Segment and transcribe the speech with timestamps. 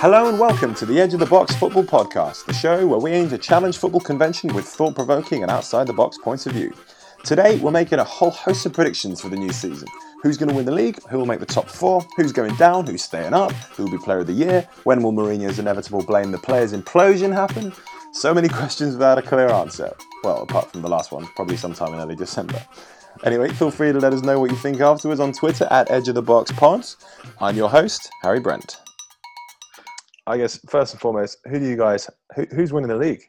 [0.00, 3.10] Hello and welcome to the Edge of the Box Football Podcast, the show where we
[3.10, 6.72] aim to challenge football convention with thought provoking and outside the box points of view.
[7.22, 9.86] Today, we're making a whole host of predictions for the new season.
[10.22, 10.98] Who's going to win the league?
[11.10, 12.00] Who will make the top four?
[12.16, 12.86] Who's going down?
[12.86, 13.52] Who's staying up?
[13.52, 14.66] Who will be player of the year?
[14.84, 17.70] When will Mourinho's inevitable blame the players' implosion happen?
[18.12, 19.94] So many questions without a clear answer.
[20.24, 22.64] Well, apart from the last one, probably sometime in early December.
[23.22, 26.08] Anyway, feel free to let us know what you think afterwards on Twitter at Edge
[26.08, 26.96] of the Box Pods.
[27.38, 28.78] I'm your host, Harry Brent.
[30.30, 32.08] I guess first and foremost, who do you guys?
[32.36, 33.22] Who, who's winning the league?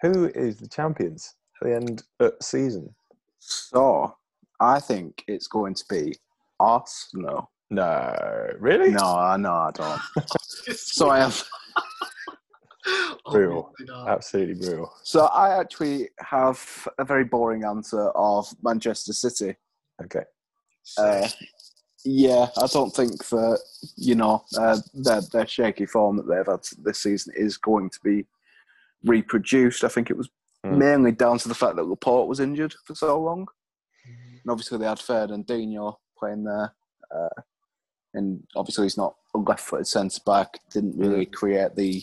[0.00, 2.94] Who is the champions at the end of the season?
[3.38, 4.16] So,
[4.58, 6.14] I think it's going to be
[6.58, 7.50] Arsenal.
[7.68, 8.90] No, really?
[8.90, 10.00] No, I no, I don't.
[10.76, 11.44] so I have.
[13.30, 13.72] Brutal.
[14.06, 14.92] Absolutely brutal.
[15.02, 19.56] So I actually have a very boring answer of Manchester City.
[20.04, 20.22] Okay.
[20.96, 21.26] Uh,
[22.06, 23.58] yeah, I don't think that
[23.96, 27.98] you know uh, their their shaky form that they've had this season is going to
[28.02, 28.24] be
[29.04, 29.84] reproduced.
[29.84, 30.28] I think it was
[30.64, 30.78] Hmm.
[30.78, 33.46] mainly down to the fact that Laporte was injured for so long,
[34.06, 36.74] and obviously they had Fernandinho playing there,
[37.14, 37.42] uh,
[38.14, 40.58] and obviously he's not a left-footed centre back.
[40.72, 42.02] Didn't really create the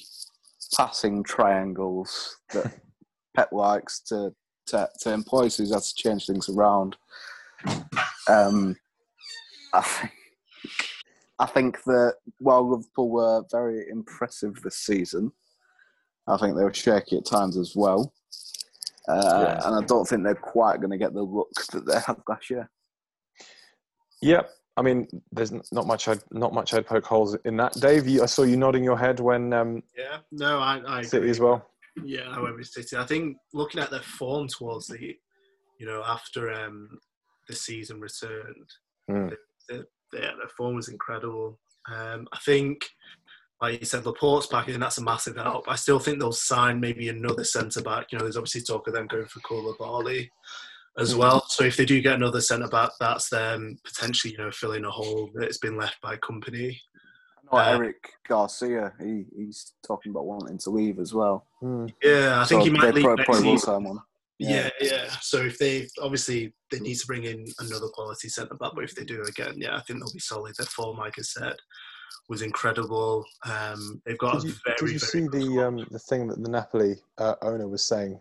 [0.78, 2.72] passing triangles that
[3.36, 4.34] Pep likes to
[4.68, 5.50] to, to employ.
[5.50, 6.96] So he's had to change things around.
[8.30, 8.78] Um,
[9.74, 10.12] I think,
[11.40, 15.32] I think that while Liverpool were very impressive this season,
[16.28, 18.14] I think they were shaky at times as well.
[19.08, 19.62] Uh, Yeah.
[19.68, 22.50] And I don't think they're quite going to get the look that they had last
[22.50, 22.70] year.
[24.22, 24.50] Yep.
[24.78, 26.08] I mean, there's not much.
[26.08, 26.74] I'd not much.
[26.74, 27.74] I'd poke holes in that.
[27.74, 31.18] Dave, you, I saw you nodding your head when um, Yeah, no, I, I City
[31.18, 31.30] agree.
[31.30, 31.70] as well.
[32.04, 32.96] Yeah, I went with City.
[32.98, 35.00] I think looking at their form towards the,
[35.80, 36.90] you know, after um,
[37.50, 38.70] the season returned,
[39.12, 39.36] Mm.
[39.70, 41.60] The, the, yeah, their form was incredible.
[41.94, 42.86] Um, I think,
[43.62, 44.80] like you said, Laporte's back in.
[44.80, 45.66] That's a massive help.
[45.68, 48.12] I still think they'll sign maybe another centre back.
[48.12, 50.30] You know, there's obviously talk of them going for Koulibaly
[51.00, 51.44] as well.
[51.48, 54.92] So if they do get another centre back, that's them potentially, you know, filling a
[54.92, 56.78] hole that's been left by Kompany.
[57.52, 61.48] I know Uh, Eric Garcia, he, he's talking about wanting to leave as well.
[61.62, 61.92] Mm.
[62.04, 64.00] Yeah, I think So he might leave probably, next probably season.
[64.44, 64.54] Sign.
[64.54, 65.16] Yeah, yeah.
[65.22, 68.96] So if they obviously they need to bring in another quality centre back, but if
[68.96, 70.56] they do again, yeah, I think they'll be solid.
[70.58, 71.56] Their form, like I said,
[72.30, 73.26] was incredible.
[73.46, 76.42] Um, they've got Did you, very, did you very see the um, the thing that
[76.42, 78.20] the Napoli uh, owner was saying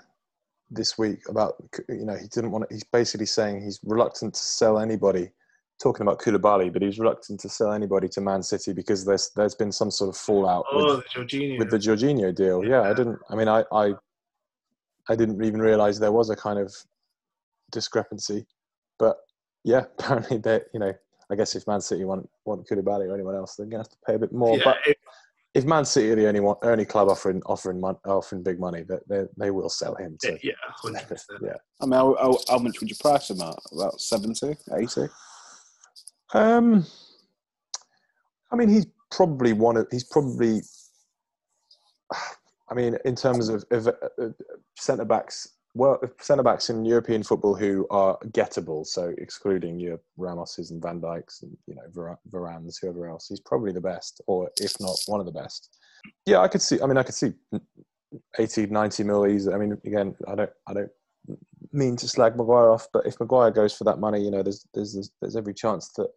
[0.73, 1.55] this week about
[1.89, 5.31] you know he didn't want to, he's basically saying he's reluctant to sell anybody
[5.83, 9.55] talking about Koulibaly but he's reluctant to sell anybody to Man City because there's there's
[9.55, 11.59] been some sort of fallout oh, with, the Jorginho.
[11.59, 13.93] with the Jorginho deal yeah I didn't I mean I, I
[15.09, 16.75] I didn't even realize there was a kind of
[17.71, 18.47] discrepancy
[18.99, 19.17] but
[19.65, 20.93] yeah apparently they you know
[21.31, 23.97] I guess if Man City want want Koulibaly or anyone else they're gonna have to
[24.07, 24.99] pay a bit more yeah, but it-
[25.55, 28.85] if Man City are the only one, only club offering offering mon- offering big money,
[28.85, 30.17] that they, they will sell him.
[30.23, 31.41] To, yeah, hundred percent.
[31.43, 31.57] yeah.
[31.79, 33.55] I mean, how, how, how much would you price him at?
[33.71, 35.03] About 70, 80?
[36.33, 36.87] Um,
[38.51, 39.89] I mean, he's probably one of.
[39.91, 40.63] He's probably.
[42.73, 44.29] I mean, in terms of, of uh,
[44.79, 50.71] centre backs, well, centre backs in European football who are gettable, so excluding your Ramoses
[50.71, 54.51] and Van Dijks and you know Var- Varans, whoever else, he's probably the best, or
[54.57, 55.77] if not one of the best.
[56.25, 56.81] Yeah, I could see.
[56.81, 57.35] I mean, I could see
[58.39, 59.53] 80, 90 mil easy.
[59.53, 60.91] I mean, again, I don't, I don't
[61.73, 64.67] mean to slag Maguire off, but if Maguire goes for that money, you know, there's,
[64.73, 66.09] there's, there's, there's every chance that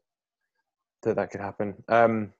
[1.04, 1.76] that that could happen.
[1.90, 2.34] Um,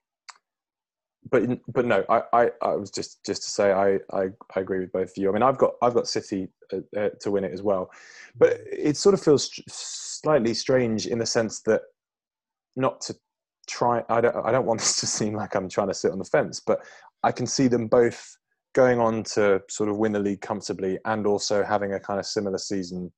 [1.30, 4.80] but but no, I, I, I was just just to say I, I, I agree
[4.80, 5.30] with both of you.
[5.30, 7.90] I mean, I've got I've got City uh, uh, to win it as well,
[8.38, 11.82] but it sort of feels str- slightly strange in the sense that
[12.76, 13.16] not to
[13.68, 14.04] try.
[14.10, 16.26] I don't I don't want this to seem like I'm trying to sit on the
[16.26, 16.80] fence, but
[17.24, 18.38] I can see them both
[18.76, 22.26] going on to sort of win the league comfortably and also having a kind of
[22.26, 23.12] similar season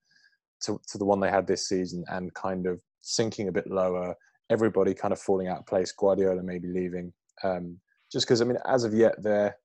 [0.62, 4.16] to, to the one they had this season and kind of sinking a bit lower.
[4.50, 5.92] Everybody kind of falling out of place.
[5.92, 7.12] Guardiola maybe leaving.
[7.44, 7.80] Um,
[8.12, 9.56] just because I mean, as of yet, they're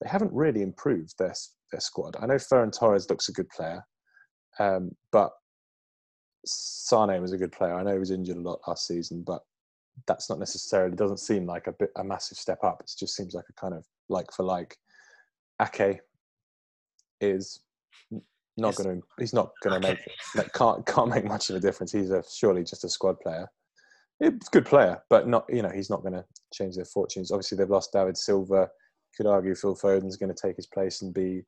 [0.00, 1.34] they haven't really improved their
[1.72, 2.16] their squad.
[2.20, 3.82] I know Ferran Torres looks a good player,
[4.58, 5.32] um, but
[6.46, 7.74] Sane was a good player.
[7.74, 9.42] I know he was injured a lot last season, but
[10.06, 12.80] that's not necessarily doesn't seem like a bit a massive step up.
[12.80, 14.76] It just seems like a kind of like for like.
[15.60, 15.98] Ake
[17.20, 17.60] is
[18.56, 19.06] not going to.
[19.18, 19.98] He's not going to make.
[20.36, 21.92] Like, can't can't make much of a difference.
[21.92, 23.48] He's a surely just a squad player.
[24.20, 25.44] He's a good player, but not.
[25.48, 27.30] You know, he's not going to change their fortunes.
[27.30, 28.68] Obviously, they've lost David Silva.
[29.16, 31.42] Could argue Phil Foden's going to take his place and be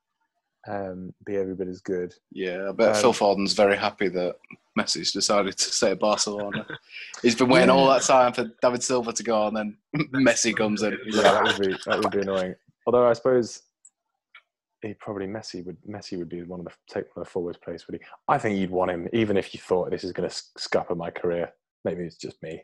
[0.69, 2.15] um, be every bit as good.
[2.33, 4.37] Yeah, I bet Um, Phil Foden's very happy that
[4.79, 6.67] Messi's decided to stay at Barcelona.
[7.23, 9.77] He's been waiting all that time for David Silva to go, and then
[10.15, 10.97] Messi comes in.
[11.07, 12.55] Yeah, that would be that would be annoying.
[12.87, 13.63] Although I suppose
[14.83, 17.59] he probably Messi would Messi would be one of the take one of the forwards
[17.59, 18.07] place, would he?
[18.29, 21.11] I think you'd want him even if you thought this is going to scupper my
[21.11, 21.53] career.
[21.85, 22.63] Maybe it's just me.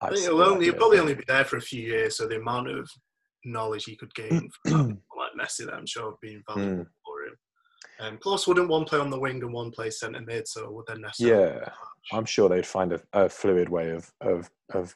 [0.00, 2.68] I think he'll, only—he'll probably only be there for a few years, so the amount
[2.68, 2.88] of
[3.44, 6.88] knowledge he could gain from like Messi, that I'm sure would be invaluable Mm.
[7.04, 7.36] for him.
[7.98, 10.86] Um, plus, wouldn't one play on the wing and one play centre mid, so would
[10.86, 11.54] then necessarily.
[11.56, 11.68] Yeah,
[12.12, 14.94] I'm sure they'd find a, a fluid way of, of of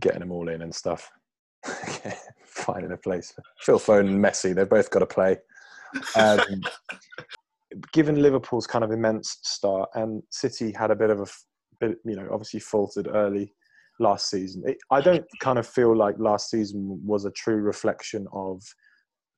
[0.00, 1.10] getting them all in and stuff.
[2.44, 3.32] Finding a place.
[3.60, 5.38] Phil Foden and Messi, they've both got to play.
[6.14, 6.40] Um,
[7.92, 11.26] given Liverpool's kind of immense start, and City had a bit of a
[11.80, 13.52] you know, obviously faltered early
[13.98, 14.62] last season.
[14.66, 18.62] It, I don't kind of feel like last season was a true reflection of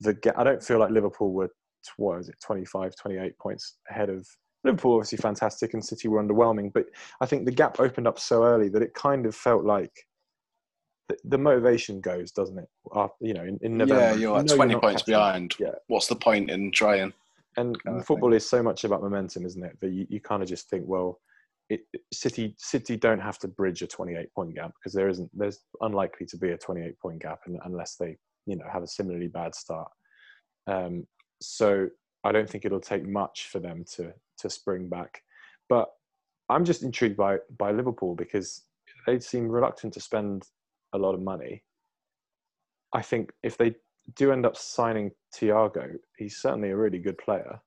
[0.00, 0.16] the.
[0.36, 1.50] I don't feel like Liverpool were
[1.96, 4.26] what is it, 25, 28 points ahead of
[4.64, 4.94] Liverpool.
[4.94, 6.72] Obviously fantastic, and City were underwhelming.
[6.72, 6.86] But
[7.20, 9.92] I think the gap opened up so early that it kind of felt like.
[11.24, 12.68] The, motivation goes, doesn't it?
[12.94, 15.54] After, you know, in, in November, yeah, you you're like know 20 not points behind.
[15.58, 15.70] Yeah.
[15.86, 17.14] What's the point in trying?
[17.58, 19.78] and of football is so much about momentum, isn't it?
[19.80, 21.20] That you, you kind of just think, well,
[21.70, 21.80] it,
[22.12, 26.26] City City don't have to bridge a 28 point gap because there isn't there's unlikely
[26.26, 28.16] to be a 28 point gap un- unless they
[28.46, 29.90] you know have a similarly bad start.
[30.66, 31.06] Um,
[31.40, 31.88] so
[32.24, 35.22] I don't think it'll take much for them to to spring back.
[35.68, 35.88] But
[36.48, 38.64] I'm just intrigued by by Liverpool because
[39.06, 40.48] they seem reluctant to spend
[40.94, 41.62] a lot of money.
[42.94, 43.74] I think if they
[44.14, 47.60] do end up signing Thiago, he's certainly a really good player.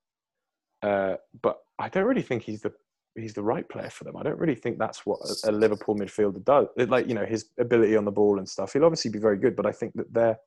[0.81, 2.74] Uh, but I don't really think he's the
[3.16, 4.16] he's the right player for them.
[4.18, 6.68] I don't really think that's what a, a Liverpool midfielder does.
[6.78, 8.74] It- like you know his ability on the ball and stuff.
[8.74, 10.38] He'll obviously be very good, but I think that their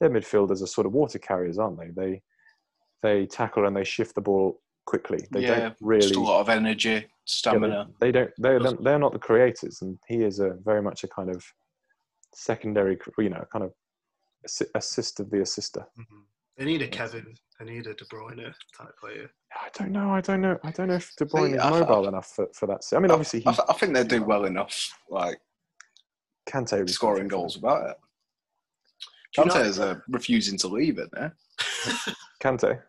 [0.00, 1.88] their midfielders are sort of water carriers, aren't they?
[1.90, 2.22] They
[3.02, 5.26] they tackle and they shift the ball quickly.
[5.30, 6.02] They yeah, don't really.
[6.02, 7.88] just a lot of energy, yeah, stamina.
[8.00, 8.30] they, they don't.
[8.38, 11.44] They're they're- they're not the creators, and he is a very much a kind of
[12.34, 13.72] secondary, you know, kind of
[14.74, 15.86] assist of the assister.
[15.98, 16.22] Mhm.
[16.56, 17.34] They need a Kevin.
[17.60, 19.30] They need a De Bruyne type player.
[19.54, 20.10] I don't know.
[20.12, 20.58] I don't know.
[20.64, 22.80] I don't know if De Bruyne is I- I- mobile enough for, for that.
[22.94, 25.38] I mean, obviously, I, I think they do well enough, like
[26.48, 27.64] Kante would scoring goals them.
[27.64, 27.96] about it.
[29.36, 31.36] Do is uh, refusing to leave it there.
[32.42, 32.80] Kante.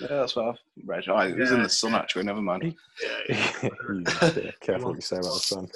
[0.00, 1.04] Yeah, that's what I've read.
[1.08, 2.24] Oh, he was in the sun actually.
[2.24, 2.74] Never mind.
[3.28, 3.70] Yeah, yeah.
[4.60, 5.68] Careful what you say about the sun,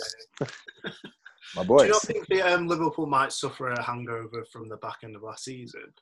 [1.55, 1.83] my boys.
[1.83, 5.17] Do you not think the, um, Liverpool might suffer a hangover from the back end
[5.17, 5.93] of last season?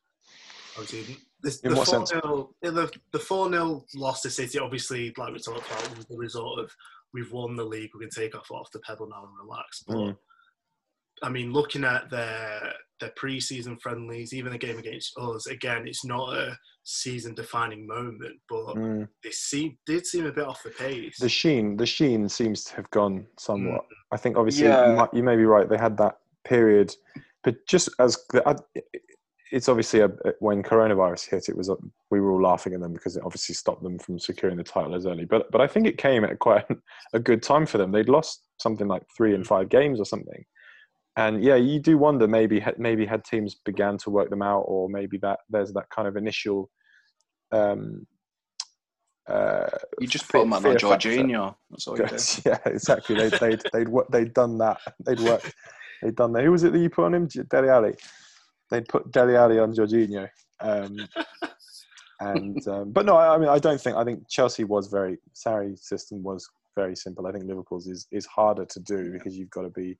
[0.76, 2.10] Obviously, this, In the what sense?
[2.12, 6.06] 4-0 yeah, the the four 0 loss to City, obviously, like we talked about, was
[6.06, 6.70] the result of
[7.12, 9.84] we've won the league, we can take our foot off the pedal now and relax.
[9.86, 10.16] But Mm.
[11.22, 16.04] I mean, looking at their their pre-season friendlies, even the game against us, again, it's
[16.04, 19.08] not a season-defining moment, but Mm.
[19.22, 21.18] they seem did seem a bit off the pace.
[21.18, 23.82] The sheen, the sheen seems to have gone somewhat.
[23.82, 23.94] Mm.
[24.12, 24.90] I think obviously Yeah.
[24.90, 25.68] you, might, you may be right.
[25.68, 26.94] They had that period,
[27.42, 28.56] but just as the, I-
[29.52, 30.08] it's obviously a,
[30.40, 31.76] when coronavirus hit, it was a,
[32.10, 34.94] we were all laughing at them because it obviously stopped them from securing the title
[34.94, 35.24] as early.
[35.24, 36.64] But but I think it came at quite
[37.14, 37.92] a good time for them.
[37.92, 40.44] They'd lost something like three in five games or something,
[41.16, 44.62] and yeah, you do wonder maybe had- maybe had teams began to work them out,
[44.66, 46.70] or maybe that there's that kind of initial.
[47.52, 48.06] Um,
[49.28, 49.66] uh,
[50.00, 50.76] You just put man on.
[50.98, 51.54] Jorginho.
[51.70, 51.96] That's all
[52.46, 53.16] yeah, exactly.
[53.16, 54.78] They'd they'd they'd wo- they'd done that.
[55.04, 55.54] They'd worked.
[56.02, 56.44] They'd done that.
[56.44, 57.26] Who was it that you put on him?
[57.48, 57.94] Dele Alli.
[58.74, 60.28] They'd put Dele Alli on Jorginho.
[60.60, 60.96] Um,
[62.20, 65.18] and um, but no, I, I mean I don't think I think Chelsea was very
[65.34, 67.26] Sarri's system was very simple.
[67.26, 69.96] I think Liverpool's is is harder to do because you've got to be.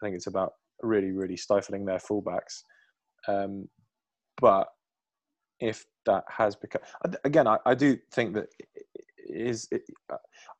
[0.00, 2.62] I think it's about really really stifling their fullbacks.
[3.26, 3.68] Um,
[4.40, 4.68] but
[5.60, 6.82] if that has become
[7.24, 8.46] again, I, I do think that
[9.28, 9.68] is.
[9.70, 9.82] It,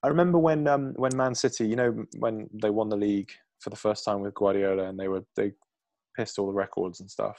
[0.03, 3.71] I remember when um, when Man City, you know, when they won the league for
[3.71, 5.53] the first time with Guardiola, and they were they
[6.19, 7.39] pissed all the records and stuff.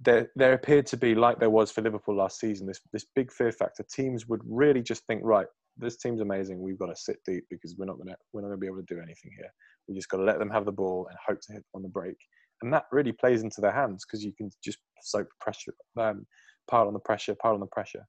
[0.00, 2.66] There, there appeared to be like there was for Liverpool last season.
[2.66, 3.84] This this big fear factor.
[3.92, 6.60] Teams would really just think, right, this team's amazing.
[6.60, 8.94] We've got to sit deep because we're not gonna we're not gonna be able to
[8.94, 9.50] do anything here.
[9.88, 11.88] We just got to let them have the ball and hope to hit on the
[11.88, 12.16] break.
[12.62, 16.26] And that really plays into their hands because you can just soak pressure, um,
[16.68, 18.04] pile on the pressure, pile on the pressure.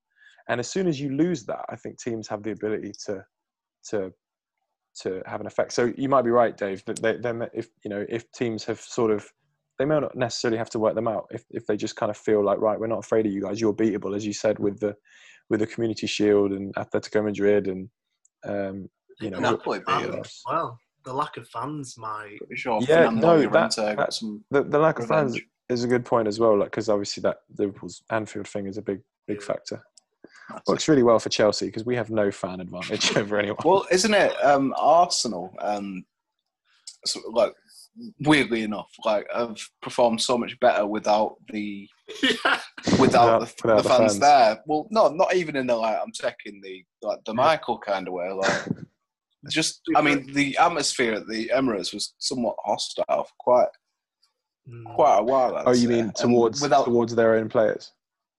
[0.49, 3.23] And as soon as you lose that, I think teams have the ability to
[3.89, 4.11] to
[5.01, 5.73] to have an effect.
[5.73, 6.83] So you might be right, Dave.
[6.85, 9.27] That they, they, if you know, if teams have sort of,
[9.79, 11.25] they may not necessarily have to work them out.
[11.31, 13.59] If if they just kind of feel like, right, we're not afraid of you guys.
[13.59, 14.95] You're beatable, as you said with the
[15.49, 17.89] with the Community Shield and Atletico Madrid and
[18.45, 22.37] um, you know, Napoli beat fans, well, the lack of fans might.
[22.55, 25.87] Sure Yeah, Fernando no, that- got that- some the, the lack of fans is a
[25.87, 26.57] good point as well.
[26.57, 29.45] Like because obviously that Liverpool's Anfield thing is a big big Yeah.
[29.47, 29.81] factor.
[30.67, 33.57] Works really well for Chelsea because we have no fan advantage over anyone.
[33.63, 35.53] Well, isn't it um, Arsenal?
[35.59, 36.03] Um,
[37.05, 37.53] so, like
[38.21, 41.87] weirdly enough, like I've performed so much better without the
[42.23, 42.29] yeah.
[42.99, 44.19] without, Without- the, without the the fans, fans.
[44.19, 44.59] there.
[44.65, 48.13] Well, no, not even in the like I'm checking the like the Michael kind of
[48.13, 48.29] way.
[48.31, 48.65] Like
[49.49, 53.67] just, I mean, the atmosphere at the Emirates was somewhat hostile for quite
[54.69, 54.93] Mm.
[54.93, 55.55] quite a while.
[55.55, 55.87] I'd oh, you say.
[55.87, 57.91] mean And towards without towards their own players?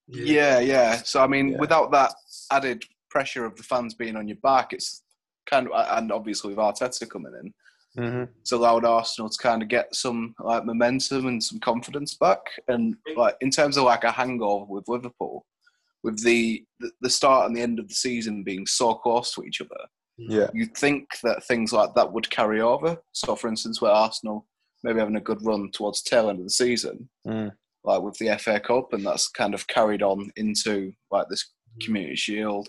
[0.07, 0.97] yeah, yeah.
[1.03, 1.59] So I mean, Yeah.
[1.59, 2.13] without that
[2.53, 5.03] added pressure of the fans being on your back, it's
[5.49, 7.53] kind of and obviously with Arteta coming in,
[7.99, 8.31] Mm-hmm.
[8.41, 12.39] it's allowed Arsenal to kind of get some like momentum and some confidence back.
[12.69, 15.45] And like in terms of like a hangover with Liverpool,
[16.05, 16.65] with the
[17.01, 19.81] the- start and the end of the season being so close to each other,
[20.17, 22.97] Yeah, you'd think that things like that would carry over.
[23.13, 24.47] So, for instance, where Arsenal
[24.85, 27.53] maybe having a good run towards the tail end of the season, Mm.
[27.85, 31.51] like with the FA Cup, and that's kind of carried on into like this
[31.83, 32.69] Community Shield,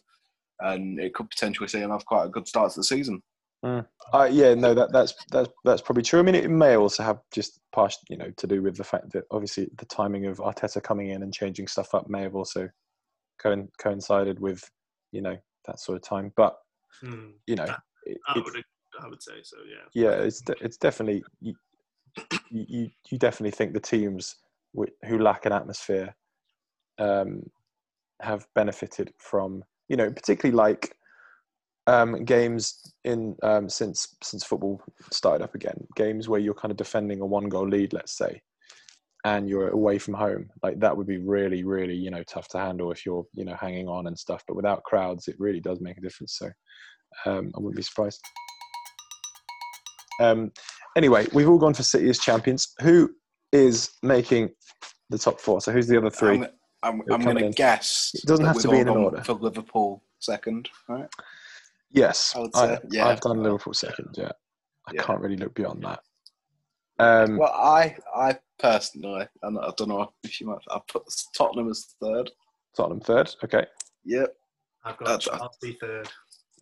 [0.59, 3.21] and it could potentially see them have quite a good start to the season.
[3.63, 4.53] Uh, yeah.
[4.53, 6.19] No, that that's that's that's probably true.
[6.19, 9.11] I mean, it may also have just partial, you know, to do with the fact
[9.13, 12.69] that obviously the timing of Arteta coming in and changing stuff up may have also
[13.41, 14.69] co- coincided with
[15.11, 15.37] you know
[15.67, 16.31] that sort of time.
[16.35, 16.57] But
[17.03, 17.33] Mm.
[17.47, 17.65] you know,
[18.05, 18.63] it, I would,
[19.01, 19.57] I would say so.
[19.67, 19.85] Yeah.
[19.93, 21.55] yeah, it's de- it's definitely you,
[22.49, 24.35] you you you definitely think the teams
[24.73, 26.15] who lack an atmosphere
[26.99, 27.49] um,
[28.21, 30.95] have benefited from you know particularly like
[31.87, 36.77] um, games in um, since since football started up again games where you're kind of
[36.77, 38.41] defending a one goal lead let's say
[39.25, 42.59] and you're away from home like that would be really really you know tough to
[42.59, 45.81] handle if you're you know hanging on and stuff but without crowds it really does
[45.81, 46.49] make a difference so
[47.25, 48.21] um, i wouldn't be surprised
[50.21, 50.51] um,
[50.95, 52.73] anyway, we've all gone for City as champions.
[52.81, 53.09] Who
[53.51, 54.49] is making
[55.09, 55.61] the top four?
[55.61, 56.47] So who's the other 3 I'm,
[56.83, 58.11] I'm, I'm going to guess.
[58.13, 59.21] It doesn't have to be in order.
[59.23, 61.09] For Liverpool second, right?
[61.93, 63.07] Yes, I would I, say, yeah.
[63.09, 64.15] have done Liverpool second.
[64.17, 64.31] Yeah,
[64.87, 65.03] I Yeah.
[65.03, 65.99] can't really look beyond that.
[66.99, 71.03] Um, Well, I, I personally, and I don't know if you might, I put
[71.35, 72.29] Tottenham as third.
[72.75, 73.33] Tottenham third.
[73.43, 73.65] Okay,
[74.05, 74.35] Yep.
[74.83, 76.09] I've got That's- Chelsea third.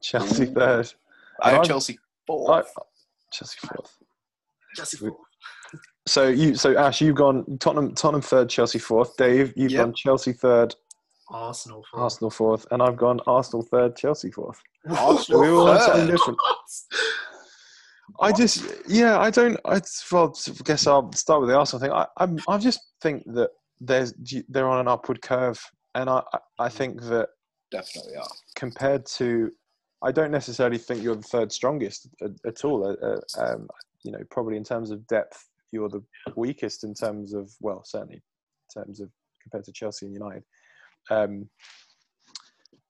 [0.02, 0.94] Chelsea third.
[1.42, 2.74] I have I've- Chelsea I, fourth.
[3.32, 3.98] Chelsea fourth.
[4.76, 5.16] Chelsea fourth.
[6.08, 9.16] So you, so Ash, you've gone Tottenham, Tottenham third, Chelsea fourth.
[9.18, 9.86] Dave, you've Yep.
[9.86, 10.76] gone Chelsea third,
[11.32, 12.02] Arsenal fourth.
[12.04, 14.60] Arsenal fourth, and I've gone Arsenal third, Chelsea fourth.
[14.90, 15.82] Arsenal we all third.
[15.82, 16.40] something different.
[18.22, 19.58] I just, yeah, I don't.
[19.66, 19.82] I
[20.12, 21.92] well, I guess I'll start with the Arsenal thing.
[21.92, 24.14] I, I'm, I just think that there's
[24.50, 25.60] they're on an upward curve,
[25.96, 27.30] and I, I- I think that
[27.72, 28.28] Definitely are.
[28.56, 29.52] compared to,
[30.04, 32.86] I don't necessarily think you're the third strongest at, at all.
[32.88, 33.68] Uh, uh, um,
[34.04, 36.04] you know, probably in terms of depth, you're the
[36.36, 39.10] weakest in terms of, well, certainly in terms of
[39.44, 40.44] compared to Chelsea and United.
[41.10, 41.50] Um,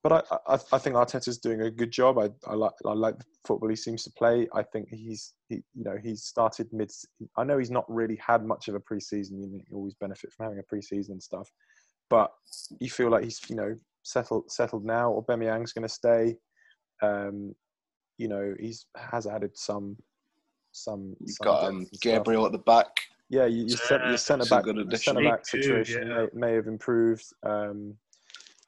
[0.01, 2.17] but I, I, I think Arteta's doing a good job.
[2.17, 4.47] I, I like I like the football he seems to play.
[4.53, 6.89] I think he's he you know he's started mid.
[7.37, 9.41] I know he's not really had much of a preseason.
[9.41, 11.49] You, always benefit from having a preseason and stuff,
[12.09, 12.31] but
[12.79, 15.11] you feel like he's you know settled settled now.
[15.11, 16.37] Or Aubameyang's going to stay.
[17.01, 17.53] Um,
[18.17, 19.97] you know he's has added some
[20.71, 21.13] some.
[21.19, 22.01] You've some got um, and stuff.
[22.01, 22.87] Gabriel at the back.
[23.29, 25.13] Yeah, you, your, cent- Yeah, your centre back, good the addition.
[25.15, 26.25] centre back Good, situation yeah.
[26.33, 27.25] may, may have improved.
[27.45, 27.95] Um,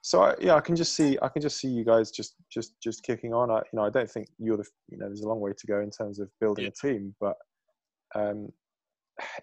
[0.02, 2.74] so I, yeah, I can just see, I can just see you guys just, just,
[2.82, 3.50] just kicking on.
[3.50, 5.68] I, you know, I don't think you're the, you know, there's a long way to
[5.68, 7.36] go in terms of building a team, but
[8.16, 8.50] um,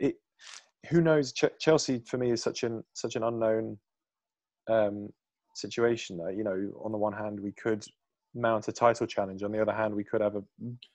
[0.01, 0.17] it,
[0.89, 1.33] who knows?
[1.33, 3.77] Ch- Chelsea for me is such an, such an unknown
[4.71, 5.09] um,
[5.55, 6.17] situation.
[6.19, 7.85] That you know, on the one hand, we could
[8.35, 9.43] mount a title challenge.
[9.43, 10.43] On the other hand, we could have a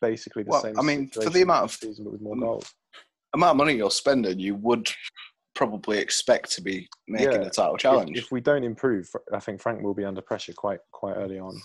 [0.02, 0.80] basically the Well, same.
[0.80, 2.74] I mean, for the amount of- season, but with more um, goals.
[3.34, 4.90] Amount of money you're spending, you would
[5.56, 8.18] probably expect to be making Yeah, a title if- challenge.
[8.18, 11.62] If, we don't improve, I think Frank will be under pressure quite quite early on.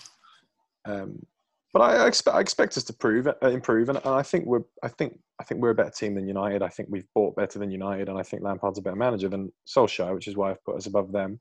[0.85, 1.25] Um,
[1.73, 4.45] but I, I expect I expect us to prove uh, improve, and, and I think
[4.45, 6.63] we're I think I think we're a better team than United.
[6.63, 9.51] I think we've bought better than United, and I think Lampard's a better manager than
[9.67, 11.39] Solskjaer, which is why I've put us above them.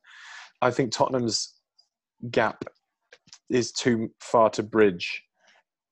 [0.61, 1.55] I think Tottenham's
[2.31, 2.65] gap
[3.49, 5.23] is too far to bridge.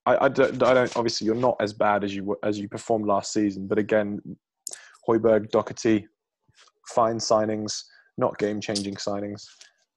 [0.07, 0.95] I, I, don't, I don't.
[0.95, 4.21] Obviously, you're not as bad as you were- as you performed last season, but again,
[5.07, 6.07] Hojbjerg, Doherty,
[6.95, 7.83] fine signings,
[8.17, 9.45] not game changing signings.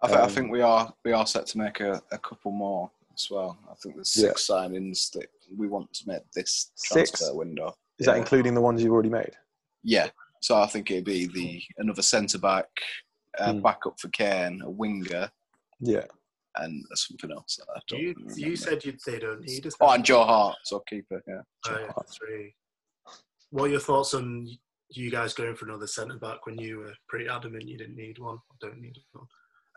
[0.02, 2.50] I, th- I um, think we are we are set to make a, a couple
[2.50, 3.56] more as well.
[3.70, 4.28] I think there's Yeah.
[4.28, 5.26] six signings that
[5.56, 7.10] we want to make this Six?
[7.12, 7.68] transfer window.
[7.98, 8.14] Is Yeah.
[8.14, 9.36] that including the ones you've already made?
[9.84, 10.08] Yeah.
[10.42, 12.66] So I think it'd be the another centre back,
[13.38, 13.60] uh, Hmm.
[13.60, 15.30] backup for Kane, a winger,
[15.80, 16.06] Yeah.
[16.56, 17.56] And something else.
[17.56, 18.40] That I don't You, remember.
[18.40, 19.74] you said you, they don't need us.
[19.80, 21.22] Oh, and Joe Hart, so keeper.
[21.26, 21.40] Yeah.
[21.68, 22.54] Oh, yeah, three.
[23.50, 24.48] What are your thoughts on
[24.92, 28.18] you guys going for another centre back when you were pretty adamant you didn't need
[28.18, 28.36] one?
[28.36, 29.26] Or don't need one.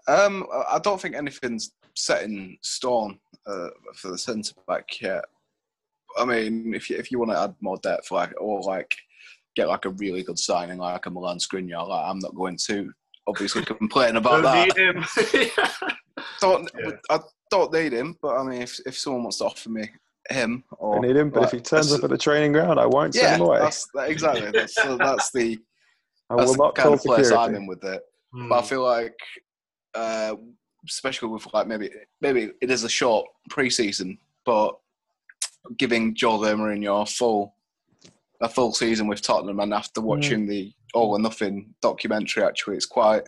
[0.08, 5.24] Um, I don't think anything's set in stone uh, for the centre back yet.
[6.18, 8.96] I mean, if you if you want to add more depth, like or like
[9.56, 12.92] get like a really good signing like a Milan Skriniar, like I'm not going to
[13.28, 14.78] obviously complain about Don't that.
[14.78, 15.50] need him.
[16.42, 16.92] Don't Yeah.
[17.10, 19.90] I don't need him, but I mean, if if someone wants to offer me
[20.30, 22.86] him or I need him, but if he turns up at the training ground, I
[22.86, 23.60] won't yeah, send him away.
[23.60, 24.52] that's that, exactly.
[24.52, 25.60] That's so that's the
[26.30, 28.02] I that's will the not kind call of place I'm in with it.
[28.34, 28.50] Hmm.
[28.50, 29.16] But I feel like,
[29.94, 30.36] uh,
[30.88, 31.90] especially with like maybe
[32.22, 34.76] maybe it is a short preseason, but
[35.78, 37.56] giving Jose Mourinho a full
[38.42, 40.06] a full season with Tottenham, and after Mm.
[40.06, 43.24] watching the All or Nothing documentary, actually, it's quite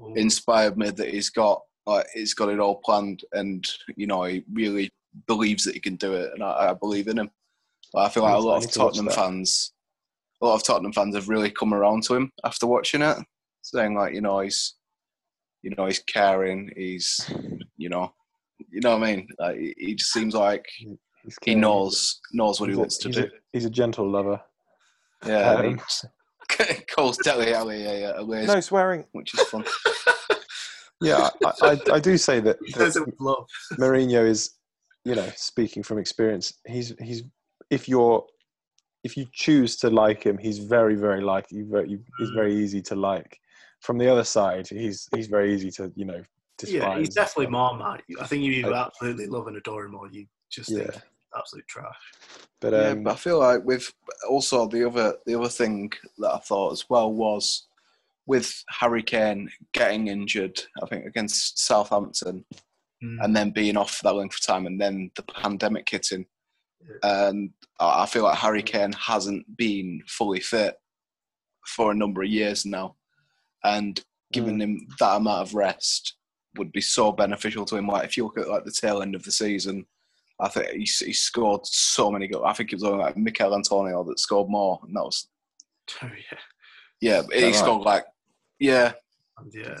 [0.00, 0.14] Ooh.
[0.14, 3.66] inspired me that he's got like he's got it all planned, and
[3.96, 4.90] you know he really
[5.26, 7.30] believes that he can do it, and I, I believe in him.
[7.92, 9.72] Like, I feel like a lot of need to Tottenham fans,
[10.40, 13.18] a lot of Tottenham fans have really come around to him after watching it,
[13.62, 14.74] saying like you know he's,
[15.62, 17.28] you know he's caring, he's,
[17.76, 18.14] you know,
[18.70, 19.28] you know what I mean.
[19.38, 20.64] Like he- he just seems like
[21.44, 23.22] he knows knows what he He's a- wants to he's do.
[23.24, 24.40] A, he's a gentle lover.
[25.26, 25.80] Yeah, Um,
[26.68, 29.04] he calls Dele Alli a, a lazy, no swearing.
[29.12, 29.64] which is fun.
[31.02, 33.44] Yeah, I, I, I do say that, He says it that.
[33.72, 34.52] Mourinho is,
[35.04, 36.54] you know, speaking from experience.
[36.64, 37.24] He's he's
[37.70, 38.24] if you're
[39.02, 41.66] if you choose to like him, he's very very like you.
[41.68, 42.34] Very, you- he's mm.
[42.36, 43.38] very easy to like.
[43.80, 46.22] From the other side, he's he's very easy to you know.
[46.58, 47.52] Despise Yeah, he's definitely stuff.
[47.52, 47.98] more man.
[48.20, 50.78] I think you either absolutely love and adore him, or you just Yeah.
[50.84, 51.02] think he's
[51.36, 51.96] absolute trash.
[52.60, 53.92] But yeah, um, but I feel like with
[54.28, 57.66] also the other the other thing that I thought as well was
[58.26, 62.44] with Harry Kane getting injured, I think against Southampton,
[63.02, 63.18] Mm.
[63.24, 66.24] and then being off for that length of time, and then the pandemic hitting,
[66.80, 67.28] Yeah.
[67.30, 70.76] and I I feel like Harry Kane hasn't been fully fit
[71.66, 72.94] for a number of years now,
[73.64, 74.00] and
[74.32, 76.14] giving him that amount of rest
[76.56, 77.88] would be so beneficial to him.
[77.88, 79.86] Like if you look at like the tail end of the season,
[80.40, 82.44] I think he, he scored so many goals.
[82.46, 85.28] I think it was only like Michael Antonio that scored more, and that was
[86.02, 86.38] Oh, yeah.
[87.00, 87.22] yeah.
[87.32, 87.54] He right?
[87.54, 88.04] scored like
[88.58, 88.92] yeah.
[89.52, 89.74] Yeah.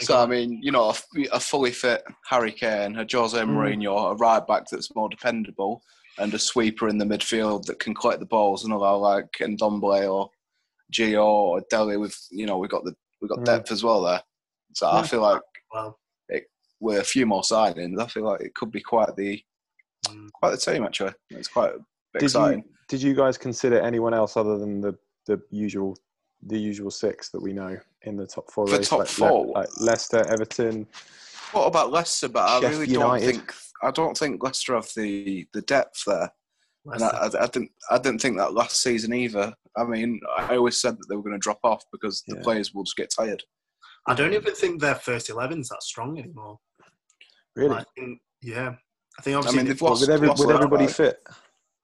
[0.00, 0.94] So I mean, you know, a,
[1.32, 5.82] a fully fit Harry Kane, a Jose Mourinho, a right back that's more dependable,
[6.18, 10.12] and a sweeper in the midfield that can collect the balls and allow like Ndombele
[10.12, 10.30] or
[10.92, 11.96] Gio or Dele.
[11.96, 13.44] With you know, we got the we got Mm.
[13.46, 14.22] depth as well there.
[14.74, 15.40] So I feel like
[15.72, 15.98] Well,
[16.80, 19.44] with a few more signings, I feel like it could be quite the mm,
[20.08, 20.30] Mm.
[20.32, 21.12] quite the team actually.
[21.30, 21.72] It's quite
[22.14, 22.60] did exciting.
[22.60, 25.96] you did you guys consider anyone else other than the the usual
[26.46, 29.46] the usual six that we know in the top four For race, top like, four?
[29.46, 30.86] like Leicester, Everton?
[31.52, 32.28] What about Leicester?
[32.28, 36.30] But I Sheffield really don't think I don't think Leicester have the the depth there.
[36.86, 37.70] And I, I, I didn't.
[37.90, 39.54] I didn't think that last season either.
[39.74, 42.42] I mean, I always said that they were going to drop off because the Yeah.
[42.42, 43.42] players will just get tired.
[44.06, 46.58] I don't even think their first 11's that strong anymore.
[47.56, 47.74] Really?
[47.76, 48.74] I think, yeah.
[49.18, 50.94] I think I obviously mean, they they've lost, with, every, lost with everybody back.
[50.94, 51.22] fit,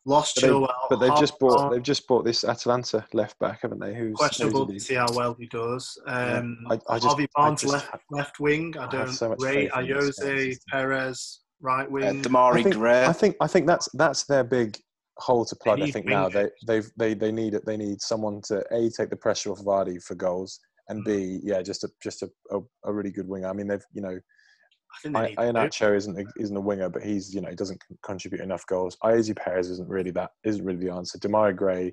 [0.04, 3.60] lost but, they, but they've just bought Harvey they've just bought this Atalanta left back,
[3.62, 3.94] haven't they?
[3.94, 5.96] Who's questionable who's to see how well he does.
[6.06, 8.74] Um, I- I just- Harvey I Barnes just left left wing.
[8.78, 12.22] I I don't so much rate faith in this Ayoze Perez right Uh, wing.
[12.22, 13.04] Demarai I think, Gray.
[13.06, 14.76] I think I think that's that's their big
[15.18, 15.80] hole to plug.
[15.80, 17.64] I need think now they they've they they need it.
[17.66, 20.58] They need someone to a take the pressure off Vardy for goals,
[20.90, 20.94] Mm.
[20.96, 23.46] and b yeah just a just a, a, a really good winger.
[23.48, 24.18] I mean they've you know
[25.04, 25.36] I I, need.
[25.36, 28.96] Iheanacho isn't a, isn't a winger, but he's you know he doesn't contribute enough goals.
[29.04, 31.18] Ayoze Perez isn't really that isn't really the answer.
[31.18, 31.92] Demarai Gray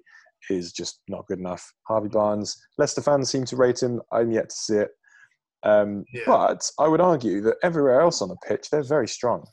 [0.49, 1.73] is just not good enough.
[1.87, 4.01] Harvey Barnes, Leicester fans seem to rate him.
[4.11, 4.89] I'm yet to see it.
[5.63, 6.23] Um, Yeah.
[6.25, 9.45] But I would argue that everywhere else on the pitch they're very strong.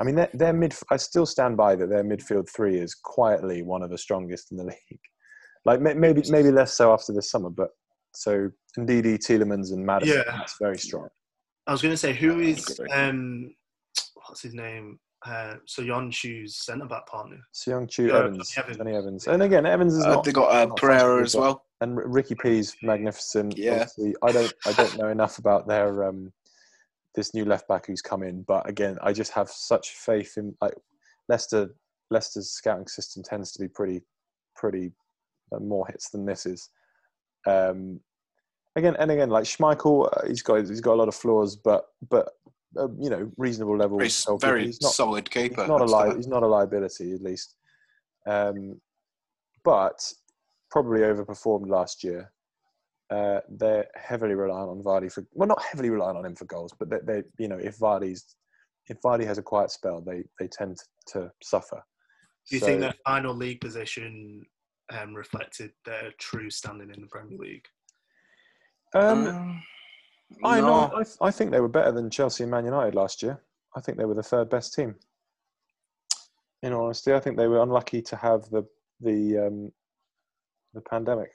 [0.00, 0.74] I mean, their, their mid.
[0.90, 4.58] I still stand by that their midfield three is quietly one of the strongest in
[4.58, 5.00] the league.
[5.64, 7.70] Like maybe maybe less so after this summer, but
[8.14, 10.18] so Ndidi, Tielemans, and Maddison.
[10.18, 10.36] Yeah.
[10.38, 11.08] That's very strong.
[11.68, 13.54] I was going to say who Yeah, is um,
[14.26, 14.98] what's his name?
[15.26, 17.38] Uh, Soyuncu's centre back partner.
[17.52, 18.76] Soyuncu Yeah, Evans, Johnny Evans.
[18.78, 20.24] Johnny Evans, and again Evans is Uh, not.
[20.24, 21.64] they got uh, not Pereira as well.
[21.80, 23.56] and R- Ricky P's magnificent.
[23.58, 23.72] Yeah.
[23.72, 26.32] Obviously, I don't I don't know enough about their um,
[27.16, 30.56] this new left back who's come in, but again, I just have such faith in
[30.60, 30.74] like
[31.28, 31.74] Leicester.
[32.10, 34.00] Leicester's scouting system tends to be pretty
[34.56, 34.92] pretty
[35.52, 36.70] uh, more hits than misses.
[37.46, 38.00] Um,
[38.78, 41.86] again and again, like Schmeichel, uh, he's got he's got a lot of flaws, but
[42.10, 42.28] but
[42.78, 43.98] uh, you know reasonable level.
[43.98, 44.46] He's goalkeeper.
[44.46, 45.66] very He's not, solid he's keeper.
[45.66, 47.54] not a That's li- he's not a liability at least.
[48.26, 48.80] Um,
[49.64, 49.98] but
[50.70, 52.32] probably overperformed last year.
[53.10, 56.74] Uh, they're heavily reliant on Vardy for well, not heavily reliant on him for goals,
[56.78, 58.36] but they, they you know if Vardy's
[58.88, 60.76] if Vardy has a quiet spell, they they tend
[61.08, 61.82] to suffer.
[62.48, 64.42] Do you So- think their final league position
[64.90, 67.64] um, reflected their true standing in the Premier League?
[68.94, 69.62] Um, Um,
[70.44, 70.66] I No.
[70.66, 70.96] know.
[71.22, 73.42] I, I think they were better than Chelsea and Man United last year.
[73.76, 74.94] I think they were the third best team.
[76.62, 78.64] In honesty, I think they were unlucky to have the
[79.00, 79.72] the um,
[80.74, 81.30] the pandemic.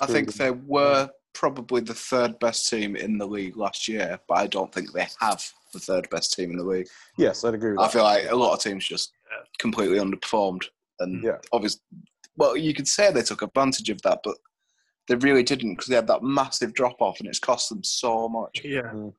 [0.00, 4.34] I think they were probably the third best team in the league last year, but
[4.38, 6.88] I don't think they have the third best team in the league.
[7.16, 7.92] Yes, I'd agree with I that.
[7.92, 9.12] feel like a lot of teams just
[9.58, 10.64] completely underperformed,
[11.00, 11.38] and Yeah.
[11.52, 11.80] obviously,
[12.36, 14.36] well, you could say they took advantage of that, but
[15.08, 18.28] they really didn't because they had that massive drop off, and it's cost them so
[18.28, 18.60] much.
[18.64, 18.90] Yeah.
[18.92, 19.14] Mm.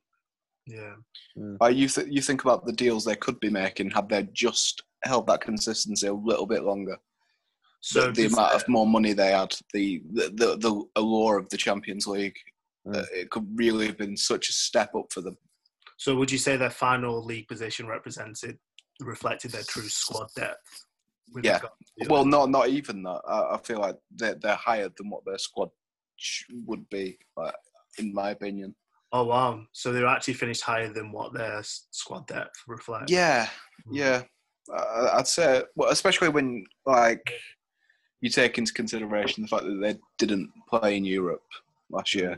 [0.68, 0.94] Yeah.
[1.62, 4.84] Uh, you th- you think about the deals they could be making had they just
[5.04, 6.98] held that consistency a little bit longer.
[7.82, 11.50] So the, the amount of more money they had, the the the, the allure of
[11.50, 12.36] the Champions League,
[12.88, 12.96] Mm.
[12.96, 15.38] uh, it could really have been such a step up for them.
[15.98, 18.58] So would you say their final league position represented
[19.02, 20.86] reflected their true squad depth?
[21.44, 21.56] Yeah.
[21.56, 21.70] regard to
[22.06, 23.22] the- Well, not not even that.
[23.28, 25.79] I, I feel like they're they're higher than what their squad sh-
[26.66, 27.52] would be, uh,
[27.98, 28.76] in my opinion.
[29.12, 29.62] Oh wow!
[29.72, 33.12] So they're actually finished higher than what their squad depth reflects.
[33.12, 33.48] Yeah,
[33.88, 33.96] Mm.
[33.96, 34.22] yeah.
[34.72, 37.32] Uh, I'd say, well, especially when like
[38.22, 41.42] you take into consideration the fact that they didn't play in Europe
[41.90, 42.38] last year.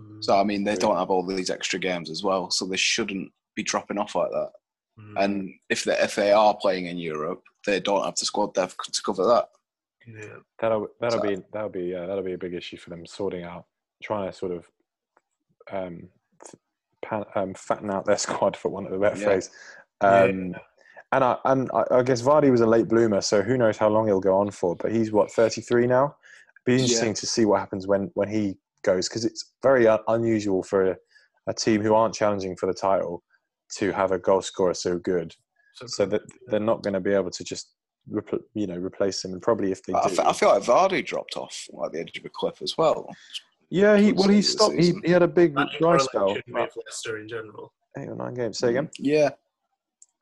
[0.00, 2.76] Mm, So I mean, they don't have all these extra games as well, so they
[2.78, 4.52] shouldn't be dropping off like that.
[4.98, 8.54] mm, And if they if they are playing in Europe, they don't have the squad
[8.54, 9.48] depth to cover that.
[10.06, 10.36] Yeah.
[10.60, 13.44] That'll that'll So- be that'll be uh, that'll be a big issue for them sorting
[13.44, 13.64] out,
[14.02, 14.66] trying to sort of
[15.72, 16.08] um,
[17.04, 19.24] pan, um, fatten out their squad for one of the better Yeah.
[19.24, 19.50] phrase.
[20.02, 20.22] Yeah.
[20.24, 20.54] Um,
[21.12, 23.88] And I and I, I guess Vardy was a late bloomer, so who knows how
[23.88, 24.74] long he'll go on for?
[24.76, 26.16] But he's what thirty three now.
[26.64, 27.14] Be interesting Yeah.
[27.14, 30.96] to see what happens when when he goes because it's very un- unusual for a,
[31.46, 33.22] a team who aren't challenging for the title
[33.76, 35.34] to have a goal scorer so good.
[35.86, 37.74] So that they're not going to be able to just
[38.10, 39.32] repl- you know replace him.
[39.32, 42.00] And probably if they I, do, fe- I feel like Vardy dropped off like the
[42.00, 43.08] edge of a cliff as well.
[43.70, 44.76] Yeah, he well he stopped.
[44.76, 46.44] He, he had a big That in dry spell, with
[46.86, 47.72] Leicester in general.
[47.98, 48.58] eight or nine games.
[48.58, 48.88] Say again.
[48.98, 49.30] Yeah,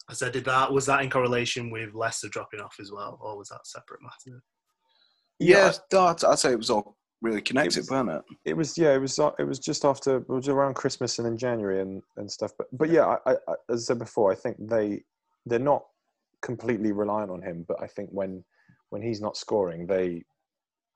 [0.08, 3.36] I said, did that was that in correlation with Leicester dropping off as well, or
[3.36, 4.42] was that separate matter?
[5.38, 5.72] yeah.
[5.92, 8.22] no, I'd, I'd say it was all really connected, wasn't it?
[8.44, 11.26] It was yeah, it was uh, it was just after it was around Christmas and
[11.28, 12.52] in January and, and stuff.
[12.56, 15.02] But but yeah, I, I, I- as I said before, I think they
[15.46, 15.84] they're not
[16.44, 17.64] completely reliant on him.
[17.66, 18.44] But I think when
[18.90, 20.22] when he's not scoring, they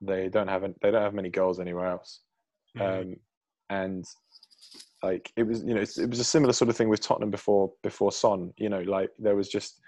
[0.01, 2.21] they don't have an, they don't have many goals anywhere else.
[2.77, 3.03] Mm.
[3.03, 3.17] Um,
[3.71, 4.05] and
[5.03, 7.73] like it was you know it was a similar sort of thing with Tottenham before
[7.83, 8.53] before Son.
[8.57, 9.81] You know, like there was just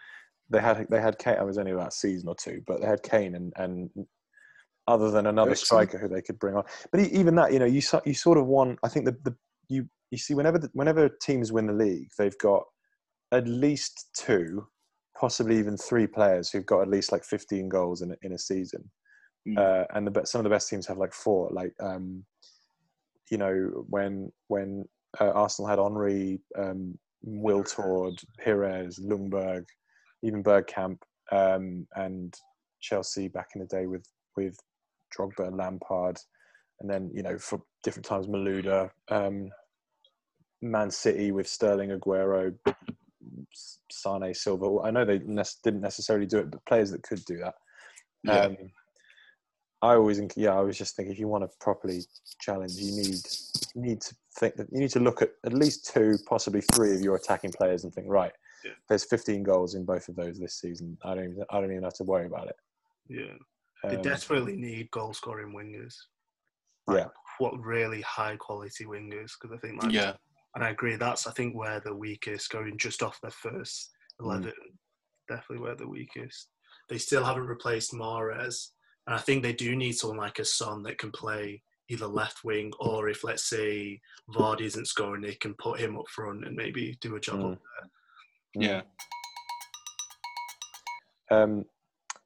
[0.49, 1.37] they had they had Kane.
[1.39, 3.91] I was only about a season or two, but they had Kane and and
[4.89, 6.65] other than another striker who they could bring on.
[6.91, 8.79] But even that, you know, you you sort of want.
[8.83, 9.37] I think the, the
[9.69, 12.65] you you see whenever the, whenever teams win the league, they've got
[13.33, 14.67] at least two,
[15.21, 18.39] possibly even three players who've got at least like 15 goals in a, in a
[18.39, 18.91] season.
[19.47, 19.59] Mm.
[19.59, 21.51] Uh, and the some of the best teams have like four.
[21.53, 22.25] Like um,
[23.31, 24.85] you know when when
[25.21, 29.65] uh, Arsenal had Henry, um, Wiltord, Pires, Ljungberg,
[30.23, 30.99] even Bergkamp,
[31.33, 32.35] um, and
[32.81, 34.05] Chelsea back in the day with
[34.37, 34.57] with
[35.17, 36.19] Drogba and Lampard,
[36.81, 39.49] and then you know for different times Malouda, um,
[40.61, 42.55] Man City with Sterling, Aguero,
[43.91, 44.81] Sane, Silva.
[44.85, 47.55] I know they ne- didn't necessarily do it, but players that could do that.
[48.23, 48.41] Yeah.
[48.41, 48.57] Um,
[49.83, 52.03] I always, yeah, I was just thinking if you want to properly
[52.41, 53.17] challenge, you need
[53.75, 56.95] you need to think that you need to look at at least two, possibly three
[56.95, 58.33] of your attacking players and think, right,
[58.65, 58.73] Yeah.
[58.89, 60.99] there's 15 goals in both of those this season.
[61.03, 62.57] I don't even, I don't even have to worry about it.
[63.09, 63.37] Yeah,
[63.85, 65.95] they Um, desperately need goal scoring wingers.
[66.91, 67.07] Yeah.
[67.39, 69.33] what really high quality wingers?
[69.41, 70.17] Because I think like yeah,
[70.55, 70.97] and I agree.
[70.97, 74.25] That's I think where the weakest going just off their first Mm.
[74.27, 74.53] eleven.
[75.29, 76.49] Definitely where the weakest.
[76.89, 78.71] They still haven't replaced Mahrez,
[79.07, 82.45] and I think they do need someone like a Son that can play either left
[82.45, 84.01] wing or if let's say
[84.35, 87.53] Vardy isn't scoring, they can put him up front and maybe do a job Mm.
[87.53, 87.59] up
[88.55, 88.63] there.
[88.63, 88.83] yeah.
[91.31, 91.65] Um,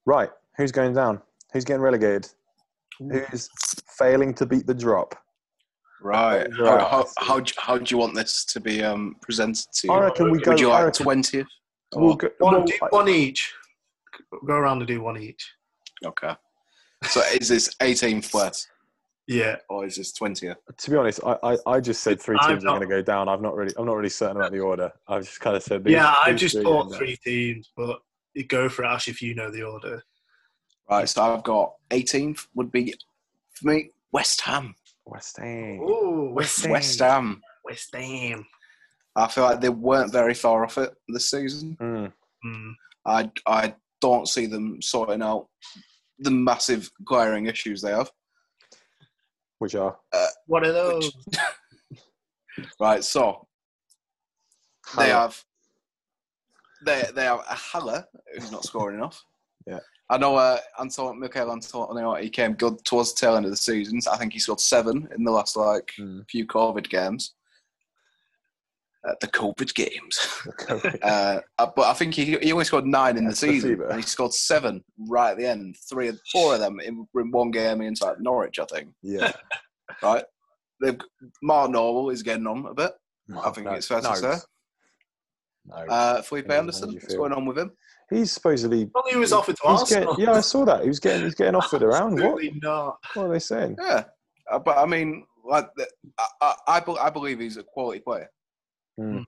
[0.06, 1.20] right, who's going down?
[1.52, 2.28] Who's getting relegated?
[2.98, 3.48] Who's
[3.98, 5.14] failing to beat the drop?
[6.04, 6.46] Right.
[6.58, 9.92] How, how, how, do- how do you want this to be um, presented to you?
[9.94, 10.50] I reckon we go.
[10.50, 11.46] Would you I like twentieth?
[11.94, 13.54] we'll go One, well, do one each.
[14.46, 15.50] Go around and do one each.
[16.04, 16.34] Okay.
[17.04, 18.68] So is this eighteenth place
[19.26, 20.58] Yeah, or is this twentieth?
[20.76, 23.00] to be honest, I, I, I just said 3 I'm teams are going to go
[23.00, 23.30] down.
[23.30, 24.92] I've not really, I'm not really certain about the order.
[25.08, 25.84] I've just kind of said.
[25.84, 26.14] These, yeah.
[26.22, 27.98] I just three thought three teams, but
[28.34, 30.02] you go for it, Ash, if you know the order.
[30.90, 31.08] Right.
[31.08, 32.94] So I've got eighteenth would be
[33.54, 34.74] for me West Ham.
[35.06, 35.12] Down.
[35.12, 35.80] West Ham.
[35.82, 37.40] Oh, West West Ham.
[37.64, 38.46] West Ham.
[39.16, 41.76] I feel like they weren't very far off it this season.
[41.80, 42.12] Mm.
[42.44, 42.72] Mm.
[43.06, 45.46] I I don't see them sorting out
[46.18, 48.10] the massive glaring issues they have.
[49.58, 49.96] Which are
[50.46, 51.12] What are those?
[52.78, 53.48] Right, so
[54.96, 55.42] they have
[56.84, 59.24] they they have a Haller who's not scoring enough.
[59.66, 59.80] Yeah.
[60.10, 63.56] I know uh, Antonio, Michael Antonio, he came good towards the tail end of the
[63.56, 63.98] season.
[64.10, 66.28] I think he scored seven in the last like Mm.
[66.30, 67.34] few COVID games.
[69.06, 70.18] Uh, the COVID games.
[70.46, 70.98] Okay.
[71.02, 73.96] Uh, uh, but I think he, he only scored nine in the the season, and
[73.96, 75.76] he scored seven right at the end.
[75.88, 78.88] Three, four of them in, in one game against like Norwich, I think.
[79.02, 79.32] yeah.
[80.02, 80.24] Right?
[80.80, 80.98] They've
[81.42, 82.92] Mark Noble is getting on a bit.
[83.42, 84.36] I think No, it's fair to say.
[85.66, 85.74] No.
[85.77, 87.72] Uh, Felipe How Anderson, what's going on with him?
[88.11, 88.90] he's supposedly.
[88.94, 90.14] Well, he was offered to He's Arsenal.
[90.14, 90.83] getting, yeah, I saw that.
[90.83, 91.24] He was getting.
[91.24, 92.20] He's getting offered around.
[92.22, 92.42] What?
[92.62, 92.98] Not.
[93.14, 93.77] What are they saying?
[93.81, 94.05] Yeah,
[94.50, 95.68] Uh, but I mean, like,
[96.18, 96.55] I, I,
[96.87, 98.29] I, I believe he's a quality player.
[98.98, 99.20] Hmm.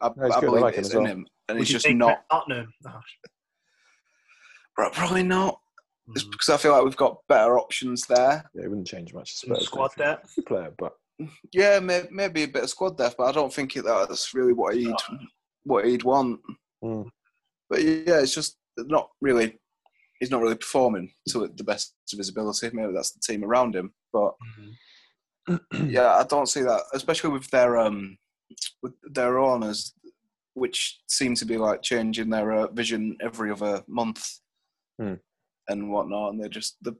[0.00, 0.46] I, No, he's I good.
[0.48, 1.12] I believe like it's as in well.
[1.12, 2.10] him, and Would he's you just take not.
[2.12, 2.72] at Tottenham?
[2.84, 2.92] No.
[4.92, 5.58] Probably not.
[6.14, 6.30] It's Mm.
[6.32, 8.44] because I feel like we've got better options there.
[8.54, 9.34] Yeah, it wouldn't change much.
[9.36, 10.36] Spurs squad don't depth.
[10.46, 10.94] Player, but
[11.52, 14.74] Yeah, may, maybe a bit of squad depth, but I don't think that's really what
[14.74, 14.94] he'd
[15.64, 16.40] what he'd want.
[16.82, 17.02] Hmm.
[17.70, 19.58] But yeah, it's just not really.
[20.20, 22.70] He's not really performing to the best of his ability.
[22.72, 24.34] Maybe that's the team around him, but
[25.48, 25.60] Mhm.
[25.90, 28.16] yeah, I don't see that, especially with their um
[28.82, 29.94] with their owners,
[30.54, 34.38] which seem to be like changing their uh, vision every other month
[35.00, 35.14] Hmm.
[35.68, 36.94] and whatnot, and they're just they're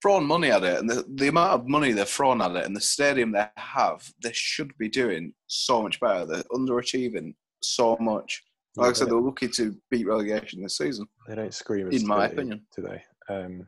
[0.00, 2.76] throwing money at it, and the the amount of money they're throwing at it, and
[2.76, 6.24] the stadium they have, they should be doing so much better.
[6.26, 8.42] They're underachieving so much.
[8.76, 11.06] Like I said, they, they're lucky to beat relegation this season.
[11.26, 11.90] they don't scream.
[11.90, 12.62] in my opinion.
[12.76, 13.02] do they?
[13.34, 13.66] Um,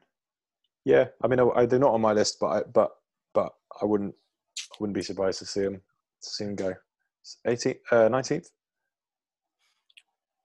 [0.85, 2.91] yeah, I mean, I, I- they're not on my list, but I, but
[3.35, 4.15] but I wouldn't
[4.73, 5.75] I wouldn't be surprised to see them
[6.23, 6.75] to see them go.
[7.47, 8.47] 18th, uh, 19th,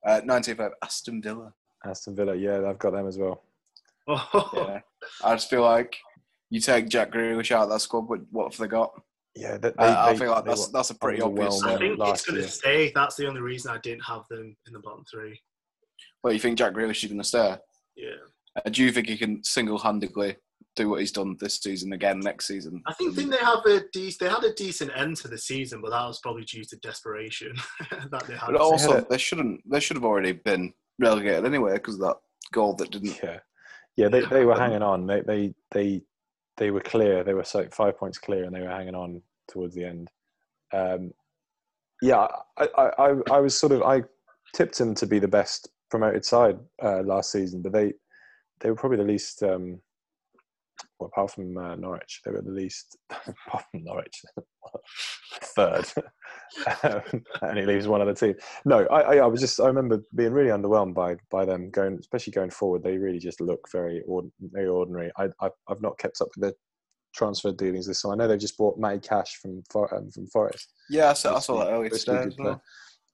[0.05, 1.53] Uh, 95 Aston Villa.
[1.85, 2.35] Aston Villa.
[2.35, 3.43] Yeah, I've got them as well.
[4.07, 4.79] Oh, Yeah,
[5.23, 5.95] I just feel like
[6.49, 8.07] you take Jack Grealish out of that squad.
[8.07, 9.01] What, what have they got?
[9.35, 11.55] Yeah, they, they, I, I feel like that's that's a pretty obvious.
[11.55, 11.75] overwhelming.
[11.75, 12.49] I think it's last going to year.
[12.49, 12.91] stay.
[12.95, 15.39] That's the only reason I didn't have them in the bottom three.
[16.23, 17.57] well, you think Jack Grealish is going to stay?
[17.97, 18.09] Yeah.
[18.55, 20.37] Uh, do you think he can single-handedly
[20.75, 22.81] do what he's done this season again next season?
[22.87, 25.81] I think didn't they have a dec- they had a decent end to the season,
[25.81, 27.53] but that was probably due to desperation
[28.11, 28.47] that they had.
[28.47, 29.61] But also, had they shouldn't.
[29.69, 32.17] They should have already been relegated anyway because of that
[32.53, 33.19] goal that didn't.
[33.21, 33.39] Yeah,
[33.97, 35.07] yeah, they, they were hanging on.
[35.07, 36.01] They they they
[36.57, 37.23] they were clear.
[37.23, 40.09] They were so five points clear, and they were hanging on towards the end.
[40.73, 41.13] Um,
[42.01, 44.03] yeah, I, I I was sort of I
[44.53, 47.93] tipped them to be the best promoted side uh, last season, but they
[48.59, 49.43] they were probably the least.
[49.43, 49.79] Um,
[50.99, 52.97] well, apart from uh, Norwich, they were the least.
[53.09, 54.21] apart from Norwich,
[55.41, 55.85] third,
[56.83, 58.35] um, and he leaves one other team.
[58.65, 61.97] No, I, I, I was just I remember being really underwhelmed by by them going,
[61.99, 62.83] especially going forward.
[62.83, 65.11] They really just look very ord- very ordinary.
[65.17, 66.55] I, I I've not kept up with the
[67.13, 68.13] transfer dealings this summer.
[68.13, 70.71] I know they've just bought Matty Cash from For- um, from Forest.
[70.89, 72.43] Yeah, I saw, I saw that earlier Supposed to be a today.
[72.43, 72.61] well.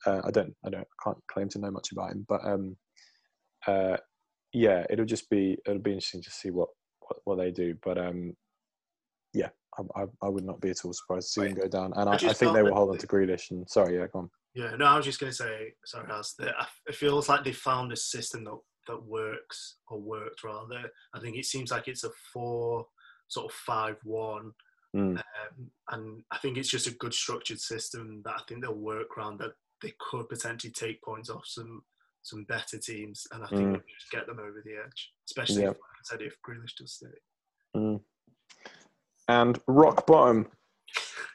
[0.06, 2.76] Uh, I don't I don't I can't claim to know much about him, but um,
[3.67, 3.98] uh,
[4.54, 6.70] yeah, it'll just be it'll be interesting to see what
[7.12, 7.76] what, what they do.
[7.84, 8.36] But um,
[9.34, 11.93] yeah, I, I, I would not be at all surprised to see them go down.
[11.95, 13.52] And I I, think they will hold on to Grealish.
[13.52, 14.30] And sorry, yeah, go on.
[14.54, 17.43] Yeah, no, I was just going to say, sorry, As, that I- it feels like
[17.43, 20.84] they found a system that, that works, or worked rather.
[21.13, 22.86] I think it seems like it's a four,
[23.28, 24.52] sort of five one,
[24.93, 25.15] Mm.
[25.17, 29.17] um, and I think it's just a good structured system that I think they'll work
[29.17, 29.39] around.
[29.39, 31.84] That they could potentially take points off some
[32.24, 33.72] some better teams, and I think Mm.
[33.74, 35.14] they'll just get them over the edge.
[35.28, 35.72] Especially, Yeah.
[35.72, 37.08] if, like I said, if Grealish does stay.
[37.76, 38.04] Mm.
[39.28, 40.52] And rock bottom,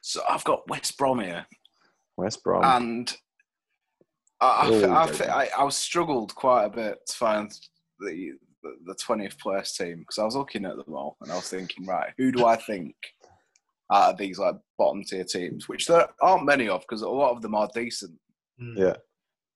[0.02, 1.46] So I've got West Brom here.
[2.16, 2.62] West Brom.
[2.64, 3.16] and
[4.40, 7.50] I, I, Oh, I, I, I was struggled quite a bit to find
[8.00, 8.32] the
[8.84, 11.86] the twentieth place team because I was looking at them all and I was thinking,
[11.86, 12.94] right, who do I think
[13.92, 17.30] out of these like bottom tier teams, which there aren't many of because a lot
[17.30, 18.18] of them are decent,
[18.60, 18.76] Mm.
[18.76, 18.96] yeah,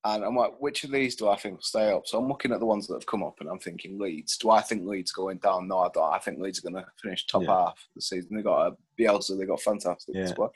[0.04, 2.06] and I'm like, which of these do I think will stay up?
[2.06, 4.38] So I'm looking at the ones that have come up and I'm thinking Leeds.
[4.38, 5.68] Do I think Leeds going down?
[5.68, 6.12] No, I don't.
[6.14, 7.48] I think Leeds are going to finish top Yeah.
[7.48, 8.34] half of the season.
[8.36, 9.38] They got a Bielsa.
[9.38, 10.26] They got a fantastic Yeah.
[10.26, 10.50] squad.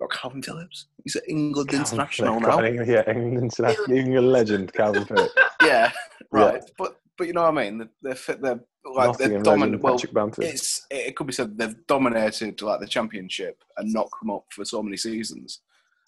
[0.00, 0.86] Got Kalvin Phillips.
[1.04, 2.64] He's an England Kalvin international Phillips, now.
[2.64, 5.34] England- Yeah, England international, England legend, Kalvin Phillips.
[5.62, 5.92] yeah, Yeah.
[6.32, 6.62] right.
[6.78, 7.78] But but you know what I mean?
[7.78, 8.60] They're they're, fit- they're
[8.94, 9.82] like they're dominant.
[9.82, 10.44] Well, Patrick Bamford.
[10.46, 14.64] it's it could be said they've dominated like the championship and not come up for
[14.64, 15.60] so many seasons.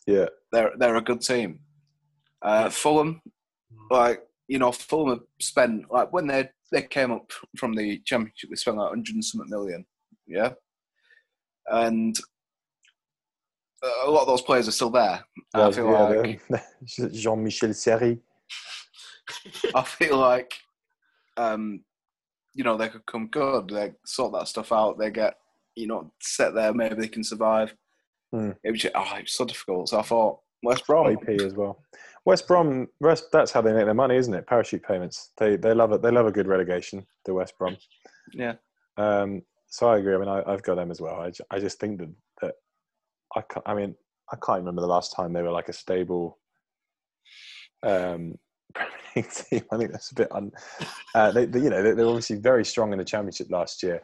[0.06, 1.60] Yeah, They're they're a good team.
[2.42, 3.20] Uh, Fulham,
[3.72, 3.90] Mm.
[3.90, 8.50] like you know, Fulham have spent like when they they came up from the championship,
[8.50, 9.86] they spent like hundred and something million.
[10.26, 10.52] Yeah,
[11.68, 12.16] and
[14.06, 15.24] a lot of those players are still there.
[15.54, 18.18] I feel yeah, like Jean-Michel Seri.
[19.74, 20.52] I feel like,
[21.36, 21.82] um,
[22.54, 23.68] you know, they could come good.
[23.68, 24.98] They sort that stuff out.
[24.98, 25.34] They get,
[25.74, 26.72] you know, set there.
[26.72, 27.74] Maybe they can survive.
[28.32, 28.50] Hmm.
[28.62, 29.88] It was just, oh, it was so difficult.
[29.88, 31.12] So I thought West Brom.
[31.12, 31.82] AP as well.
[32.24, 34.46] West Brom, West, that's how they make their money, isn't it?
[34.46, 35.32] Parachute payments.
[35.38, 36.02] They they love it.
[36.02, 37.04] They love a good relegation.
[37.24, 37.76] The West Brom.
[38.32, 38.54] Yeah.
[38.96, 40.14] Um, so I agree.
[40.14, 41.14] I mean, I, I've got them as well.
[41.14, 42.54] I, I just think that that
[43.34, 43.94] I can't, I mean,
[44.32, 46.38] I can't remember the last time they were like a stable
[47.82, 48.34] um,
[48.74, 49.62] Premier League team.
[49.72, 50.52] I think that's a bit un.
[51.14, 54.00] Uh, they, they, you know, they, they're obviously very strong in the Championship last year,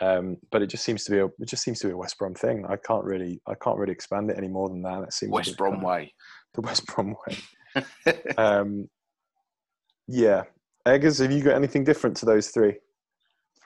[0.00, 2.18] um, but it just seems to be a it just seems to be a West
[2.18, 2.64] Brom thing.
[2.68, 5.02] I can't really I can't really expand it any more than that.
[5.02, 6.12] It seems West Brom way.
[6.56, 7.84] The West Brom way.
[8.36, 8.88] Um,
[10.08, 10.44] yeah,
[10.86, 12.74] Eggers, have you got anything different to those three?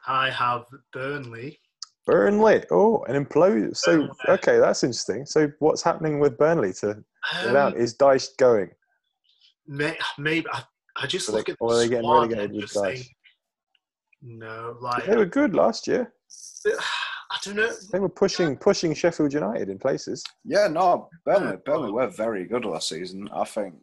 [0.06, 1.58] I have Burnley.
[2.06, 2.64] Burnley.
[2.70, 3.76] Oh, an implosion.
[3.76, 5.24] So okay, that's interesting.
[5.26, 7.02] So what's happening with Burnley to
[7.44, 7.74] get out?
[7.74, 8.70] Um, Is Dyche going?
[9.66, 10.62] may, maybe I,
[10.96, 13.08] I just Are they- look at or the are they getting relegated with think, Dyche?
[14.22, 16.12] no, like They were good last year.
[17.40, 17.72] I don't know.
[17.92, 20.24] They were pushing pushing Sheffield United in places.
[20.44, 23.28] Yeah, no, Burnley, Burnley were very good last season.
[23.34, 23.74] I think,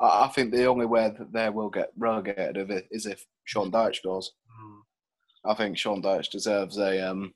[0.00, 3.24] I I think the only way that they will get relegated of it is if
[3.44, 4.32] Sean Dyche goes.
[4.48, 4.80] Hmm.
[5.50, 7.32] I think Sean Dyche deserves a um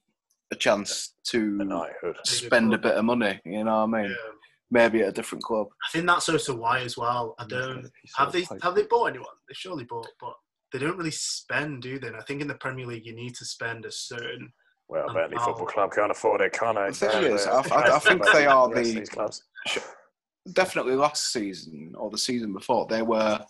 [0.51, 1.59] a chance to
[2.25, 3.41] spend a bit of money.
[3.45, 4.11] You know what I mean?
[4.11, 4.33] Yeah.
[4.71, 5.69] Maybe at a different club.
[5.87, 7.35] I think that's also why as well.
[7.39, 9.27] I don't have they have they bought anyone?
[9.49, 10.35] They surely bought, but
[10.73, 12.09] they don't really spend, do they?
[12.09, 14.53] And I think in the Premier League you need to spend a certain.
[14.89, 15.45] Well, Um, Burnley oh.
[15.45, 16.89] Football Club can't afford it, can they?
[16.91, 19.43] The thing is, I- I- I think they are rest the- these clubs.
[20.53, 23.45] Definitely last season or the season before, they were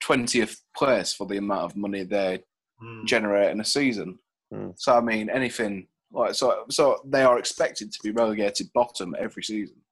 [0.00, 2.42] twentieth place for the amount of money they
[2.80, 3.04] Hmm.
[3.06, 4.18] generate in a season.
[4.52, 4.70] Hmm.
[4.76, 9.42] So I mean, anything like so, so they are expected to be relegated bottom every
[9.42, 9.82] season,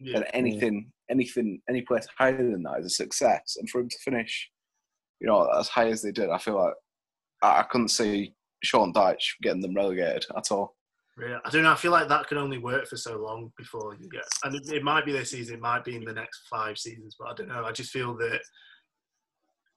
[0.00, 0.16] Yeah.
[0.18, 3.56] and anything, anything, any place higher than that is a success.
[3.56, 4.50] And for them to finish,
[5.20, 6.74] you know, as high as they did, I feel like
[7.42, 10.76] I, I couldn't see Sean Dyche getting them relegated at all.
[11.20, 11.72] Yeah, I don't know.
[11.72, 14.24] I feel like that can only work for so long before you get.
[14.44, 17.16] And it, it might be this season, it might be in the next five seasons,
[17.18, 17.64] but I don't know.
[17.64, 18.40] I just feel that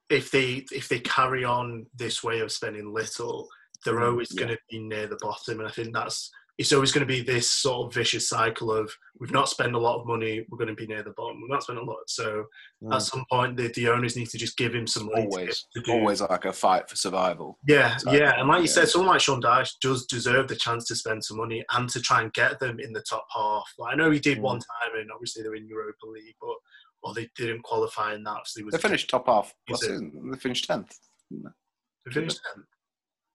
[0.09, 3.47] if they if they carry on this way of spending little,
[3.83, 4.45] they're Mm, always yeah.
[4.45, 5.59] going to be near the bottom.
[5.59, 8.91] And I think that's it's always going to be this sort of vicious cycle of
[9.19, 11.41] we've not spent a lot of money, we're going to be near the bottom.
[11.41, 12.45] We've not spent a lot, so
[12.83, 12.93] Mm.
[12.95, 15.23] at some point the, the owners need to just give him some money.
[15.23, 17.57] to Always, to do- always like a fight for survival.
[17.67, 20.85] yeah, So, yeah, and like you said, someone like Sean Dyche does deserve the chance
[20.89, 23.63] to spend some money and to try and get them in the top half.
[23.79, 24.65] Like, I know he did one Mm.
[24.81, 26.55] time, and obviously they're in Europa League, but
[27.05, 28.45] or they didn't qualify in that.
[28.45, 30.97] So they was They finished top half last it- They finished tenth.
[31.31, 32.65] They finished tenth.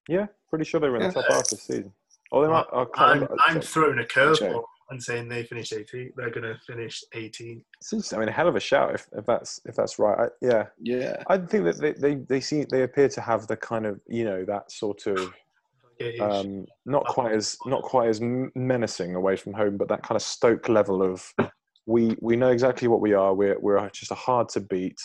[0.08, 1.92] Yeah, pretty sure they were in the top half this season.
[2.32, 2.66] Oh, they might.
[2.72, 3.26] Oh, I'm.
[3.46, 6.12] I'm throwing a curveball and saying they finish 18.
[6.16, 7.62] They're going to finish 18.
[7.80, 8.12] It's.
[8.12, 10.18] I mean, a hell of a shout if, if that's if that's right.
[10.18, 13.56] I, yeah, Yeah, I think that they, they they seem they appear to have the
[13.56, 15.32] kind of you know that sort of
[16.20, 20.22] um, not quite as not quite as menacing away from home, but that kind of
[20.22, 21.32] Stoke level of
[21.86, 23.34] we we know exactly what we are.
[23.34, 25.00] We're we're just a hard to beat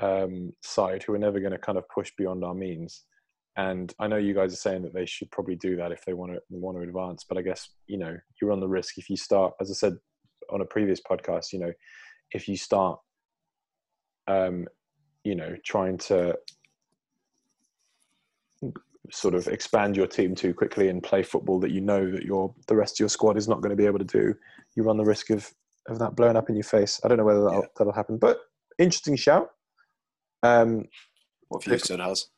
[0.00, 3.04] um, side who are never going to kind of push beyond our means.
[3.60, 6.14] And I know you guys are saying that they should probably do that if they
[6.14, 9.10] want to want to advance, but I guess you know you run the risk if
[9.10, 9.98] you start, as I said
[10.48, 11.52] on a previous podcast.
[11.52, 11.72] You know,
[12.32, 12.98] if you start,
[14.28, 14.66] um,
[15.24, 16.38] you know, trying to
[19.10, 22.54] sort of expand your team too quickly and play football that you know that your
[22.66, 24.34] the rest of your squad is not going to be able to do,
[24.74, 25.52] you run the risk of
[25.86, 26.98] of that blowing up in your face.
[27.04, 28.38] I don't know whether that'll, that'll happen, but
[28.78, 29.50] interesting shout.
[30.42, 30.86] Um,
[31.48, 32.28] what said has?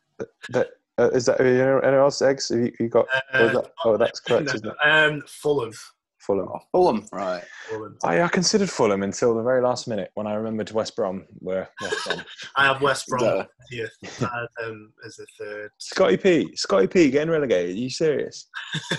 [0.48, 0.68] that
[1.02, 2.22] uh, is that anyone else?
[2.22, 2.48] Eggs?
[2.48, 3.06] Have you, you got?
[3.34, 4.88] or that- oh, that's correct, no, isn't it?
[4.88, 5.72] Um, Fulham.
[6.18, 6.48] Fulham.
[6.52, 7.42] Oh, Fulham, right?
[7.68, 7.98] Fulham.
[8.04, 11.66] I, I considered Fulham until the very last minute when I remembered West Brom were
[11.80, 12.22] West Brom.
[12.56, 13.46] I have West Brom Duh.
[13.72, 13.88] 30th.
[14.22, 14.46] I
[15.04, 15.70] as the third.
[15.78, 16.54] Scotty P.
[16.54, 17.10] Scotty P.
[17.10, 17.74] Getting relegated.
[17.74, 18.48] Are you serious?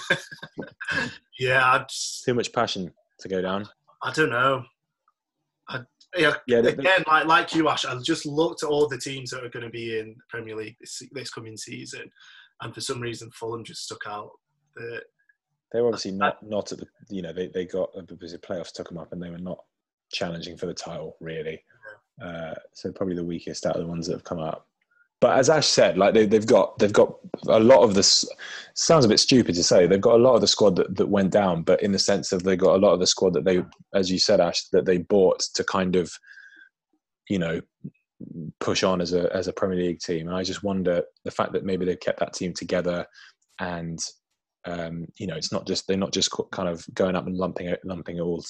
[1.40, 3.68] Yeah, I just, Too much passion to go down.
[4.04, 4.64] I don't know.
[5.68, 5.80] I,
[6.18, 9.50] yeah, again, like like you, Ash, I just looked at all the teams that are
[9.50, 12.12] going to be in the Premier League this, this coming season,
[12.62, 14.32] and for some reason, Fulham just stuck out.
[14.76, 15.02] The,
[15.72, 18.72] They were obviously not not at the you know they they got because the playoffs
[18.72, 19.64] took them up and they were not
[20.12, 21.64] challenging for the title really.
[22.22, 24.68] Uh, so probably the weakest out of the ones that have come up.
[25.24, 27.16] But as Ash said, like they, they've got they've got
[27.48, 28.26] a lot of this.
[28.74, 31.08] Sounds a bit stupid to say they've got a lot of the squad that, that
[31.08, 33.46] went down, but in the sense of they got a lot of the squad that
[33.46, 36.12] they, as you said, Ash, that they bought to kind of,
[37.30, 37.62] you know,
[38.60, 40.28] push on as a as a Premier League team.
[40.28, 43.06] And I just wonder the fact that maybe they've kept that team together
[43.62, 44.00] and
[44.66, 47.74] um, you know, it's not just they're not just kind of going up and lumping
[47.86, 48.44] lumping all,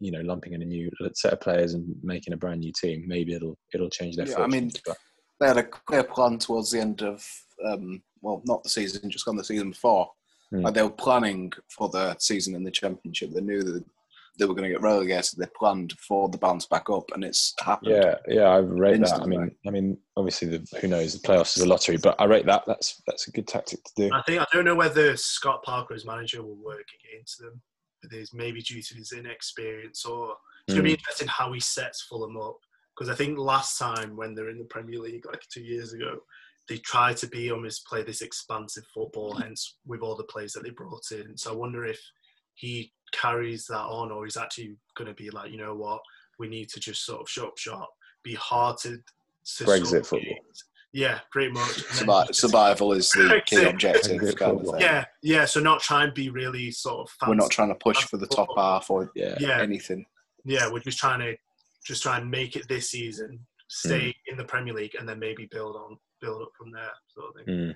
[0.00, 3.04] you know, lumping in a new set of players and making a brand new team.
[3.06, 4.80] Maybe it'll it'll change their Yeah, I mean, fortunes.
[4.84, 4.96] but
[5.40, 7.26] They had a clear plan towards the end of,
[7.66, 10.10] um, well, not the season, just on the season before,
[10.50, 10.62] Hmm.
[10.62, 13.30] Like they were planning for the season in the championship.
[13.30, 13.84] They knew that
[14.38, 15.38] they were going to get relegated.
[15.38, 17.92] They planned for the bounce back up, and it's happened.
[17.92, 19.20] Yeah, yeah, I rate that.
[19.20, 21.12] I mean, I mean, obviously, the, who knows?
[21.12, 22.64] The playoffs is a lottery, but I rate that.
[22.66, 24.10] That's that's a good tactic to do.
[24.12, 27.60] I think I don't know whether Scott Parker as manager will work against them.
[28.02, 30.34] With his maybe due to his inexperience, or
[30.66, 30.98] it's going to be Mm.
[30.98, 32.56] interesting how he sets Fulham up.
[32.96, 36.18] Because I think last time when they're in the Premier League, like two years ago,
[36.68, 40.62] they tried to be almost play this expansive football, hence with all the players that
[40.64, 41.36] they brought in.
[41.36, 42.00] So I wonder if
[42.54, 46.00] he carries that on, or he's actually going to be like, you know what,
[46.38, 47.88] we need to just sort of shut up shop,
[48.22, 48.98] be hard to.
[49.56, 50.30] to Brexit sort of football.
[50.48, 50.64] use.
[50.92, 51.68] Yeah, pretty much.
[51.84, 53.70] Survi- survival is the key Brexit.
[53.70, 54.36] objective.
[54.36, 54.80] Kind of thing.
[54.80, 55.44] Yeah, yeah.
[55.44, 57.28] So not try and be really sort of.
[57.28, 60.04] We're not trying to push for the top half or Yeah, Yeah, anything.
[60.44, 60.68] yeah.
[60.70, 61.36] We're just trying to
[61.84, 64.32] just try and make it this season, stay Hmm.
[64.32, 67.44] in the Premier League, and then maybe build on, build up from there, sort of
[67.44, 67.54] thing.
[67.54, 67.74] Mm.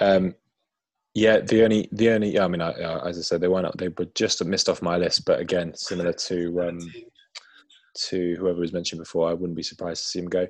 [0.00, 0.34] Um,
[1.14, 3.76] yeah, the only, the only, I mean, I, uh, as I said, they weren't.
[3.76, 6.78] They were just missed off my list, but again, similar to um,
[8.00, 10.46] to whoever was mentioned before, I wouldn't be surprised to see him go.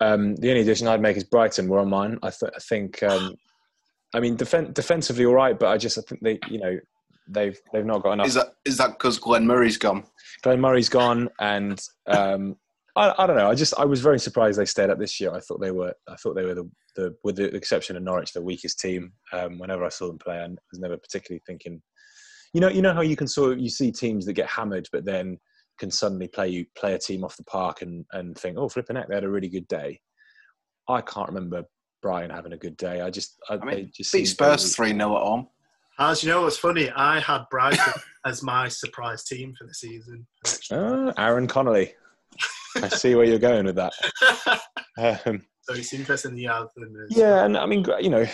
[0.00, 2.18] Um, the only addition I'd make is Brighton were on mine.
[2.22, 3.34] I, th- I think, um,
[4.12, 6.78] I mean, defen- defensively all right, but I just I think they, you know,
[7.30, 8.26] they've they've not got enough.
[8.26, 10.04] Is that is that because Glenn Murray's gone?
[10.42, 12.56] Glenn Murray's gone, and um,
[12.96, 13.50] I, I don't know.
[13.50, 15.32] I just I was very surprised they stayed up this year.
[15.32, 18.32] I thought they were I thought they were the, the with the exception of Norwich
[18.32, 19.12] the weakest team.
[19.32, 21.80] Um, whenever I saw them play, I was never particularly thinking.
[22.52, 24.88] You know, you know how you can sort of you see teams that get hammered,
[24.92, 25.38] but then
[25.78, 28.96] can suddenly play you play a team off the park and and think, oh, flipping
[28.96, 30.00] heck, they had a really good day.
[30.88, 31.62] I can't remember
[32.02, 33.00] Brighton having a good day.
[33.00, 35.48] I just I, I mean, just Beat Spurs three 0 at home.
[36.00, 37.92] As you know, it's funny, I had Brighton
[38.24, 40.26] as my surprise team for the season.
[40.72, 41.92] Ah, Aaron Connolly.
[42.76, 43.92] I see where you're going with that.
[44.98, 46.94] Um, so it's interesting you have them.
[47.08, 48.26] As, Yeah, and I mean, you know,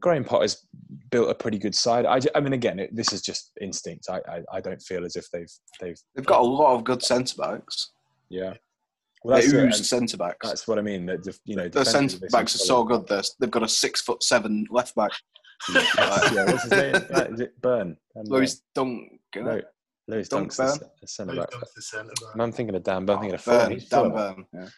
[0.00, 0.64] Graham Potter's
[1.10, 2.06] built a pretty good side.
[2.06, 4.06] I, I mean, again, it, this is just instinct.
[4.08, 5.50] I, I, I don't feel as if they've
[5.80, 7.90] they've They've got a lot of good centre backs.
[8.30, 8.54] yeah.
[9.22, 10.48] Well, They that's, ooze centre backs.
[10.48, 11.04] that's what I mean.
[11.04, 13.06] That you know, Their centre backs are so good.
[13.06, 15.12] They're, they've got a six foot seven left back,
[15.74, 16.94] yeah, what's his name?
[17.14, 17.96] Uh, is it Burn?
[18.16, 19.20] Um, Lewis Dunk.
[19.34, 19.60] you no,
[20.08, 20.90] Lewis Dunk Dunk's the Burn?
[21.00, 21.50] the centre back.
[21.50, 22.32] Dunk's the centre back.
[22.32, 23.16] And I'm thinking of Dan Burn.
[23.16, 24.12] I'm thinking of Burn, Fulham.
[24.12, 24.46] Dan Burn.
[24.52, 24.68] Yeah.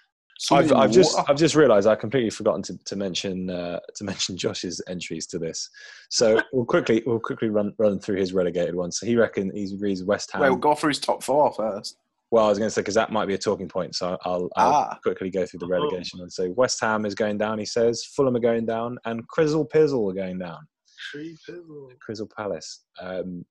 [0.53, 1.31] I've, I've just water.
[1.31, 5.39] I've just realised I completely forgotten to, to mention uh, to mention Josh's entries to
[5.39, 5.71] this.
[6.11, 8.99] So we'll quickly we'll quickly run run through his relegated ones.
[8.99, 10.41] So he reckon he agrees West Ham.
[10.41, 11.97] Well, we'll go through his top four first.
[12.31, 14.49] Well, I was going to say because that might be a talking point, so I'll,
[14.57, 14.99] I'll Ah.
[15.03, 15.71] quickly go through the Oh.
[15.71, 17.59] relegation and say West Ham is going down.
[17.59, 20.67] He says Fulham are going down, and Crizzle Pizzle are going down.
[21.11, 22.85] Tree Pizzle Crystal Palace.
[23.01, 23.45] Um,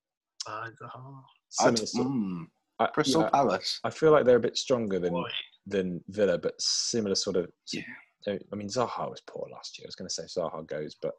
[0.46, 1.24] by the heart.
[1.62, 2.46] I'd, similar mm,
[2.80, 3.80] I, Crystal yeah, Palace.
[3.86, 5.30] I feel like they're a bit stronger than Boy,
[5.66, 7.50] than Villa, but similar sort of.
[7.72, 7.82] Yeah.
[8.28, 9.86] I mean, Zaha was poor last year.
[9.86, 11.14] I was going to say Zaha goes, but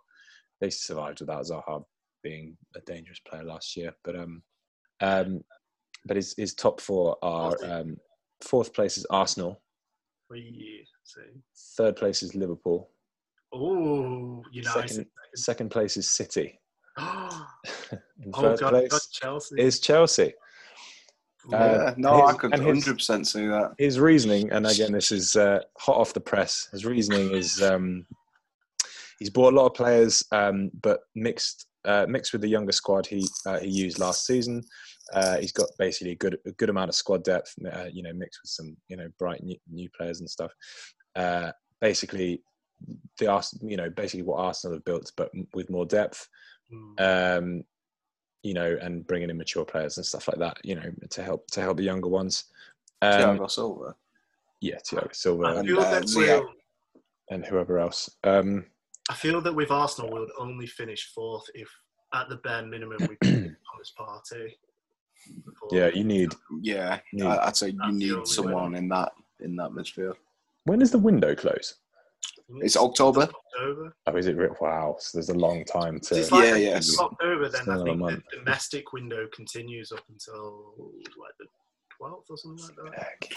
[0.61, 1.85] they survived without Zaha
[2.23, 3.93] being a dangerous player last year.
[4.05, 4.43] But um,
[5.01, 5.41] um,
[6.07, 7.97] but his his top four are um,
[8.43, 9.61] fourth place is Arsenal,
[10.31, 11.21] we see.
[11.77, 12.91] third place is Liverpool,
[13.53, 14.89] Oh, United.
[14.91, 16.59] Second- second place is City,
[16.99, 17.47] oh
[18.23, 19.61] and God, third God, place Chelsea.
[19.61, 20.33] is Chelsea.
[21.49, 21.55] Ooh.
[21.55, 23.73] uh, yeah, no, I could and 100% see that.
[23.79, 26.69] His reasoning, and again, this is uh, hot off the press.
[26.73, 28.05] His reasoning is um,
[29.21, 33.07] he's bought a lot of players, um, but mixed uh, mixed with the younger squad
[33.07, 34.61] he uh, he used last season.
[35.13, 38.13] Uh, he's got basically a good a good amount of squad depth, uh, you know,
[38.13, 40.53] mixed with some you know bright new, new players and stuff.
[41.15, 41.51] Uh,
[41.81, 42.43] basically,
[43.19, 46.29] the Ars- you know basically what Arsenal have built, but with more depth.
[46.73, 47.39] Mm.
[47.39, 47.65] Um,
[48.43, 50.59] you know, and bringing in mature players and stuff like that.
[50.65, 52.45] You know, to help to help the younger ones.
[53.03, 53.95] Um, Thiago Silva.
[54.61, 56.49] yeah, Thiago Silva I and, uh, we'll,
[57.31, 58.11] and whoever else.
[58.25, 58.67] Um,
[59.09, 61.69] I feel that with Arsenal, we would only finish fourth if,
[62.15, 64.53] at the bare minimum, we beat Thomas Partey.
[65.45, 66.33] Before- yeah, you need.
[66.61, 68.79] Yeah, Need- I- I'd say you need someone way.
[68.79, 70.17] in that in that midfield.
[70.65, 71.75] When does the window close?
[72.61, 73.23] It's October.
[73.23, 73.97] October.
[74.07, 74.37] Oh, is it?
[74.37, 76.17] re- Wow, so there's a long time to.
[76.19, 76.89] It's like Yeah, the- yes.
[76.89, 80.75] it's October, then Still I a think the domestic window continues up until
[81.21, 81.47] like the
[82.01, 82.99] 12th or something like that.
[83.03, 83.33] Heck.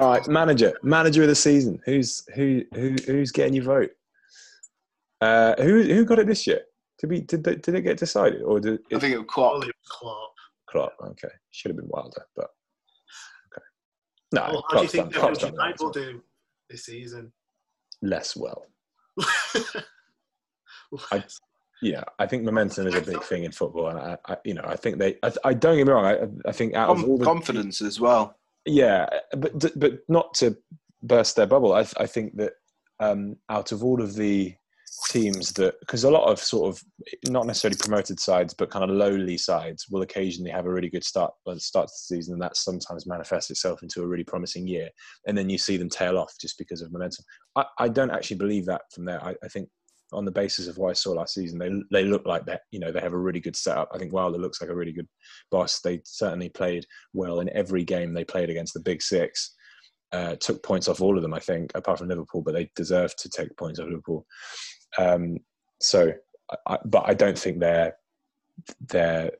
[0.00, 1.80] All right, manager, manager of the season.
[1.84, 2.62] Who's who?
[2.74, 3.90] Who who's getting your vote?
[5.20, 6.62] Uh, who who got it this year?
[7.00, 9.26] Did we did they, did it get decided or did I it think it was
[9.28, 9.52] Klopp.
[9.52, 10.34] Probably Klopp.
[10.68, 10.92] Klopp?
[11.10, 12.48] Okay, should have been Wilder, but
[13.52, 13.64] okay.
[14.32, 15.20] No, Well, how do you think done.
[15.20, 16.22] Klopp's Sheffield done United will do
[16.68, 17.32] this season?
[18.02, 18.66] less well.
[21.12, 21.24] I-
[21.80, 24.64] Yeah, I think momentum is a big thing in football, and I, I you know,
[24.64, 25.16] I think they.
[25.22, 26.04] I, I don't get me wrong.
[26.06, 28.36] I, I think out of all the confidence as well.
[28.66, 30.56] Yeah, but but not to
[31.04, 31.72] burst their bubble.
[31.74, 32.54] I I think that
[32.98, 34.54] um, out of all of the
[35.06, 36.82] teams that because a lot of sort of
[37.28, 41.04] not necessarily promoted sides but kind of lowly sides will occasionally have a really good
[41.04, 44.24] start at the start of the season and that sometimes manifests itself into a really
[44.24, 44.88] promising year
[45.26, 47.24] and then you see them tail off just because of momentum
[47.56, 49.68] i, I don't actually believe that from there I, I think
[50.10, 52.62] on the basis of what I saw last season, they they look like that.
[52.70, 53.90] You know, they have a really good setup.
[53.92, 55.06] I think Wilder looks like a really good
[55.50, 55.80] boss.
[55.80, 59.54] They certainly played well in every game they played against the Big Six
[60.12, 63.14] uh, took points off all of them, I think, apart from Liverpool, but they deserve
[63.16, 64.26] to take points off Liverpool.
[64.96, 65.38] Um,
[65.80, 66.12] so,
[66.66, 67.96] I, but I don't think they're
[68.88, 69.30] they're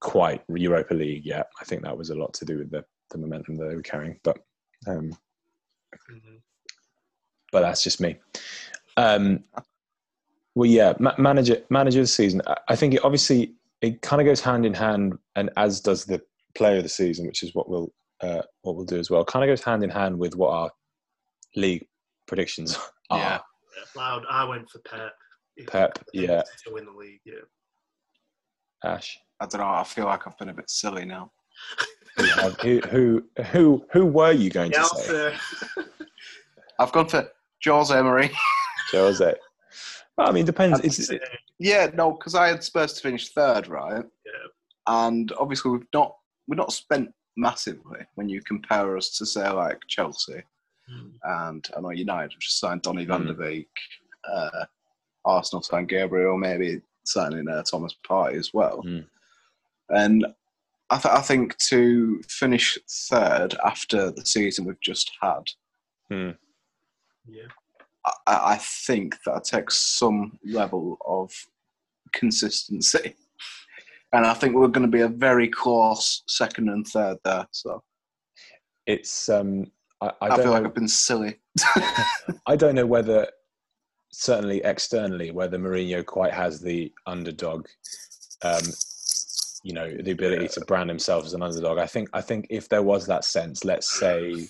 [0.00, 1.48] quite Europa League yet.
[1.60, 3.82] I think that was a lot to do with the, the momentum that they were
[3.82, 4.18] carrying.
[4.22, 4.38] But
[4.86, 5.16] um,
[6.10, 6.36] mm-hmm.
[7.52, 8.16] but that's just me.
[8.96, 9.44] Um,
[10.54, 12.42] well, yeah, ma- manager manager of the season.
[12.68, 16.22] I think it obviously it kind of goes hand in hand, and as does the
[16.56, 19.24] player of the season, which is what we'll uh, what we'll do as well.
[19.24, 20.70] Kind of goes hand in hand with what our
[21.54, 21.86] league
[22.26, 22.78] predictions
[23.10, 23.18] are.
[23.18, 23.38] Yeah,
[23.96, 24.24] loud.
[24.30, 25.12] I went for Pep.
[25.68, 26.42] Pep, yeah.
[26.66, 27.34] To win the league, yeah.
[28.84, 29.18] Ash.
[29.40, 29.68] I don't know.
[29.68, 31.30] I feel like I've been a bit silly now.
[32.62, 35.36] who, who who who were you going to say?
[36.78, 37.26] I've gone for
[37.64, 38.34] Jose Mourinho.
[38.92, 39.34] Jose.
[40.16, 40.80] Well, I mean, depends.
[40.80, 41.22] It's, it,
[41.58, 44.04] yeah, no, because I had Spurs to finish third, right?
[44.24, 44.46] Yeah.
[44.86, 46.14] And obviously, we've not
[46.48, 50.42] we've not spent massively when you compare us to say like Chelsea.
[51.22, 53.08] And I know United just signed Donny mm.
[53.08, 53.68] van der Beek,
[54.30, 54.64] uh,
[55.24, 58.82] Arsenal signed Gabriel, maybe signing uh, Thomas Partey as well.
[58.84, 59.06] Mm.
[59.88, 60.26] And
[60.90, 65.42] I, th- I, think to finish third after the season we've just had,
[66.10, 66.30] hmm.
[67.26, 67.46] yeah.
[68.26, 71.32] I, I think that takes some level of
[72.12, 73.14] consistency
[74.12, 77.46] and I think we're going to be a very close second and third there.
[77.50, 77.82] So
[78.86, 79.70] it's um,
[80.00, 81.38] I, I, I feel know, like I've been silly.
[82.46, 83.28] I don't know whether
[84.12, 87.66] certainly externally whether Mourinho quite has the underdog.
[88.42, 88.62] Um,
[89.62, 90.48] you know the ability yeah.
[90.48, 91.78] to brand himself as an underdog.
[91.78, 94.46] I think I think if there was that sense, let's say,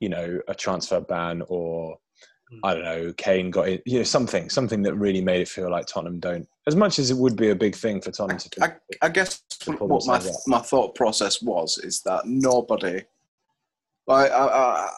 [0.00, 1.98] you know, a transfer ban or
[2.50, 2.58] Hmm.
[2.64, 5.70] I don't know, Kane got it, you know, something, something that really made it feel
[5.70, 8.48] like Tottenham don't, as much as it would be a big thing for Tottenham to.
[8.48, 8.62] Do.
[8.62, 8.72] I,
[9.02, 13.02] I guess what my my thought process was is that nobody,
[14.08, 14.46] like, I,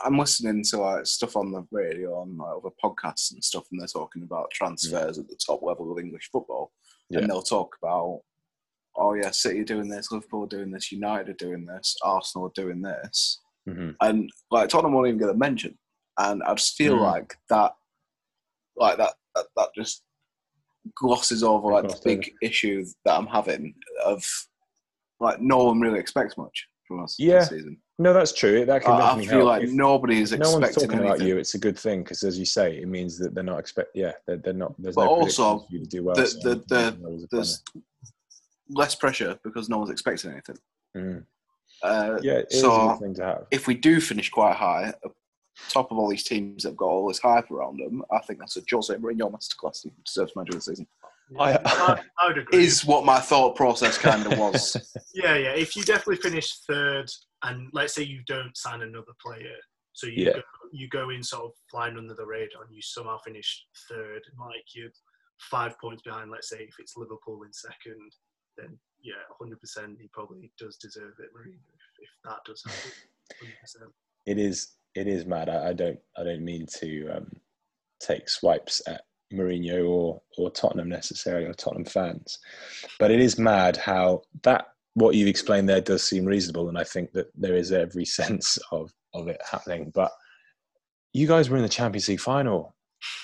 [0.05, 3.65] I, am listening to like stuff on the radio on like, other podcasts and stuff,
[3.71, 5.23] and they're talking about transfers yeah.
[5.23, 6.73] at the top level of English football,
[7.11, 7.19] yeah.
[7.19, 8.21] and they'll talk about,
[8.97, 12.81] oh yeah, City doing this, Liverpool doing this, United are doing this, Arsenal are doing
[12.81, 13.91] this, mm-hmm.
[14.01, 15.77] and like Tottenham won't even get a mention
[16.21, 17.03] and I just feel mm.
[17.03, 17.73] like that,
[18.77, 20.03] like that, that, that just
[20.97, 24.25] glosses over like the big issue that I'm having of
[25.19, 27.41] like no one really expects much from us yeah.
[27.41, 27.79] this season.
[28.01, 28.65] No, that's true.
[28.65, 29.45] That can I, I feel help.
[29.45, 31.07] like if nobody is no one's talking anything.
[31.07, 31.37] about you.
[31.37, 33.91] It's a good thing because, as you say, it means that they're not expect.
[33.95, 34.75] Yeah, they're, they're not.
[34.79, 36.17] There's but no also you to do well.
[36.17, 37.63] The, so the, the, there's
[38.71, 40.57] less pressure because no one's expecting anything.
[40.97, 41.25] Mm.
[41.83, 43.47] Uh, yeah, so thing to have.
[43.51, 44.95] If we do finish quite high,
[45.69, 48.39] top of all these teams that have got all this hype around them, I think
[48.39, 49.83] that's a Jose Mourinho masterclass.
[49.83, 50.87] He deserves manager of the season.
[51.39, 52.65] I, I, I, would agree.
[52.65, 54.75] Is what my thought process kind of was.
[55.15, 55.53] yeah, yeah.
[55.53, 57.11] If you definitely finish third,
[57.43, 59.57] and let's say you don't sign another player,
[59.93, 60.33] so you yeah.
[60.33, 64.23] go, you go in sort of flying under the radar, and you somehow finish third,
[64.39, 64.91] like you're
[65.51, 66.31] five points behind.
[66.31, 68.13] Let's say if it's Liverpool in second,
[68.57, 72.91] then yeah, 100% he probably does deserve it, Mourinho, if, if that does happen.
[73.85, 73.89] 100%.
[74.27, 75.49] It is it is mad.
[75.49, 77.31] I, I don't I don't mean to um,
[78.01, 82.39] take swipes at Mourinho or or Tottenham necessarily or Tottenham fans,
[82.99, 86.85] but it is mad how that what you've explained there does seem reasonable, and I
[86.85, 89.91] think that there is every sense of of it happening.
[89.95, 90.13] But
[91.13, 92.75] you guys were in the Champions League final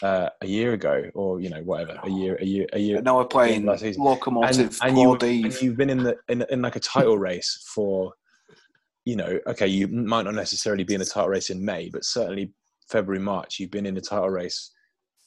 [0.02, 3.02] uh, a year ago, or you know whatever, a year, a year, a year.
[3.02, 6.76] Now we're playing Lokomotiv, and, and, you, and you've been in the in, in like
[6.76, 8.12] a title race for
[9.06, 12.04] you know, okay, you might not necessarily be in a title race in May, but
[12.04, 12.52] certainly
[12.90, 14.72] February, March, you've been in a title race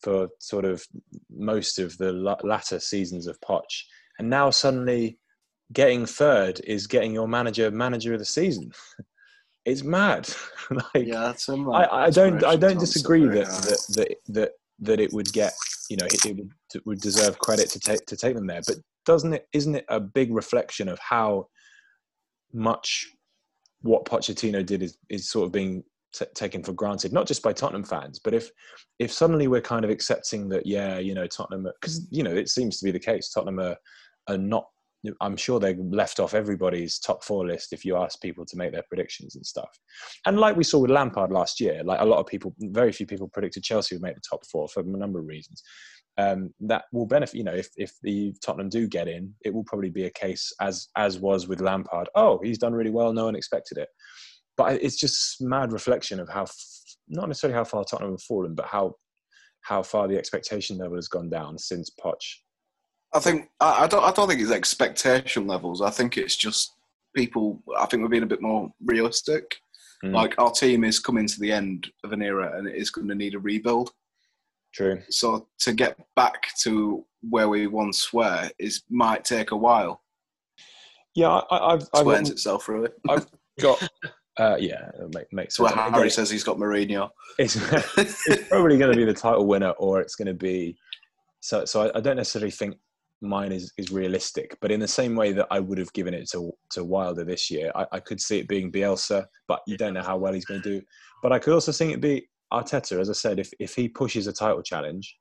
[0.02, 0.86] for sort of
[1.30, 2.12] most of the
[2.44, 3.84] latter seasons of Poch,
[4.20, 5.18] and now suddenly
[5.74, 8.72] getting third is getting your manager manager of the season.
[9.65, 10.30] it's mad.
[10.72, 14.99] like, yeah, that's a I, I don't I don't disagree that, that that that that
[14.99, 15.53] it would get
[15.89, 18.78] you know it, would, it would deserve credit to take to take them there, but
[19.05, 19.47] doesn't it?
[19.53, 21.47] Isn't it a big reflection of how
[22.53, 23.07] much
[23.82, 27.53] what Pochettino did is, is sort of being t- taken for granted, not just by
[27.53, 28.49] Tottenham fans, but if
[28.99, 32.49] if suddenly we're kind of accepting that, yeah, you know, Tottenham, because you know it
[32.49, 33.78] seems to be the case, Tottenham are,
[34.28, 34.67] are not.
[35.22, 38.74] I'm sure they left off everybody's top four list if you ask people to make
[38.74, 39.70] their predictions and stuff.
[40.26, 43.06] And like we saw with Lampard last year, like a lot of people, very few
[43.06, 45.64] people predicted Chelsea would make the top four for a number of reasons.
[46.20, 47.38] um, that will benefit.
[47.38, 50.52] You know, if if the Tottenham do get in, it will probably be a case
[50.62, 52.10] as as was with Lampard.
[52.14, 53.14] Oh, he's done really well.
[53.14, 53.88] No one expected it,
[54.58, 56.45] but it's just mad reflection of how
[57.08, 58.95] not necessarily how far Tottenham have fallen, but how
[59.62, 62.16] how far the expectation level has gone down since Poch.
[63.14, 64.03] I think I, I don't.
[64.03, 65.82] I don't think it's expectation levels.
[65.82, 66.74] I think it's just
[67.16, 67.62] people.
[67.78, 69.57] I think we're being a bit more realistic.
[70.03, 70.14] Mm.
[70.14, 73.07] Like our team is coming to the end of an era, and it is going
[73.07, 73.91] to need a rebuild.
[74.74, 75.01] True.
[75.10, 80.01] So to get back to where we once were is might take a while.
[81.16, 82.89] Yeah, I, I've, I've got, itself really.
[83.60, 83.89] got
[84.39, 85.74] uh, yeah, it make, makes sense.
[85.74, 87.10] Harry says he's got Mourinho.
[87.38, 87.57] it's,
[87.97, 90.78] it's probably going to be the title winner, or it's going to be.
[91.41, 92.78] So, so I, I don't necessarily think
[93.22, 96.30] mine is, is realistic, but in the same way that I would have given it
[96.32, 99.93] to to Wilder this year, I, I could see it being Bielsa, but you don't
[99.93, 100.86] know how well he's going to do.
[101.22, 104.28] But I could also see it be Arteta, as I said, if if he pushes
[104.28, 105.15] a title challenge,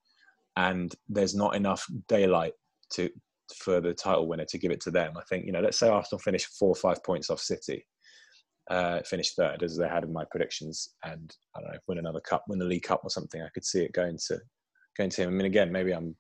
[0.57, 2.53] and there's not enough daylight
[2.92, 3.11] to
[3.57, 5.16] for the title winner to give it to them.
[5.16, 7.84] I think you know, let's say Arsenal finish four or five points off City,
[8.70, 12.20] uh, finish third as they had in my predictions, and I don't know, win another
[12.20, 13.42] cup, win the League Cup or something.
[13.42, 14.38] I could see it going to
[14.96, 15.28] going to him.
[15.30, 16.14] I mean, again, maybe I'm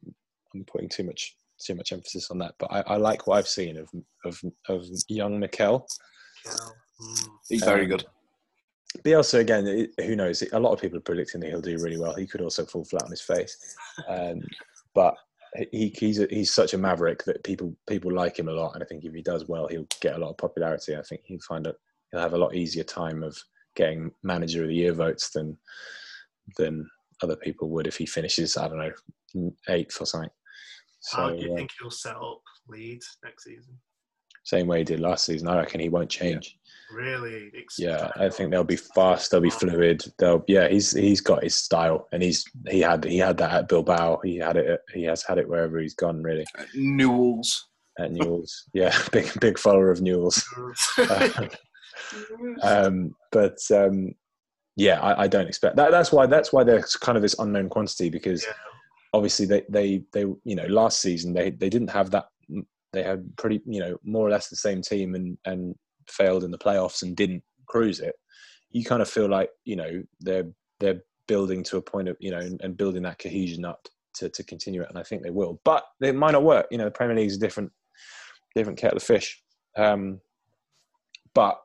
[0.54, 3.48] I'm putting too much too much emphasis on that, but I, I like what I've
[3.48, 3.88] seen of
[4.24, 5.86] of of young Mikel.
[6.46, 7.28] Mm.
[7.48, 8.06] He's very Um, good.
[9.04, 10.42] Bielsa again, who knows?
[10.52, 12.14] A lot of people are predicting that he'll do really well.
[12.14, 13.76] He could also fall flat on his face,
[14.08, 14.40] um,
[14.94, 15.14] but
[15.72, 18.74] he, he's a, he's such a maverick that people people like him a lot.
[18.74, 20.96] And I think if he does well, he'll get a lot of popularity.
[20.96, 21.76] I think he'll find it.
[22.10, 23.36] He'll have a lot easier time of
[23.76, 25.56] getting manager of the year votes than
[26.56, 26.88] than
[27.22, 28.56] other people would if he finishes.
[28.56, 30.30] I don't know eighth or something.
[31.12, 33.78] How do you uh, think he'll set up Leeds next season?
[34.48, 35.46] same way he did last season.
[35.46, 36.58] I reckon he won't change.
[36.90, 37.50] Really?
[37.54, 39.30] ex- Yeah, I think they'll be fast.
[39.30, 40.02] They'll be fluid.
[40.18, 40.68] They'll yeah.
[40.68, 44.20] He's he's got his style, and he's he had he had that at Bilbao.
[44.24, 44.80] He had it.
[44.94, 46.22] He has had it wherever he's gone.
[46.22, 47.68] Really Newell's.
[47.98, 48.64] at Newell's.
[48.72, 50.42] Yeah, big big follower of Newell's.
[50.98, 51.48] Uh,
[52.62, 54.14] um, but um,
[54.76, 55.90] yeah, I, I don't expect that.
[55.90, 58.52] That's why that's why there's kind of this unknown quantity because Yeah.
[59.12, 62.26] Obviously they they they you know last season they they didn't have that.
[62.92, 65.74] They had pretty you know more or less the same team and and
[66.08, 68.14] failed in the playoffs and didn't cruise it.
[68.70, 70.48] You kind of feel like you know they're
[70.80, 74.28] they're building to a point of you know and, and building that cohesion up to
[74.28, 75.60] to continue it, and I think they will.
[75.64, 76.66] But it might not work.
[76.70, 77.72] You know, the Premier League is a different
[78.54, 79.42] different kettle of fish.
[79.76, 80.20] Um,
[81.34, 81.60] but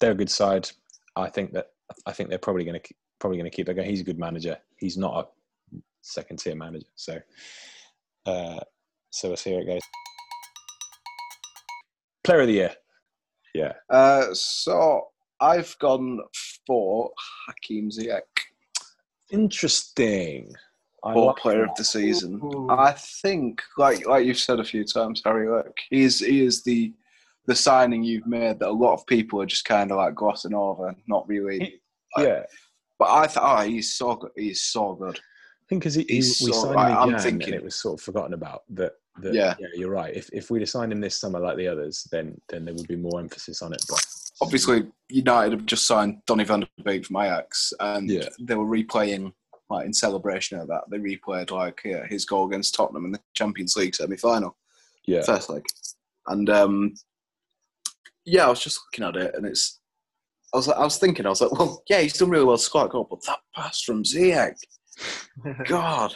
[0.00, 0.68] they're a good side.
[1.16, 1.68] I think that
[2.06, 3.66] I think they're probably going to probably going to keep.
[3.66, 3.88] Going.
[3.88, 4.58] He's a good manager.
[4.76, 5.26] He's not a
[6.02, 6.86] second tier manager.
[6.94, 7.18] So,
[8.26, 8.60] uh,
[9.10, 9.80] so let's how it goes.
[12.24, 12.74] Player of the year.
[13.54, 15.08] Yeah, Uh, so
[15.40, 16.20] I've gone
[16.66, 17.10] for
[17.46, 18.20] Hakeem Ziyech,
[19.30, 20.52] interesting.
[21.04, 22.40] I like player of the season.
[22.42, 22.68] Ooh.
[22.70, 26.62] I think, like like you've said a few times, Harry, look, he is he is
[26.62, 26.94] the
[27.46, 30.54] the signing you've made that a lot of people are just kind of like glossing
[30.54, 31.80] over, not really.
[32.18, 32.44] yeah,
[32.98, 34.30] But I thought, oh, he's so good.
[34.36, 35.18] He's so good.
[35.62, 38.04] I think because he, he, we signed in I'm thinking- and it was sort of
[38.04, 38.62] forgotten about.
[38.70, 39.54] That, that Yeah.
[39.58, 40.14] yeah, you're right.
[40.14, 42.96] If if we'd signed him this summer like the others, then then there would be
[42.96, 43.82] more emphasis on it.
[43.88, 44.04] But
[44.40, 48.28] Obviously, United have just signed Donny van der Beek from Ajax, and Yeah.
[48.40, 49.32] they were replaying
[49.70, 50.82] like in celebration of that.
[50.90, 54.56] They replayed like yeah, his goal against Tottenham in the Champions League semi-final.
[55.06, 55.64] yeah, first leg.
[56.26, 56.94] And um,
[58.24, 59.78] yeah, I was just looking at it, and it's.
[60.54, 62.58] I was, like, I was thinking, I was like, well, yeah, he's done really well
[62.58, 64.54] score goal, but that pass from Ziyech,
[65.66, 66.14] God,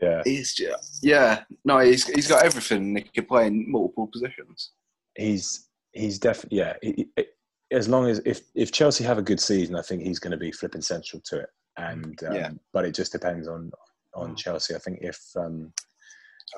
[0.00, 0.22] yeah.
[0.24, 2.96] he's just, yeah, no, he's he's got everything.
[2.96, 4.70] He can play in multiple positions.
[5.16, 6.74] he's he's definitely yeah.
[6.82, 7.26] he- he-
[7.70, 10.36] as long as if if Chelsea have a good season, I think he's going to
[10.36, 11.48] be flipping central to it.
[11.78, 12.50] And um, Yeah.
[12.74, 13.72] but it just depends on
[14.14, 14.36] on Mm.
[14.36, 14.74] Chelsea.
[14.74, 15.72] I think if um,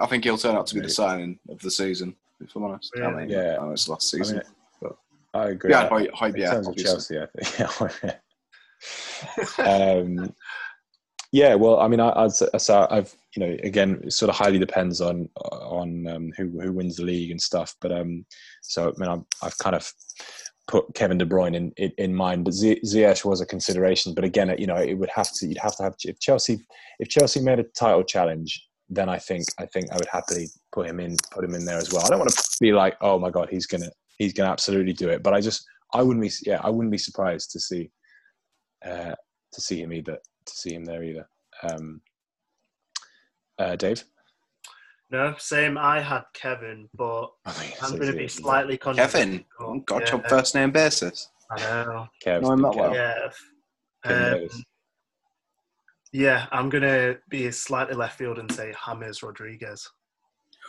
[0.00, 0.92] I think he'll turn out to be the Really?
[0.94, 2.16] signing of the season.
[2.40, 3.58] If I'm honest, I mean, Yeah.
[3.60, 4.36] I know it's last I season.
[4.38, 4.46] mean,
[4.82, 4.96] but-
[5.34, 5.70] I agree.
[5.70, 7.16] yeah, I- Hoy, Hoy, in yeah, terms of obviously.
[7.16, 8.14] Chelsea, I think, yeah.
[9.98, 10.34] um,
[11.34, 14.60] yeah, well, I mean, I, I'd, so I've you know again, it sort of highly
[14.60, 17.74] depends on on um, who who wins the league and stuff.
[17.80, 18.24] But um,
[18.62, 19.92] so I mean, I've, I've kind of
[20.68, 24.14] put Kevin De Bruyne in in, in mind, but Z- Ziyech was a consideration.
[24.14, 26.64] But again, you know, it would have to you'd have to have if Chelsea
[27.00, 28.68] if Chelsea made a title challenge.
[28.88, 31.78] Then I think I think I would happily put him in put him in there
[31.78, 32.06] as well.
[32.06, 35.08] I don't want to be like, oh my god, he's gonna he's gonna absolutely do
[35.08, 35.24] it.
[35.24, 37.90] But I just I wouldn't be yeah I wouldn't be surprised to see
[38.86, 39.16] uh,
[39.52, 41.28] to see him either to see him there either.
[41.62, 42.00] Um,
[43.58, 44.04] uh, Dave,
[45.10, 45.78] no, same.
[45.78, 49.20] I had Kevin, but I think I'm going to be slightly controversial.
[49.20, 51.30] Kevin, oh, got yeah, on first name basis.
[51.50, 52.08] I know.
[52.24, 52.80] Kev, No, I'm not Kev.
[52.80, 52.94] well.
[52.94, 53.30] Yeah.
[54.04, 54.64] Kevin Um,
[56.12, 59.88] Yeah, I'm gonna be slightly left field and say James Rodriguez.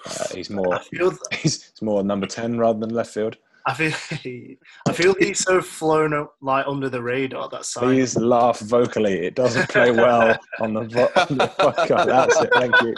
[0.05, 3.37] Uh, he's more I feel he's, he's more number ten rather than left field.
[3.67, 3.91] I feel
[4.87, 7.49] I feel he's so flown up, like under the radar.
[7.49, 7.81] That side.
[7.83, 9.25] Please laugh vocally.
[9.25, 12.05] It doesn't play well on the, vo- on the podcast.
[12.05, 12.49] That's it.
[12.53, 12.95] Thank you.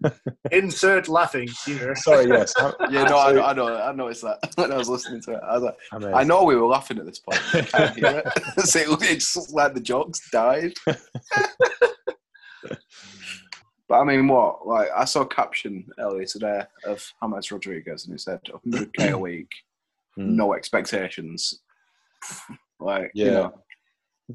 [0.52, 1.96] Insert laughing here.
[1.96, 2.26] Sorry.
[2.28, 2.54] Yes.
[2.58, 5.40] I'm- Yeah, no, I, I know, I noticed that when I was listening to it.
[5.42, 7.40] I was like, I'm I know we were laughing at this point.
[7.54, 8.60] I can't hear it.
[8.66, 10.74] so it, it's like the jokes died.
[13.88, 14.66] but I mean, what?
[14.66, 19.18] Like, I saw a caption earlier today of James Rodriguez, and he said 100k a
[19.18, 19.48] week,
[20.18, 20.36] Hmm.
[20.36, 21.60] no expectations.
[22.80, 23.24] Like, Yeah.
[23.24, 23.64] you know,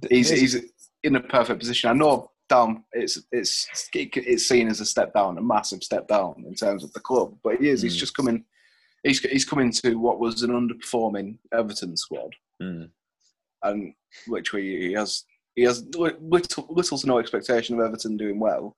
[0.10, 0.56] he's he's
[1.04, 1.90] in a perfect position.
[1.90, 6.44] I know down it's it's it's seen as a step down, a massive step down
[6.46, 7.82] in terms of the club, but he is.
[7.82, 8.00] He's Mm.
[8.00, 8.44] just coming.
[9.04, 12.90] He's he's coming to what was an underperforming Everton squad, Mm.
[13.64, 13.94] and
[14.28, 15.24] which we he has
[15.56, 18.76] he has little little to no expectation of Everton doing well.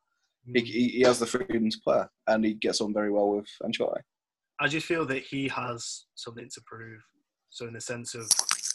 [0.54, 3.48] He, he, he has the freedom to play, and he gets on very well with
[3.64, 4.02] Ancelotti.
[4.60, 7.02] I just feel that he has something to prove.
[7.50, 8.24] So in the sense of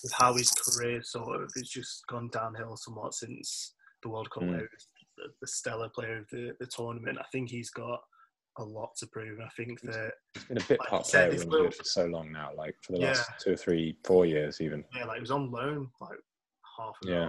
[0.02, 4.42] with how his career sort of has just gone downhill somewhat since the World Cup,
[4.44, 4.48] Mm.
[4.50, 4.86] where he was
[5.18, 7.18] the, the stellar player of the, the tournament.
[7.18, 8.00] I think he's got
[8.58, 9.38] a lot to prove.
[9.40, 12.06] I think that He's been a bit Like part said, player it's little- for so
[12.06, 13.06] long now, like for the Yeah.
[13.08, 14.84] last two or three, four years even.
[14.94, 16.18] yeah, like he was on loan like
[16.78, 17.28] half of Yeah.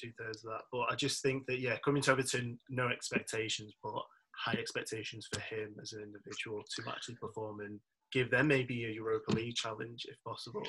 [0.00, 0.62] two thirds of that.
[0.70, 4.00] But I just think that yeah, coming to Everton, no expectations, but
[4.38, 7.78] high expectations for him as an individual to actually perform and
[8.12, 10.62] give them maybe a Europa League challenge if possible.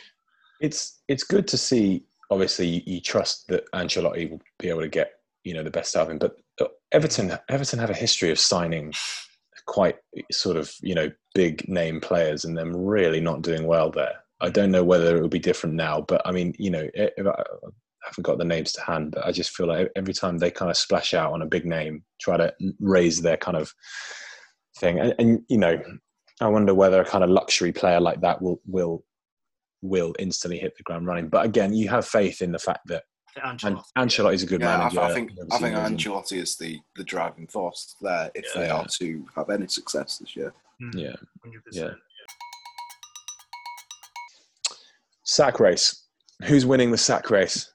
[0.59, 2.03] It's it's good to see.
[2.31, 5.13] Obviously, you, trust that Ancelotti will be able to get
[5.43, 6.19] you know the best out of him.
[6.19, 8.93] But uh, Everton Everton have a history of signing
[9.65, 9.97] quite
[10.31, 14.23] sort of you know big name players and them really not doing well there.
[14.41, 16.87] I don't know whether it will be different now, but I mean, you know,
[18.05, 20.71] haven't got the names to hand, but I just feel like every time they kind
[20.71, 23.73] of splash out on a big name, try to raise their kind of
[24.77, 25.81] thing, and, and you know,
[26.41, 29.03] I wonder whether a kind of luxury player like that will will
[29.81, 31.29] will instantly hit the ground running.
[31.29, 33.03] But again, you have faith in the fact that
[33.41, 34.99] I Ancelotti, Ancelotti is a good Yeah, I, manager.
[35.01, 35.97] I think Never I think him.
[35.97, 38.73] Ancelotti is the, the driving force there if they Yeah.
[38.75, 40.53] are to have any success this year.
[40.81, 41.53] Mm, Yeah, 100%.
[41.71, 41.89] Yeah.
[45.23, 46.05] sack race.
[46.45, 47.71] Who's winning the sack race?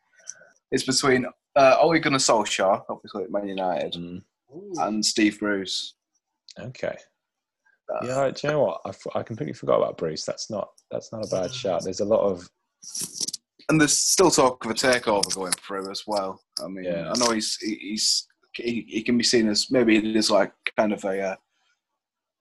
[0.70, 4.22] It's between uh, Ole Gunnar Solskjaer, obviously at Man United, Mm,
[4.86, 5.94] and Steve Bruce.
[6.60, 6.96] okay.
[7.92, 8.80] Uh, Yeah, do you know what?
[8.84, 10.24] I, f- I completely forgot about Bruce.
[10.24, 11.82] That's not that's not a bad shout.
[11.84, 12.48] There's a lot of
[13.68, 16.40] And there's still talk of a takeover going through as well.
[16.62, 17.10] I mean, Yeah.
[17.12, 20.52] I know he's he- he's he, he can be seen as maybe it is like
[20.76, 21.36] kind of a, uh,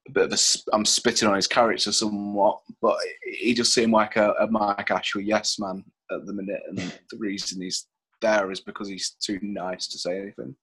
[0.08, 0.38] a bit of a
[0.76, 5.24] I'm spitting on his character somewhat, but he just seemed like a, a Mike Ashley
[5.24, 7.88] yes man at the minute, and the reason he's
[8.24, 10.56] there is because he's too nice to say anything.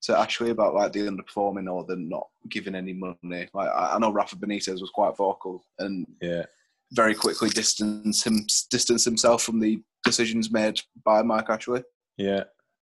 [0.00, 3.48] So Ashley about like the underperforming or the not giving any money.
[3.54, 6.44] Like I, I know Rafa Benitez was quite vocal and yeah.
[6.92, 11.84] very quickly distance him distance himself from the decisions made by Mike Ashley.
[12.18, 12.44] Yeah,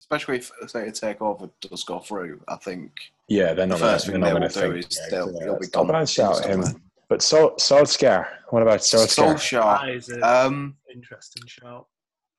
[0.02, 2.92] Especially if say a takeover does go through, I think
[3.30, 3.54] yeah.
[3.54, 4.92] They're not the first gonna, they're thing not they going will to do think.
[4.92, 5.94] is yeah, they'll, yeah, they'll be it's not a gone.
[5.94, 6.60] bad shout him.
[6.60, 6.82] instantly.
[7.10, 8.28] But Sol Solskjaer.
[8.50, 9.34] What about Solskjaer?
[9.36, 9.80] Solskjaer.
[9.82, 11.88] That is an Um, interesting shout.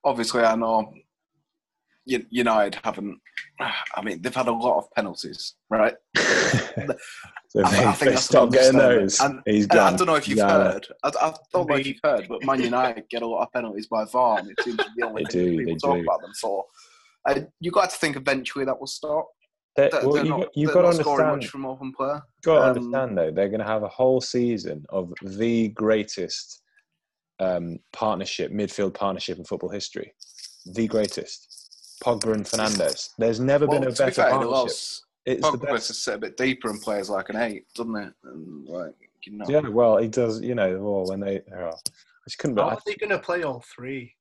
[0.05, 1.03] obviously, I know U-
[2.31, 3.19] United haven't.
[3.61, 5.95] I mean, they've had a lot of penalties, right?
[6.17, 6.23] so
[7.65, 9.21] I- they, I think they stop getting those.
[9.21, 10.87] And- He's And I don't know if you've heard.
[11.03, 13.87] I, I don't know if you've heard, but Man United get a lot of penalties
[13.89, 15.97] by VAR, and it seems to be the only They thing do, people they talk
[15.97, 16.03] do.
[16.03, 16.65] about them for.
[17.29, 19.27] Uh, you got to think eventually that will stop.
[19.77, 21.37] They- They're, well, they're you not, got, you've got to understand.
[21.37, 22.19] much from open play.
[22.45, 26.63] got to Um, understand though, they're going to have a whole season of the greatest
[27.41, 30.13] um, partnership, midfield partnership in football history.
[30.75, 31.58] The greatest.
[32.03, 33.11] Pogba and Fernandes.
[33.19, 34.51] There's never Well, been a to be better fair, partnership.
[34.53, 35.87] was It's the Pogba best.
[35.89, 38.15] to sit a bit deeper and plays like an eight, doesn't it?
[38.25, 38.95] And like
[39.25, 40.41] you know, Yeah, well, he does.
[40.41, 41.73] You know, well, when they, oh, I
[42.29, 42.57] just couldn't.
[42.59, 44.15] How are they going to play all three?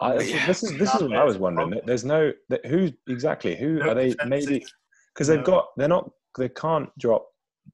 [0.00, 0.46] I, Yeah.
[0.46, 1.80] this is this is what I was wondering.
[1.86, 4.10] There's no that- who exactly who No are they?
[4.10, 4.66] defensive- Maybe
[5.14, 5.44] because they've no.
[5.44, 7.26] got they're not they can't drop.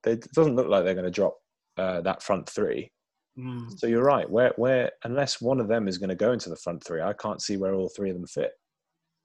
[0.02, 1.36] They, it doesn't look like they're going to drop
[1.76, 2.92] uh, that front three.
[3.38, 3.78] Mm.
[3.78, 4.28] So you're right.
[4.28, 7.12] Where where unless one of them is going to go into the front three, I
[7.14, 8.50] can't see where all three of them fit.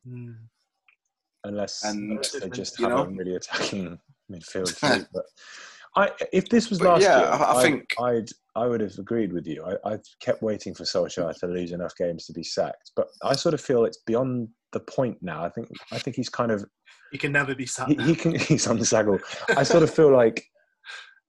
[0.07, 0.35] Mm.
[1.45, 3.99] Unless, And, unless they just haven't know- really attacking
[4.31, 4.69] midfield.
[4.77, 5.05] three.
[5.13, 5.25] but
[5.95, 8.97] I, if this was But last yeah, year, I- I think- I'd I would have
[8.99, 9.63] agreed with you.
[9.65, 13.33] I, I kept waiting for Solskjaer to lose enough games to be sacked, but I
[13.35, 15.43] sort of feel it's beyond the point now.
[15.43, 16.63] I think I think he's kind of
[17.11, 17.89] He can never be sacked.
[17.91, 19.19] he, he can he's unsaggable.
[19.57, 20.45] I sort of feel like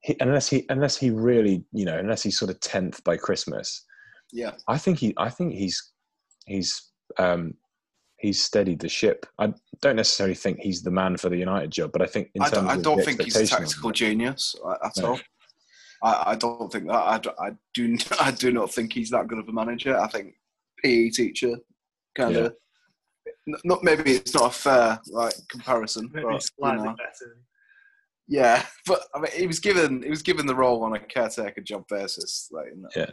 [0.02, 3.84] he, unless he unless he really you know unless he's sort of tenth by Christmas,
[4.32, 5.92] yeah, I think he I think he's
[6.46, 7.54] he's um
[8.24, 9.26] he's steadied the ship.
[9.38, 9.52] I
[9.82, 12.48] don't necessarily think he's the man for the United job, but I think in I
[12.48, 15.06] terms don't, I don't the think he's a tactical genius uh, at No.
[15.10, 15.20] all.
[16.02, 16.94] I, I don't think that.
[16.94, 17.96] I, d- I do.
[18.20, 19.98] I do not think he's that good of a manager.
[19.98, 20.34] I think
[20.82, 21.54] PE teacher
[22.16, 22.54] kind of.
[23.64, 26.96] Not maybe it's not a fair like comparison, Maybe but you slightly know.
[26.96, 27.38] better.
[28.28, 28.64] yeah.
[28.86, 31.84] But I mean, he was given he was given the role on a caretaker job
[31.90, 32.48] basis.
[32.50, 33.10] Like, you know, Yeah.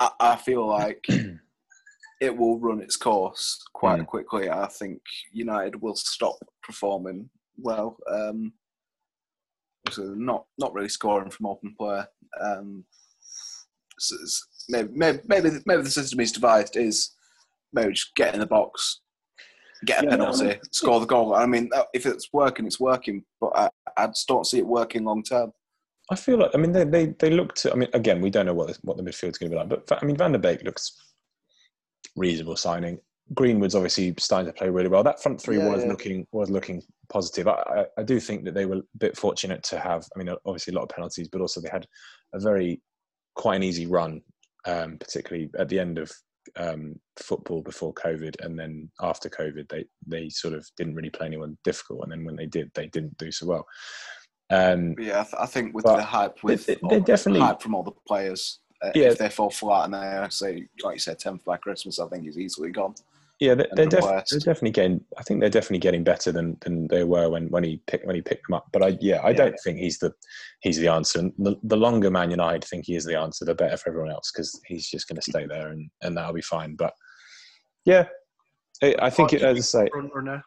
[0.00, 1.04] I, I feel like
[2.20, 4.06] it will run its course quite Mm.
[4.06, 4.48] quickly.
[4.50, 5.00] I think
[5.32, 7.98] United will stop performing well.
[8.10, 8.52] Um,
[9.90, 12.02] so not not really scoring from open play.
[12.40, 12.84] Um,
[13.98, 14.16] so
[14.68, 17.14] maybe, maybe maybe maybe the system he's devised is
[17.72, 19.00] maybe just get in the box,
[19.84, 21.34] get a Yeah, no, penalty, score the goal.
[21.34, 23.24] I mean, if it's working, it's working.
[23.40, 25.52] But I, I just don't see it working long term.
[26.10, 27.72] I feel like I mean they they they look to.
[27.72, 29.68] I mean, again, we don't know what the, what the midfield's going to be like,
[29.68, 30.92] but I mean Van der Beek looks
[32.16, 32.98] reasonable signing.
[33.34, 35.02] Greenwood's obviously starting to play really well.
[35.02, 35.88] That front three Yeah, was yeah.
[35.90, 37.48] looking was looking positive.
[37.48, 40.04] I, I, I do think that they were a bit fortunate to have.
[40.14, 41.86] I mean, obviously a lot of penalties, but also they had
[42.34, 42.80] a very
[43.34, 44.20] quite an easy run,
[44.66, 46.12] um, particularly at the end of
[46.56, 51.26] um, football before COVID, and then after COVID, they they sort of didn't really play
[51.26, 53.66] anyone difficult, and then when they did, they didn't do so well.
[54.50, 57.60] Um, yeah, I, th- I think with the hype, with they- they all- definitely- hype
[57.60, 58.60] from all the players,
[58.94, 59.08] Yeah.
[59.10, 62.24] if they fall flat and they say, like you said, tenth by Christmas, I think
[62.24, 62.94] he's easily gone.
[63.38, 65.04] Yeah, they're, they're, def- they're definitely getting.
[65.18, 68.16] I think they're definitely getting better than, than they were when, when he picked when
[68.16, 68.66] he picked them up.
[68.72, 69.36] But I yeah, I Yeah.
[69.36, 70.10] don't think he's the
[70.60, 71.18] he's the answer.
[71.18, 74.10] And the, the longer Man United think he is the answer, the better for everyone
[74.10, 76.76] else because he's just going to stay there and, and that'll be fine.
[76.76, 76.94] But
[77.84, 78.06] yeah,
[78.82, 80.42] I, I think it, as I say, front runner.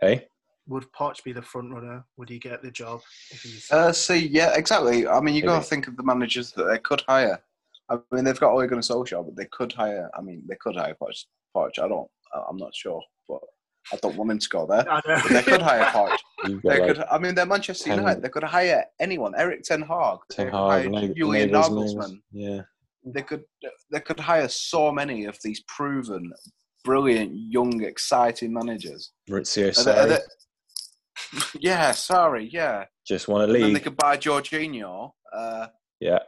[0.00, 0.26] hey,
[0.66, 2.04] Would Poch be the front runner?
[2.16, 3.70] Would he get the job if he's?
[3.70, 5.06] Uh, see, yeah, exactly.
[5.06, 7.40] I mean, you got to think of the managers that they could hire.
[7.88, 10.10] I mean, they've got Ole Gunnar Solskjaer, but they could hire.
[10.16, 11.24] I mean, they could hire Poch.
[11.56, 11.78] Poch.
[11.78, 12.08] I don't.
[12.34, 13.40] I- I'm not sure, but
[13.92, 14.84] I don't want him to go there.
[14.84, 16.16] But they could hire Poch.
[16.64, 17.04] They like could.
[17.10, 18.22] I mean, they're Manchester Ten- United.
[18.22, 19.34] They could hire anyone.
[19.36, 20.18] Erik Ten Hag.
[20.30, 21.94] Ten Hag, Julian Nagelsmann.
[21.94, 22.20] Nagelsmann.
[22.32, 22.62] Yeah,
[23.04, 23.44] They could.
[23.92, 26.32] They could hire so many of these proven,
[26.84, 29.12] brilliant, young, exciting managers.
[29.30, 30.20] Maurizio Are they- are Sarri they-
[31.60, 32.84] yeah, sorry, yeah.
[33.06, 33.62] just want to leave.
[33.62, 35.12] And then they could buy Jorginho.
[35.32, 35.68] Uh,
[36.00, 36.18] Yeah,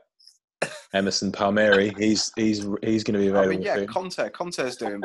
[0.94, 3.86] Emerson Palmieri, he's he's he's going to be I available mean, yeah, soon.
[3.88, 4.30] Conte.
[4.30, 5.02] Conte's doing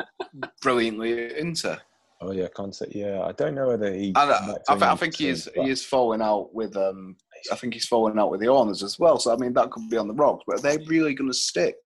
[0.62, 1.78] brilliantly at Inter.
[2.20, 2.86] Oh yeah, Conte.
[2.90, 4.08] Yeah, I don't know whether he.
[4.08, 7.16] And I, I, I think he soon, is but- he is falling out with um.
[7.52, 9.18] I think he's falling out with the owners as well.
[9.18, 10.44] So I mean, that could be on the rocks.
[10.46, 11.76] But are they really going to stick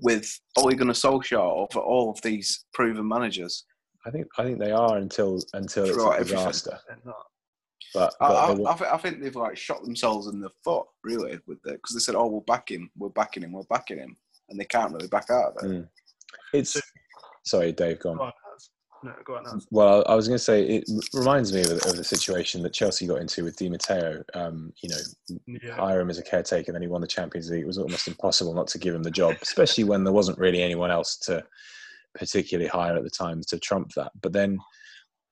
[0.00, 3.64] with Ole Gunnar Solskjaer over all of these proven managers?
[4.04, 6.36] I think I think they are until until it's a everything.
[6.36, 6.78] disaster.
[6.86, 7.24] They're not.
[7.94, 10.40] But, I, but I, they wa- I, thi- I think they've like shot themselves in
[10.40, 13.52] the foot really with it because they said, "Oh, we're backing, him, we're backing him,
[13.52, 14.16] we're backing him,"
[14.48, 15.70] and they can't really back out of it.
[15.70, 15.88] Mm.
[16.52, 16.76] it's
[17.46, 18.00] sorry, Dave.
[18.00, 18.16] Go on.
[18.16, 18.32] Go on,
[19.04, 19.60] No, go on.
[19.70, 23.06] Well, I was going to say it reminds me of, of the situation that Chelsea
[23.06, 24.24] got into with Di Matteo.
[24.34, 24.96] Um, you know,
[25.62, 25.76] Yeah.
[25.76, 27.62] hire him as a caretaker, then he won the Champions League.
[27.62, 30.62] It was almost impossible not to give him the job, especially when there wasn't really
[30.62, 31.44] anyone else to
[32.16, 34.10] particularly hire at the time to trump that.
[34.22, 34.58] But then,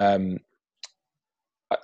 [0.00, 0.38] um,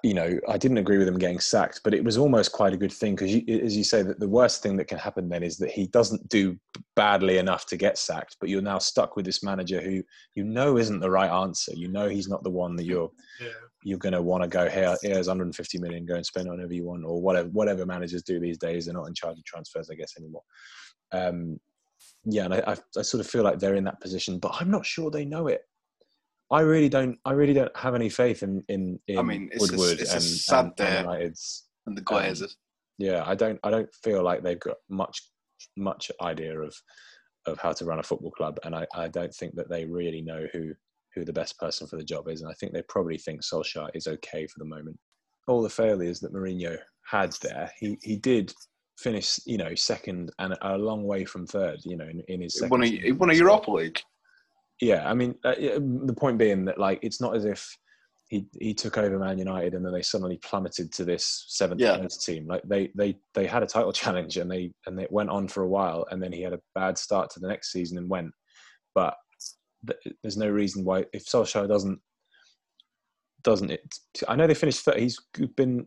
[0.02, 2.76] you know, I didn't agree with him getting sacked, but it was almost quite a
[2.76, 5.56] good thing because, as you say, that the worst thing that can happen then is
[5.58, 6.58] that he doesn't do
[6.96, 10.02] badly enough to get sacked, but you're now stuck with this manager who
[10.34, 11.72] you know isn't the right answer.
[11.74, 13.10] You know he's not the one that you're
[13.40, 13.48] Yeah.
[13.84, 14.96] you're going to want to go here.
[15.02, 16.06] Here's 150 million.
[16.06, 18.86] Go and spend whatever you want, or whatever whatever managers do these days.
[18.86, 20.42] They're not in charge of transfers, I guess, anymore.
[21.12, 21.60] Um,
[22.24, 24.70] yeah, and I, I, I sort of feel like they're in that position, but I'm
[24.70, 25.62] not sure they know it.
[26.50, 27.18] I really don't.
[27.24, 30.12] I really don't have any faith in in, in I mean, it's a- Woodward it's
[30.12, 31.00] a and, sad and day.
[31.00, 31.66] United's.
[31.86, 32.42] And the Glazers.
[32.42, 32.48] Um,
[32.98, 33.58] yeah, I don't.
[33.62, 35.22] I don't feel like they've got much
[35.76, 36.74] much idea of
[37.46, 40.20] of how to run a football club, and I, I don't think that they really
[40.20, 40.72] know who
[41.14, 42.42] who the best person for the job is.
[42.42, 44.98] And I think they probably think Solskjaer is okay for the moment.
[45.46, 46.76] All the failures that Mourinho
[47.06, 48.52] had there, he he did
[48.98, 51.80] finish, you know, second and a long way from third.
[51.84, 54.00] You know, in, in his He second won a, he won a Europa League.
[54.80, 57.76] Yeah, I mean, uh, the point being that like it's not as if
[58.28, 62.06] he he took over Man United and then they suddenly plummeted to this seventh Yeah.
[62.20, 62.46] team.
[62.46, 65.62] Like they they they had a title challenge and they and it went on for
[65.62, 68.30] a while and then he had a bad start to the next season and went.
[68.94, 69.14] But
[69.86, 72.00] th- there's no reason why if Solskjaer doesn't
[73.42, 73.94] doesn't it.
[74.28, 74.98] I know they finished third.
[74.98, 75.18] He's
[75.56, 75.86] been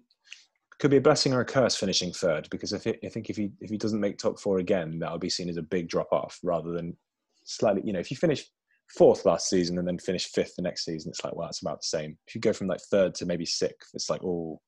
[0.79, 3.37] could be a blessing or a curse finishing third because if it, I think if
[3.37, 6.11] he if he doesn't make top four again, that'll be seen as a big drop
[6.11, 6.97] off rather than
[7.45, 7.83] slightly.
[7.85, 8.49] You know, if you finish
[8.97, 11.81] fourth last season and then finish fifth the next season, it's like well, it's about
[11.81, 12.17] the same.
[12.27, 14.59] If you go from like third to maybe sixth, it's like oh,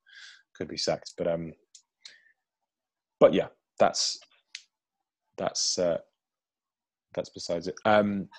[0.56, 1.14] could be sacked.
[1.18, 1.54] But um,
[3.20, 3.48] but yeah,
[3.80, 4.20] that's
[5.38, 5.98] that's uh,
[7.14, 7.76] that's besides it.
[7.86, 8.30] Um,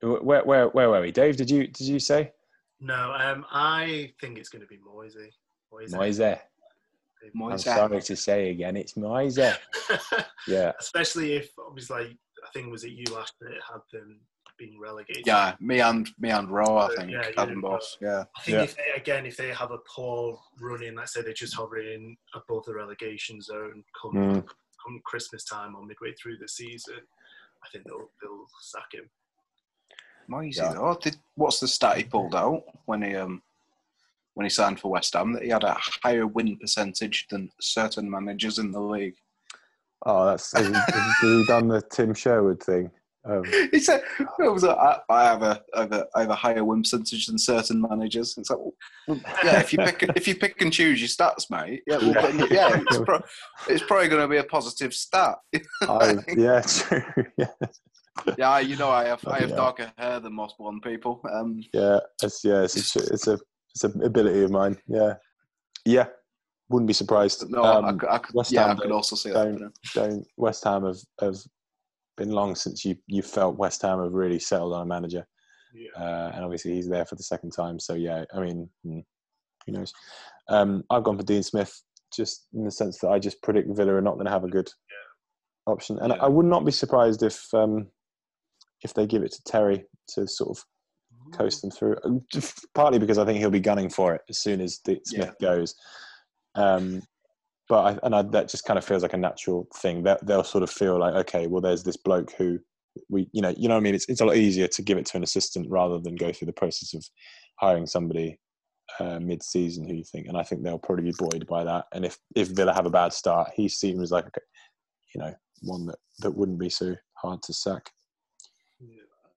[0.00, 1.12] Where, where, where were we?
[1.12, 2.32] Dave, did you did you say
[2.80, 5.30] No, um, I think it's going to be Moisey.
[5.72, 6.36] Moisey.
[7.36, 7.52] Moyes?
[7.52, 9.38] I'm sorry to say again, it's Moyes.
[10.48, 14.18] Yeah, Especially if, obviously, I think was it you last that it had them
[14.62, 15.26] being relegated.
[15.26, 17.70] Yeah, me and me and Rowe, I think, Yeah, had you them know.
[17.70, 17.96] both.
[18.00, 18.62] Yeah, I think Yeah.
[18.62, 22.16] if they, again, if they have a poor run in, let's say they're just hovering
[22.34, 24.48] above the relegation zone come, Mm.
[24.84, 27.00] come Christmas time or midway through the season,
[27.64, 29.08] I think they'll, they'll sack him.
[30.30, 30.56] Moyes.
[30.56, 30.72] Yeah.
[30.74, 30.96] though.
[31.00, 33.42] Did, what's the stat he pulled out when he um
[34.34, 35.32] when he signed for West Ham?
[35.32, 39.16] That he had a higher win percentage than certain managers in the league.
[40.06, 42.90] Oh, that's has he, has he done the Tim Sherwood thing?
[43.24, 46.30] Um, He said, it was a, I, I have a, I have a I have
[46.30, 48.36] a higher win percentage than certain managers.
[48.36, 51.82] It's like, well, yeah, if you pick if you pick and choose your stats, mate,
[51.86, 53.22] yeah, well, yeah, it's, pro-
[53.68, 55.36] it's probably going to be a positive stat.
[55.82, 57.02] I, yeah, true.
[57.36, 57.46] Yeah,
[58.36, 59.56] yeah, you know, I have I have Yeah.
[59.56, 61.20] darker hair than most blonde people.
[61.32, 63.38] Um, yeah, it's yeah, it's a, it's a
[63.74, 64.76] it's an ability of mine.
[64.88, 65.14] Yeah,
[65.84, 66.06] yeah,
[66.68, 67.48] wouldn't be surprised.
[67.48, 69.44] no, I, Um, could- I could, West yeah, I could also see that.
[69.58, 71.36] don't- don't West Ham have, have
[72.16, 75.26] been long since you you felt West Ham have really settled on a manager,
[75.74, 75.90] Yeah.
[75.96, 77.78] uh, and obviously he's there for the second time.
[77.78, 79.00] So yeah, I mean, hmm,
[79.66, 79.92] who knows?
[80.48, 81.72] Um, I've gone for Dean Smith
[82.14, 84.48] just in the sense that I just predict Villa are not going to have a
[84.48, 84.70] good
[85.66, 86.22] option, and Yeah.
[86.22, 87.88] I would not be surprised if um,
[88.82, 90.64] if they give it to Terry to sort of
[91.32, 91.96] coast them through.
[92.74, 95.74] Partly because I think he'll be gunning for it as soon as Smith goes.
[96.54, 97.02] Um,
[97.72, 100.02] but I, and I, that just kind of feels like a natural thing.
[100.02, 102.58] That they'll sort of feel like, okay, well, there's this bloke who
[103.08, 103.94] we, you know, you know what I mean.
[103.94, 106.48] It's it's a lot easier to give it to an assistant rather than go through
[106.48, 107.02] the process of
[107.60, 108.38] hiring somebody
[109.00, 110.26] uh, mid-season who you think.
[110.26, 111.86] And I think they'll probably be buoyed by that.
[111.94, 114.26] And if if Villa have a bad start, he seems like,
[115.14, 117.88] you know, one that that wouldn't be so hard to sack.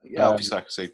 [0.04, 0.90] Yeah, Um, obviously I could see,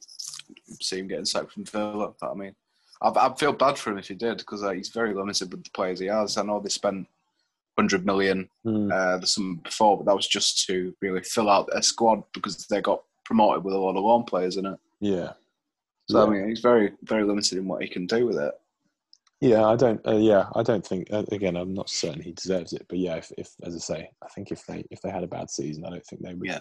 [0.80, 2.14] see him getting sacked from Villa.
[2.22, 2.54] But I mean,
[3.02, 5.64] I, I feel bad for him if he did because uh, he's very limited with
[5.64, 6.38] the players he has.
[6.38, 7.08] I know they spent
[7.82, 8.92] hundred million Hmm.
[8.92, 12.68] uh, the summer before, but that was just to really fill out their squad because
[12.68, 14.80] they got promoted with a lot of loan players in it.
[15.00, 15.34] Yeah.
[16.10, 16.26] So Yeah.
[16.26, 18.54] I mean, he's very very limited in what he can do with it.
[19.40, 20.00] Yeah, I don't.
[20.06, 21.12] Uh, yeah, I don't think.
[21.12, 24.10] Uh, again, I'm not certain he deserves it, but yeah, if, if as I say,
[24.24, 26.48] I think if they if they had a bad season, I don't think they would.
[26.48, 26.60] Yeah.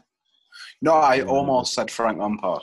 [0.80, 2.62] No, I almost said Frank Lampard.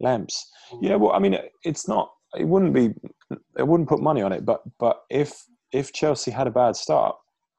[0.00, 0.50] Lamps.
[0.80, 2.10] Yeah, well, I mean, it's not.
[2.38, 2.94] It wouldn't be.
[3.58, 7.16] It wouldn't put money on it, but but if if Chelsea had a bad start,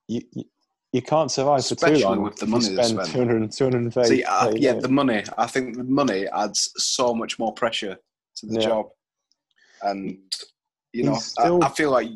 [0.09, 0.43] you you,
[0.91, 3.11] you can't survive for Especially too long with the money you spend spend.
[3.11, 5.23] 200, 230 See, uh, yeah, the money.
[5.37, 7.95] I think the money adds so much more pressure
[8.37, 8.67] to the Yeah.
[8.67, 8.85] job,
[9.83, 10.17] and
[10.93, 12.09] you know, still- I, I feel like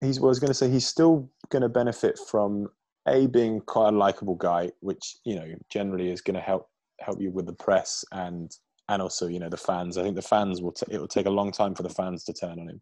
[0.00, 2.68] he's well, I was going to say he's still going to benefit from
[3.08, 6.68] a being quite a likable guy, which you know generally is going to help
[7.00, 8.52] help you with the press and
[8.88, 9.98] and also you know the fans.
[9.98, 12.22] I think the fans will t- it will take a long time for the fans
[12.24, 12.80] to turn on him.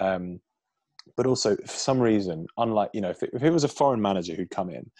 [0.00, 0.40] Um,
[1.16, 4.00] but also for some reason, unlike you know if it, if it was a foreign
[4.00, 4.90] manager who'd come in,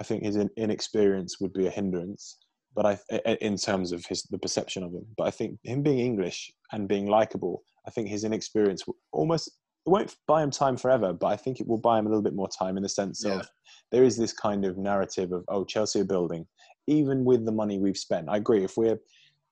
[0.00, 2.38] I think his in, inexperience would be a hindrance.
[2.74, 5.98] But I, in terms of his the perception of him, but I think him being
[5.98, 9.48] English and being likable, I think his inexperience almost
[9.86, 12.22] it won't buy him time forever, but I think it will buy him a little
[12.22, 13.38] bit more time in the sense Yeah.
[13.38, 13.48] of
[13.90, 16.46] there is this kind of narrative of oh Chelsea are building,
[16.86, 18.28] even with the money we've spent.
[18.28, 18.62] I agree.
[18.64, 18.98] If we're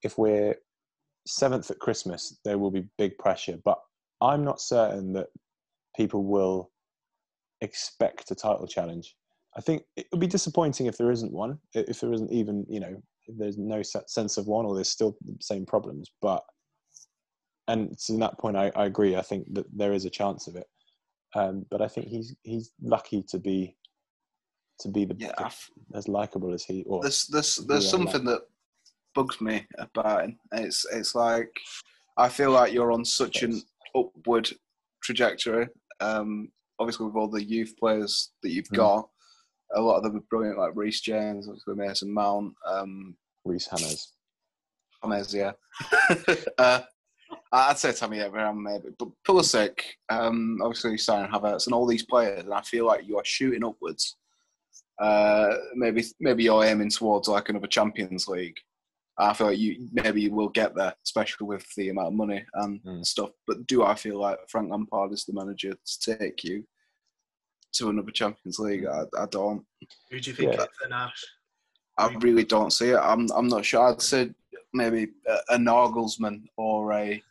[0.03, 0.55] if we're
[1.27, 3.79] seventh at Christmas, there will be big pressure, but
[4.21, 5.29] I'm not certain that
[5.97, 6.71] people will
[7.61, 9.17] expect a title challenge.
[9.57, 12.81] I think it would be disappointing if there isn't one, if there isn't even you
[12.81, 16.43] know if there's no sense of one or there's still the same problems, but
[17.69, 19.17] and to that point, I, I agree.
[19.17, 20.67] I think that there is a chance of it,
[21.35, 23.77] um, but I think he's he's lucky to be
[24.81, 26.85] to be the, yeah, the- as likable as he.
[26.87, 28.43] Or there's there's there's something that
[29.15, 30.39] bugs me about him.
[30.53, 31.51] It's it's like
[32.17, 33.63] I feel like you're on such an
[33.97, 34.51] upward
[35.03, 35.69] trajectory.
[36.01, 38.77] Um, obviously, with all the youth players that you've Mm.
[38.77, 39.09] got,
[39.75, 44.13] a lot of them are brilliant, like Reece James, obviously Mason Mount, um, Reese Hammers.
[45.05, 45.53] James, yeah.
[46.59, 46.81] uh,
[47.53, 52.45] I'd say Tammy Abraham maybe, but Pulisic, um, obviously signing Havertz and all these players,
[52.45, 54.17] and I feel like you are shooting upwards.
[54.99, 58.57] Uh, maybe maybe you're aiming towards like another Champions League.
[59.19, 62.45] I feel like you maybe you will get there, especially with the amount of money
[62.55, 63.07] and Mm.
[63.07, 63.31] stuff.
[63.47, 66.65] But do I feel like Frank Lampard is the manager to take you
[67.75, 68.85] to another Champions League?
[68.87, 69.65] I, I don't.
[70.11, 70.63] Who do you think Yeah.
[70.65, 71.25] is then, Ash?
[71.99, 72.99] I really don't see it.
[72.99, 73.89] I'm I'm not sure.
[73.89, 74.31] I'd say
[74.75, 77.23] maybe a, a Nagelsmann or a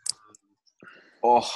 [1.24, 1.48] oh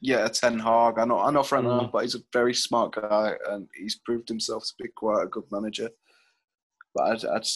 [0.00, 0.98] yeah, a Ten Hag.
[0.98, 1.70] I know I know Frank Mm.
[1.70, 5.28] Lampard, but he's a very smart guy and he's proved himself to be quite a
[5.28, 5.88] good manager.
[6.94, 7.46] But I'd I'd,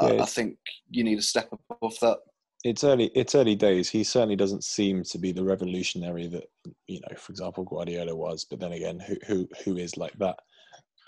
[0.00, 0.56] Yeah, I it's- think
[0.90, 2.18] you need a step above that.
[2.64, 3.88] it's early it's early days.
[3.88, 6.44] He certainly doesn't seem to be the revolutionary that
[6.86, 10.36] you know for example guardiola was but then again who who who is like that?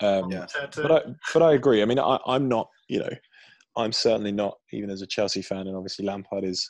[0.01, 0.45] Um Yeah.
[0.75, 1.01] But i
[1.33, 1.81] but i agree.
[1.81, 3.13] I mean I, i'm not you know
[3.77, 6.69] i'm certainly not even as a chelsea fan and obviously lampard is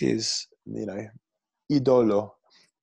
[0.00, 1.06] is you know
[1.72, 2.30] idolo.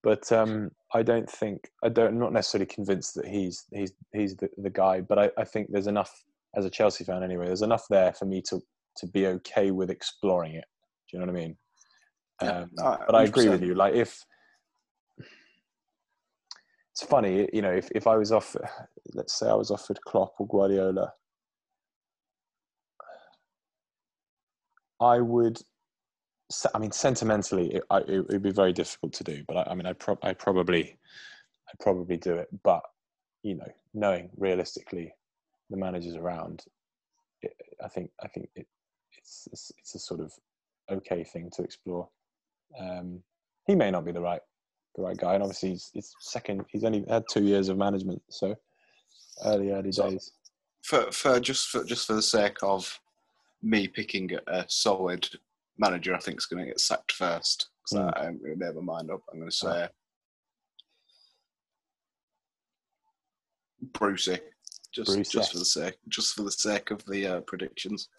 [0.03, 4.35] But um i don't think i don't I'm not necessarily convinced that he's he's he's
[4.35, 6.13] the, the guy but I, I think there's enough
[6.55, 8.61] as a chelsea fan anyway there's enough there for me to
[8.97, 10.65] to be okay with exploring it
[11.09, 11.57] do you know what i mean
[12.41, 13.75] Yeah, um, no, but I agree with you.
[13.75, 14.25] Like if
[16.91, 18.55] it's funny, you know, if, if I was off,
[19.13, 21.13] let's say I was offered Klopp or Guardiola,
[24.99, 25.59] I would.
[26.75, 29.43] I mean, sentimentally, it, I, it would be very difficult to do.
[29.47, 30.97] But I, I mean, I, prob I probably,
[31.69, 32.49] I probably do it.
[32.63, 32.81] But
[33.43, 35.13] you know, knowing realistically,
[35.71, 36.63] the managers around,
[37.41, 38.67] it, I think, I think it,
[39.17, 40.31] it's, it's it's a sort of
[40.91, 42.07] okay thing to explore.
[42.79, 43.23] Um,
[43.65, 44.41] he may not be the right
[44.95, 46.65] the right guy, and obviously he's, he's second.
[46.69, 48.55] He's only had two years of management, so
[49.45, 50.31] early early So- days.
[50.83, 52.99] For, for just for just for the sake of
[53.61, 55.27] me picking a solid
[55.77, 57.69] manager, I think is going to get sacked first.
[57.85, 58.13] So Mm.
[58.17, 59.21] I'm going to never mind up.
[59.31, 59.73] I'm going to Ah.
[59.73, 59.89] say
[63.93, 64.39] Brucey.
[64.93, 65.31] Just Brucey.
[65.39, 68.09] just for the sake just for the sake of the uh, predictions.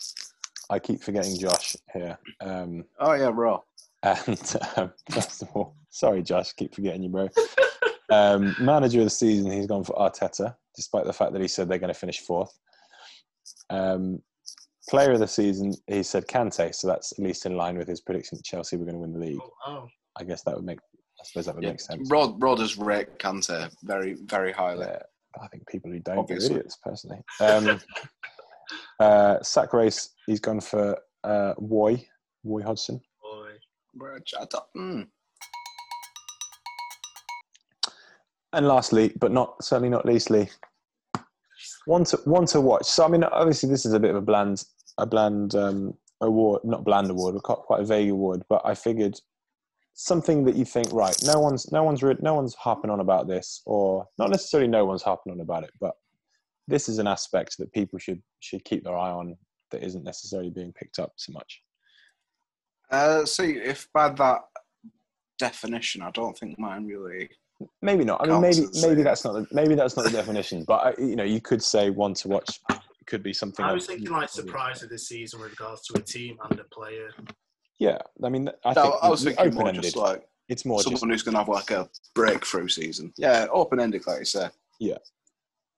[0.71, 2.19] I keep forgetting Josh here.
[2.41, 3.61] Um, Oh yeah, raw.
[4.03, 7.29] and um, first of all, sorry, Josh, keep forgetting you, bro.
[8.11, 11.69] Um, manager of the season, he's gone for Arteta, despite the fact that he said
[11.69, 12.53] they're going to finish fourth.
[13.71, 14.21] Um,
[14.89, 18.01] player of the season, he said Kante, so that's at least in line with his
[18.01, 19.41] prediction that Chelsea were going to win the league.
[19.41, 19.89] Oh, wow.
[20.19, 20.79] I guess that would make,
[21.21, 21.71] I suppose that would Yeah.
[21.71, 22.11] make sense.
[22.11, 24.87] Rod Rod has rate Kante very very highly.
[24.87, 25.03] Yeah,
[25.41, 26.55] I think people who don't Obviously.
[26.57, 27.19] are idiots, personally.
[27.41, 27.81] Um,
[29.01, 32.05] uh, sack race, he's gone for uh, Woy,
[32.45, 33.01] Woy Hodgson.
[33.23, 33.51] Boy.
[33.95, 35.07] Which I don't- mm.
[38.55, 40.51] And lastly, but not certainly not leastly,
[41.87, 42.85] one to one to watch.
[42.85, 44.63] So I mean, obviously this is a bit of a bland,
[44.99, 48.43] a bland um, award, not bland award, but quite- quite a vague award.
[48.51, 49.19] But I figured
[49.95, 51.17] something that you think, right?
[51.25, 54.85] No one's no one's re- no one's harping on about this, or not necessarily no
[54.85, 55.93] one's harping on about it, but
[56.69, 59.37] this is an aspect that people should should keep their eye on
[59.71, 61.63] that isn't necessarily being picked up so much.
[62.91, 64.41] Uh, see, if by that
[65.39, 67.31] definition, I don't think mine really.
[67.81, 68.21] Maybe not.
[68.21, 70.65] I mean, maybe maybe uh, that's not the, maybe that's not the definition.
[70.67, 72.61] But I, you know, you could say one to watch.
[73.07, 73.65] Could be something.
[73.65, 73.89] I was else.
[73.89, 77.11] thinking like surprise of the season with regards to a team and a player.
[77.83, 81.05] Yeah, I mean, I think I was thinking more just like it's more someone just
[81.11, 83.13] who's going to have like a breakthrough season.
[83.17, 84.49] Yeah, open ended, like you say.
[84.79, 84.99] Yeah.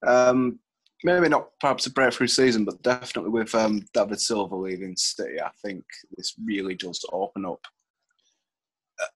[0.07, 0.59] Um,
[1.03, 5.51] maybe not perhaps a breakthrough season, but definitely with um, David Silva leaving City, I
[5.65, 5.85] think
[6.17, 7.61] this really does open up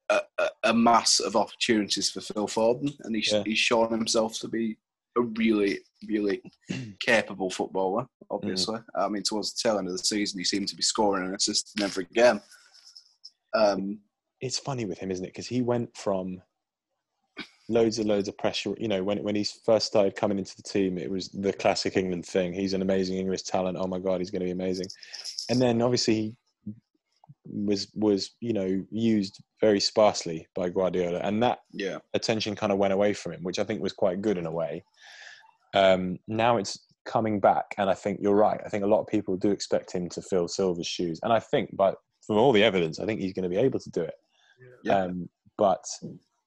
[0.08, 3.42] a, a, a mass of opportunities for Phil Foden, and he's, Yeah.
[3.44, 4.78] he's shown himself to be
[5.16, 6.42] a really, really
[7.00, 8.06] capable footballer.
[8.30, 11.24] Obviously, I mean, towards the tail end of the season, he seemed to be scoring
[11.26, 12.40] and assisting every game.
[13.54, 14.00] Um,
[14.40, 15.28] it's funny with him, isn't it?
[15.28, 16.42] Because he went from
[17.68, 18.74] loads and loads of pressure.
[18.78, 21.96] You know, when when he first started coming into the team, it was the classic
[21.96, 22.52] England thing.
[22.52, 23.76] He's an amazing English talent.
[23.78, 24.86] Oh my god, he's going to be amazing.
[25.50, 26.36] And then obviously he
[27.44, 31.98] was was you know used very sparsely by Guardiola, and that yeah.
[32.14, 34.52] attention kind of went away from him, which I think was quite good in a
[34.52, 34.84] way.
[35.74, 38.60] Um, now it's coming back, and I think you're right.
[38.64, 41.40] I think a lot of people do expect him to fill Silver's shoes, and I
[41.40, 41.96] think, but
[42.28, 44.14] from all the evidence, I think he's going to be able to do it.
[44.84, 44.98] Yeah.
[45.04, 45.82] Um, but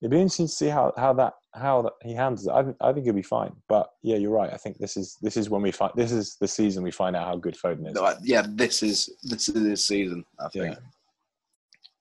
[0.01, 2.51] it'd be interesting to see how, how that how that he handles it.
[2.51, 3.51] I, think- I think he'll be fine.
[3.67, 4.53] But yeah, you're right.
[4.53, 7.15] I think this is this is when we find this is the season we find
[7.15, 7.93] out how good Foden is.
[7.95, 10.23] No, I- yeah, this is this is his season.
[10.39, 10.75] I think Yeah.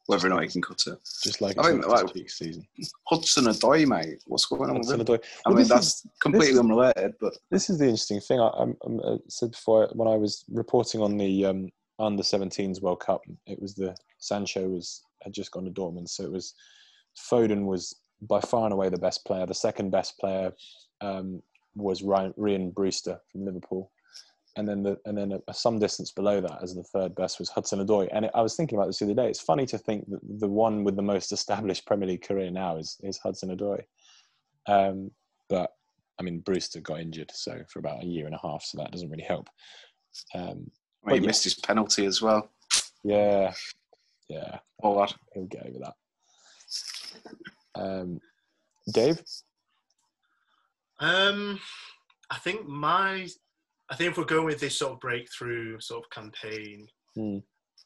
[0.06, 0.98] whether or not he can cut it.
[1.24, 2.66] Just like I think, like- season.
[3.08, 4.22] Hudson Odoi, mate.
[4.26, 4.98] What's going on with him?
[4.98, 5.24] Hudson-Odoi.
[5.46, 8.38] I Well, mean, that's is- completely unrelated, but this is the interesting thing.
[8.40, 11.70] I, I'm, I'm, uh, said before when I was reporting on the um,
[12.00, 16.24] under 17s World Cup, it was the Sancho was had just gone to Dortmund, so
[16.24, 16.54] it was
[17.30, 19.46] Foden was by far and away the best player.
[19.46, 20.52] The second best player
[21.00, 21.42] um,
[21.74, 23.90] was Ryan, Brewster from Liverpool,
[24.56, 27.50] and then the and then a, some distance below that as the third best was
[27.50, 28.08] Hudson Odoi.
[28.12, 29.28] And it, I was thinking about this the other day.
[29.28, 32.76] It's funny to think that the one with the most established Premier League career now
[32.76, 33.82] is is Hudson Odoi,
[34.66, 35.10] um,
[35.48, 35.70] but
[36.18, 38.92] I mean, Brewster got injured, so for about a year and a half, so that
[38.92, 39.48] doesn't really help.
[40.34, 40.70] Um,
[41.04, 41.26] I mean, he yeah.
[41.28, 42.50] missed his penalty as well.
[43.04, 43.52] yeah,
[44.28, 45.14] yeah, All that.
[45.34, 45.94] he'll get over that.
[47.74, 48.20] Um,
[48.92, 49.22] Dave,
[50.98, 51.58] Um,
[52.30, 53.28] I think my
[53.90, 56.86] I think if we're going with this sort of breakthrough sort of campaign,
[57.16, 57.38] Hmm.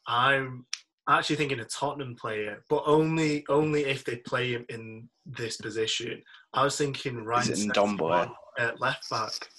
[0.07, 0.65] I'm
[1.09, 6.21] actually thinking a Tottenham player, but only only if they play him in this position.
[6.53, 9.49] I was thinking Ryan it Sessegnon at left back.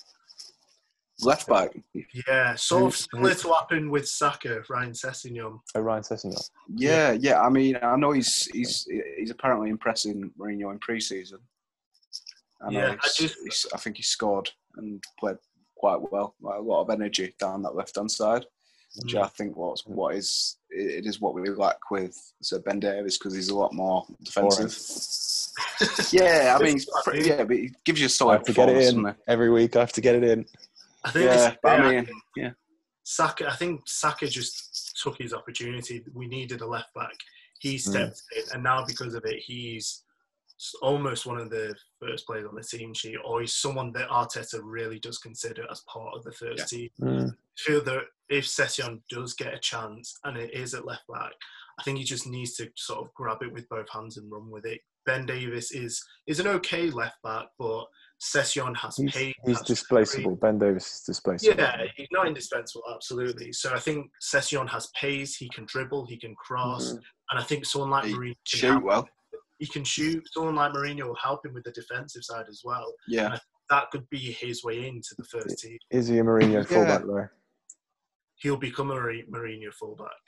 [1.22, 1.70] Left back.
[2.28, 5.60] Yeah, sort of similar to what happened with Saka, Ryan Sessegnon.
[5.74, 6.50] Oh, Ryan Sessegnon.
[6.74, 7.40] Yeah, yeah.
[7.40, 8.86] I mean, I know he's he's
[9.16, 11.38] he's apparently impressing Mourinho in pre-season.
[12.60, 15.36] I know Yeah, I just- he's- I think he scored and played
[15.76, 16.34] quite well.
[16.40, 18.44] Like a lot of energy down that left-hand side,
[19.02, 19.22] which Mm.
[19.24, 23.34] I think was what is it is what we lack with Sir Ben Davies because
[23.34, 24.76] he's a lot more defensive.
[26.12, 28.68] Yeah, I mean, pretty, yeah, but he gives you a I solid have to get
[28.68, 29.74] it in every week.
[29.74, 30.44] I have to get it in.
[31.06, 32.50] I think Yeah, but I mean, yeah,
[33.04, 33.48] Saka.
[33.48, 36.04] I think Saka just took his opportunity.
[36.12, 37.14] We needed a left back.
[37.60, 40.02] He stepped in, and now because of it, he's
[40.82, 44.60] almost one of the first players on the team sheet, or he's someone that Arteta
[44.62, 46.90] really does consider as part of the first team.
[47.00, 47.30] Mm.
[47.30, 51.32] I feel that if Session does get a chance and it is at left back,
[51.78, 54.50] I think he just needs to sort of grab it with both hands and run
[54.50, 54.80] with it.
[55.04, 57.86] Ben Davies is is an okay left back, but
[58.18, 59.34] Session has He's, paid.
[59.44, 60.36] he's has displaceable.
[60.36, 61.58] Ben Davies is displaceable.
[61.58, 63.52] yeah, he's not indispensable, absolutely.
[63.52, 67.02] So I think Session has pace, he can dribble, he can cross, Mhm.
[67.30, 69.08] and I think someone like He Mourinho can shoot help- well.
[69.58, 70.26] he can shoot.
[70.32, 72.94] Someone like Mourinho will help him with the defensive side as well.
[73.06, 73.38] Yeah,
[73.68, 75.76] That could be his way into the first team.
[75.90, 76.62] Is he a Mourinho Yeah.
[76.62, 77.28] fullback though?
[78.36, 80.22] He'll become a Mourinho Mourinho fullback.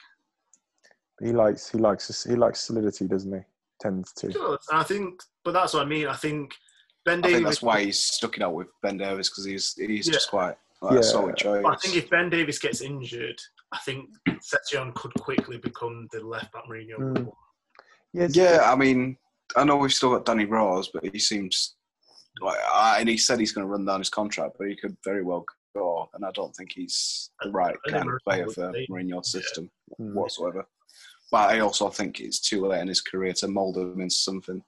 [1.21, 3.45] He likes he likes he likes solidity, doesn't he?
[3.81, 4.27] Tends to.
[4.29, 4.67] He does.
[4.71, 6.07] And I think, but that's what I mean.
[6.09, 6.55] I think
[7.05, 7.35] Ben I Davies.
[7.37, 10.13] think that's why he's stuck it out with Ben Davies because he's he's Yeah.
[10.13, 10.99] just quite like, Yeah.
[11.01, 11.65] a solid choice.
[11.67, 13.41] I think if Ben Davies gets injured,
[13.73, 14.11] I think
[14.41, 16.99] Session could quickly become the left back Mourinho.
[16.99, 17.25] Mm.
[17.27, 17.33] would.
[18.13, 19.17] Yeah, Yeah, I mean,
[19.57, 21.75] I know we've still got Danny Rose, but he seems
[22.41, 24.97] like, I, and he said he's going to run down his contract, but he could
[25.05, 25.45] very well
[25.75, 28.87] go, and I don't think he's the right I kind of player for be.
[28.91, 29.71] Mourinho's system
[30.01, 30.13] Mm.
[30.15, 30.67] whatsoever.
[31.31, 34.63] But I also think it's too late in his career to mould him into something.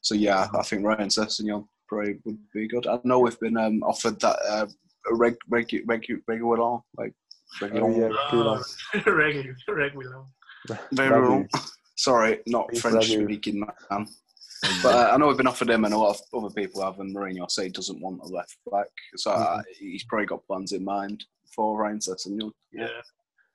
[0.00, 2.86] So yeah, I think Ryan Sessegnon probably would be good.
[2.86, 4.66] I know we've been um, offered that uh,
[5.10, 7.14] reg, reg, reg, regular, like
[7.60, 8.08] regular, Oh, yeah.
[8.24, 8.62] Regular,
[9.68, 10.24] regular.
[10.92, 11.48] very
[11.96, 14.06] Sorry, not Beef French speaking man.
[14.82, 16.98] But uh, I know we've been offered him, and a lot of other people have.
[17.00, 20.72] And Mourinho say he doesn't want a left back, so uh, he's probably got plans
[20.72, 22.50] in mind for Ryan Sessegnon.
[22.72, 22.88] Yeah.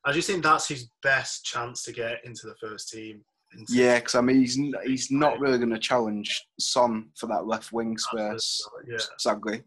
[0.05, 3.23] I just think that's his best chance to get into the first team.
[3.57, 7.45] Into- Yeah, because I mean he's he's not really going to challenge Son for that
[7.47, 8.97] left wing space, Yeah.
[9.17, 9.63] sadly.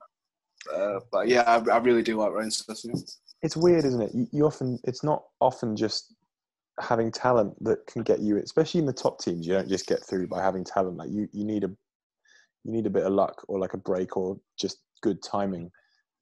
[0.74, 3.00] Uh, but yeah, I, I really do like Ryan Sessegnon.
[3.42, 4.10] it's weird, isn't it?
[4.14, 6.14] You, you often it's not often just
[6.80, 9.46] having talent that can get you, especially in the top teams.
[9.46, 10.96] You don't just get through by having talent.
[10.96, 11.68] Like you, you need a
[12.64, 15.70] you need a bit of luck or like a break or just good timing.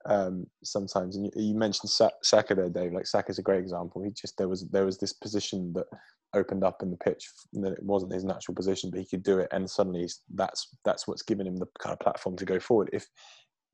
[0.07, 2.93] Um, sometimes, and you, you mentioned Sa- Saka there, Dave.
[2.93, 4.03] Like Saka's a great example.
[4.03, 5.87] He just there was there was this position that
[6.35, 9.39] opened up in the pitch that it wasn't his natural position, but he could do
[9.39, 12.91] it, and suddenly that's that's what's given him the kind of platform to go forward.
[12.93, 13.07] If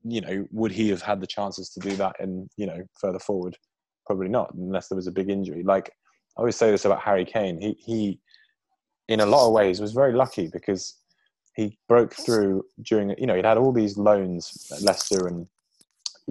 [0.03, 3.19] you know, would he have had the chances to do that and you know further
[3.19, 3.57] forward?
[4.05, 5.63] Probably not, unless there was a big injury.
[5.63, 5.89] Like
[6.37, 7.59] I always say this about Harry Kane.
[7.59, 8.19] He he,
[9.09, 10.97] in a lot of ways, was very lucky because
[11.55, 15.47] he broke through during you know he'd had all these loans at Leicester and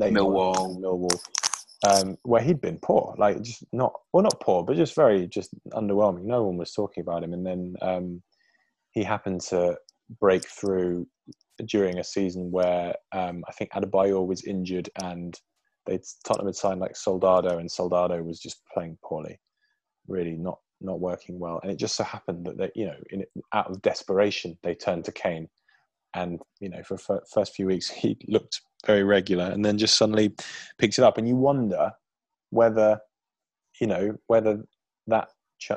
[0.01, 0.75] Leyton Millwall.
[0.75, 1.21] and Millwall,
[1.89, 5.51] um, where he'd been poor, like just not well not poor, but just very just
[5.73, 6.25] underwhelming.
[6.25, 8.23] No one was talking about him, and then um,
[8.93, 9.79] he happened to
[10.19, 11.07] break through
[11.67, 15.39] during a season where um, I think Adebayor was injured and
[15.87, 19.39] they Tottenham had signed like Soldado, and Soldado was just playing poorly,
[20.09, 21.61] really not not working well.
[21.63, 25.05] And it just so happened that they, you know, in out of desperation, they turned
[25.07, 25.49] to Kane,
[26.15, 29.97] and you know, for the first few weeks he looked very regular, and then just
[29.97, 30.35] suddenly
[30.79, 31.93] picks it up, and you wonder
[32.51, 32.99] whether,
[33.81, 34.63] you know, whether
[35.07, 35.29] that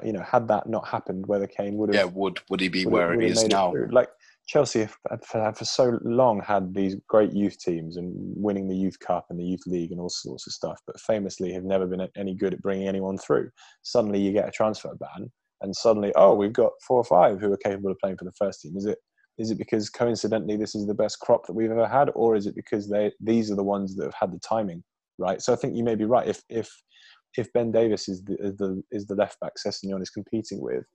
[0.03, 2.85] you know had that not happened, whether Kane would have Yeah, would would he be
[2.85, 3.73] would where have- he is it now?
[3.91, 4.09] Like
[4.47, 4.97] Chelsea have,
[5.31, 9.39] have for so long had these great youth teams and winning the youth cup and
[9.39, 12.53] the youth league and all sorts of stuff, but famously have never been any good
[12.53, 13.49] at bringing anyone through.
[13.83, 15.31] Suddenly, you get a transfer ban,
[15.61, 18.33] and suddenly, oh, we've got four or five who are capable of playing for the
[18.37, 18.75] first team.
[18.75, 18.97] Is it?
[19.37, 22.45] Is it because coincidentally this is the best crop that we've ever had, or is
[22.45, 24.83] it because they these are the ones that have had the timing
[25.17, 25.41] right?
[25.41, 26.27] So I think you may be right.
[26.27, 26.69] If if
[27.37, 30.85] if Ben Davies is the is the, is the left back Sessegnon is competing with,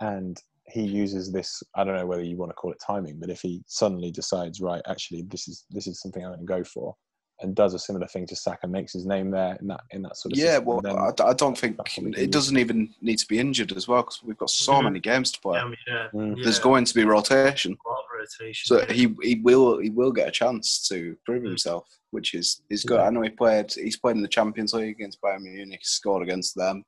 [0.00, 0.36] and
[0.66, 3.40] he uses this, I don't know whether you want to call it timing, but if
[3.40, 6.94] he suddenly decides, right, actually, this is this is something I'm going to go for,
[7.42, 10.02] and does a similar thing to Saka, and makes his name there in that in
[10.02, 12.22] that sort of Yeah, system, well, then I, I don't think that's what we can
[12.22, 12.32] it do.
[12.32, 14.84] doesn't even need to be injured as well because we've got so Mhm.
[14.84, 15.58] many games to play.
[15.58, 16.36] Yeah, I mean, yeah, Mm.
[16.36, 18.66] yeah, There's going to be rotation, a lot of rotation.
[18.66, 21.48] so he he will he will get a chance to prove Mm.
[21.48, 22.98] himself, which is is good.
[23.00, 23.06] Yeah.
[23.06, 26.54] I know he played he's played in the Champions League against Bayern Munich, scored against
[26.56, 26.84] them,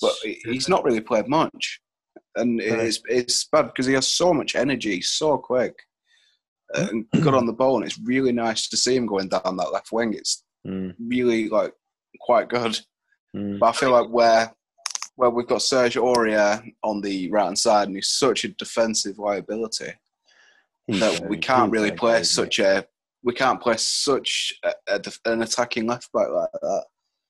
[0.00, 1.80] but he- he's not really played much,
[2.36, 2.80] and Right.
[2.86, 5.74] it's it's bad because he has so much energy, so quick,
[6.74, 9.72] and good on the ball, and it's really nice to see him going down that
[9.72, 10.14] left wing.
[10.14, 11.72] It's Mm, really like
[12.20, 12.78] quite good.
[13.34, 13.58] mm.
[13.58, 14.52] But I feel like where
[15.16, 19.18] where we've got Serge Aurier on the right hand side, and he's such a defensive
[19.18, 19.92] liability
[20.86, 22.86] He's, that uh, we can't really play such a
[23.24, 26.84] we can't play such a, a, an attacking left back like that.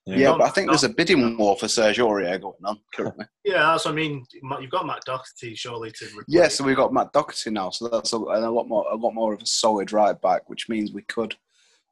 [0.05, 0.17] Yeah.
[0.17, 3.27] Yeah, but I think there's a bidding war for Serge Aurier going on currently.
[3.45, 4.25] yeah, that's what I mean.
[4.61, 6.25] You've got Matt Doherty surely to replace.
[6.27, 8.97] yeah, so we've got Matt Doherty now, so that's a, and a lot more a
[8.97, 11.37] lot more of a solid right back, which means we could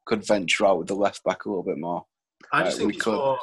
[0.05, 2.05] could venture out with the left back a little bit more.
[2.51, 3.13] I just uh, think we it's, could.
[3.13, 3.39] more,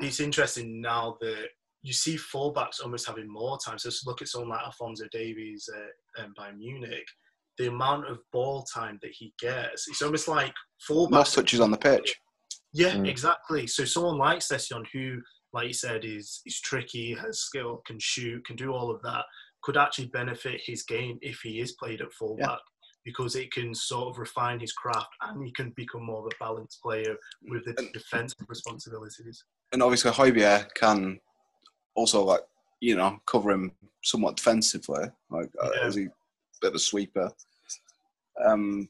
[0.00, 1.48] it's interesting now that
[1.82, 3.78] you see fullbacks almost having more time.
[3.78, 7.06] So just look at someone like Alphonso Davies uh, um, Bayern Munich.
[7.56, 10.52] The amount of ball time that he gets, it's almost like
[10.90, 11.10] fullbacks.
[11.10, 12.16] More touches on the pitch.
[12.74, 13.08] Yeah, Mm.
[13.08, 13.66] exactly.
[13.68, 15.22] So someone like Session, who,
[15.52, 19.24] like you said, is is tricky, has skill, can shoot, can do all of that,
[19.62, 22.58] could actually benefit his game if he is played at fullback.
[23.04, 26.36] Because it can sort of refine his craft and he can become more of a
[26.44, 29.44] balanced player with the And- defensive responsibilities.
[29.72, 31.20] and obviously Højbjerg can
[31.94, 32.44] also like
[32.80, 33.72] you know cover him
[34.02, 35.86] somewhat defensively, like uh, Yeah.
[35.86, 36.08] as he
[36.60, 37.30] bit of a sweeper.
[38.44, 38.88] Um,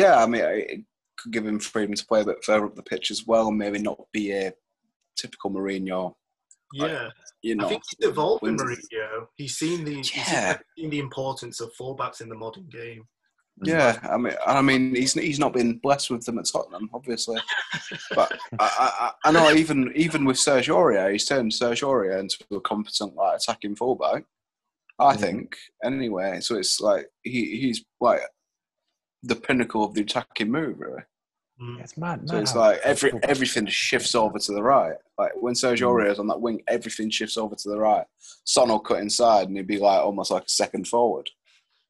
[0.00, 0.86] yeah, I mean,
[1.24, 3.78] could give him freedom to play a bit further up the pitch as well, maybe
[3.78, 4.52] not be a
[5.16, 6.14] typical Mourinho.
[6.76, 7.08] Like, Yeah,
[7.42, 9.26] You know, I think he's evolved in Mourinho.
[9.36, 10.58] He's seen the he's Yeah.
[10.78, 13.04] seen the importance of fullbacks in the modern game.
[13.62, 17.38] Yeah, I mean, I mean, he's he's not been blessed with them at Tottenham, obviously.
[18.14, 22.38] but I, I, I know even even with Serge Aurier, he's turned Serge Aurier into
[22.50, 24.24] a competent like attacking fullback.
[24.98, 25.20] I Mhm.
[25.20, 26.40] think anyway.
[26.40, 28.22] So it's like he he's like
[29.22, 31.02] the pinnacle of the attacking move, really.
[31.60, 31.80] Mm.
[31.80, 32.28] It's mad.
[32.28, 33.20] So mad it's how- like how every cool.
[33.22, 34.96] everything shifts over to the right.
[35.18, 35.86] Like when Serge Mm.
[35.88, 38.04] Aurier is on that wing, everything shifts over to the right.
[38.44, 41.30] Son will cut inside, and he'd be like almost like a second forward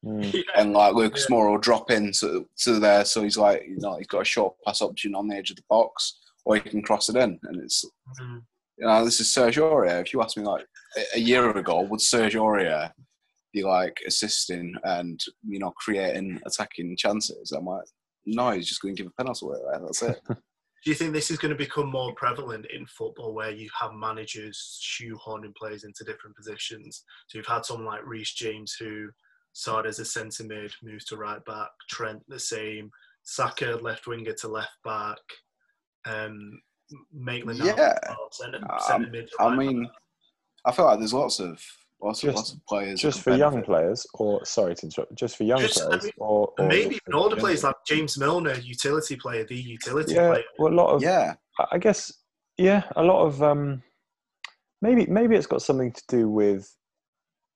[0.05, 0.41] Mm, Yeah.
[0.57, 1.35] and like Lucas Yeah.
[1.35, 4.25] Moura will drop in to, to there, so he's like, you know, he's got a
[4.25, 7.39] short pass option on the edge of the box, or he can cross it in,
[7.43, 7.83] and it's,
[8.21, 8.41] Mm.
[8.77, 10.01] you know, this is Serge Aurier.
[10.01, 12.91] If you asked me like a, a year ago, would Serge Aurier
[13.51, 17.51] be like assisting and you know creating attacking chances?
[17.51, 17.85] I'm like,
[18.25, 19.59] no, he's just going to give a penalty away.
[19.65, 19.81] Right?
[19.81, 20.21] That's it.
[20.27, 23.93] Do you think this is going to become more prevalent in football where you have
[23.93, 27.03] managers shoehorning players into different positions?
[27.27, 29.09] So you've had someone like Reece James who
[29.53, 32.91] started as a centre mid, moves to right back, Trent the same,
[33.23, 35.17] Saka left winger to left back,
[36.05, 36.61] um,
[37.11, 37.75] Maitland Yeah.
[38.31, 39.31] centre, Um, centre mid.
[39.39, 39.93] I right mean, back.
[40.65, 41.63] I feel like there's lots of
[42.05, 45.35] lots of Just- lots of players just for young players, or sorry to interrupt, just
[45.37, 48.53] for young Just, I players, mean, or, or maybe even older players like James Milner,
[48.55, 50.43] utility player, the utility yeah, player.
[50.59, 52.11] well, a lot of Yeah, I- I guess
[52.57, 53.83] yeah, a lot of um,
[54.81, 56.73] maybe maybe it's got something to do with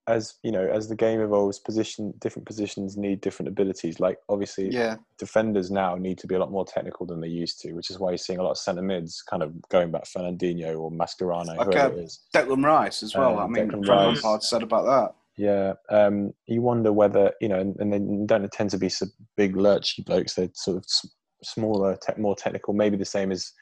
[0.10, 3.99] as you know as the game evolves, position different positions need different abilities.
[3.99, 7.61] Like obviously, yeah, defenders now need to be a lot more technical than they used
[7.61, 10.06] to, which is why you're seeing a lot of centre mids kind of going back
[10.06, 12.22] Fernandinho or Mascherano, Like, whoever uh, it is.
[12.36, 13.40] Declan Rice as well.
[13.40, 14.49] Um, I mean, Declan Rice.
[14.49, 15.15] Said about that.
[15.38, 19.06] Yeah, um, you wonder whether you know, and, and they don't tend to be so
[19.38, 20.34] big lurchy blokes.
[20.34, 21.07] They're sort of s-
[21.44, 22.73] smaller, te- more technical.
[22.73, 23.53] Maybe the same as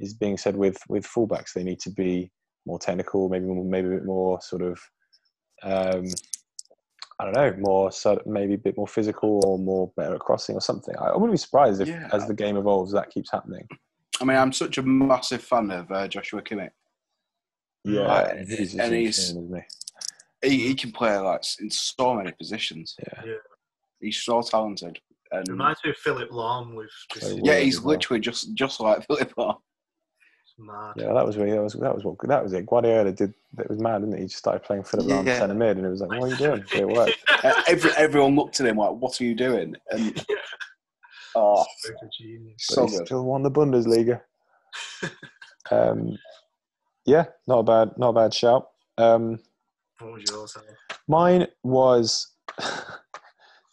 [0.00, 1.52] is being said with with fullbacks.
[1.54, 2.32] They need to be
[2.66, 4.80] more technical, maybe more, maybe a bit more sort of,
[5.62, 6.04] um,
[7.18, 10.20] I don't know, more sort of, maybe a bit more physical or more better at
[10.20, 10.94] crossing or something.
[10.98, 12.08] I, I wouldn't be surprised if, Yeah.
[12.12, 13.66] as the game evolves, that keeps happening.
[14.20, 16.70] I mean, I'm such a massive fan of uh, Joshua Kimmich.
[17.84, 19.64] Yeah, Right, and he's, and he's, he's- insane,
[20.42, 20.48] he?
[20.48, 22.94] He, he can play like in so many positions.
[22.98, 23.22] Yeah.
[23.26, 23.34] Yeah.
[24.00, 24.98] He's so talented.
[25.32, 27.90] And Reminds me of Philipp Lahm with just yeah, he's as well.
[27.94, 29.58] literally just just like Philipp Lahm.
[30.60, 30.92] Mad.
[30.96, 32.66] Yeah, that was really that was that was what that was it.
[32.66, 34.22] Guardiola did that was mad, didn't he?
[34.22, 35.38] He just started playing Philipp Lahm Yeah.
[35.38, 36.64] centre mid, and it was like, what are you doing?
[36.74, 37.24] It worked.
[37.66, 40.24] Every, everyone looked at him like, "What are you doing?" And
[41.34, 42.08] oh, Stroke of
[42.58, 43.06] so but he good.
[43.06, 44.20] still won the Bundesliga.
[45.70, 46.18] um,
[47.06, 48.70] yeah, not a bad, not a bad shout.
[48.98, 49.38] Um,
[50.00, 50.56] What was yours?
[51.08, 52.28] Mine was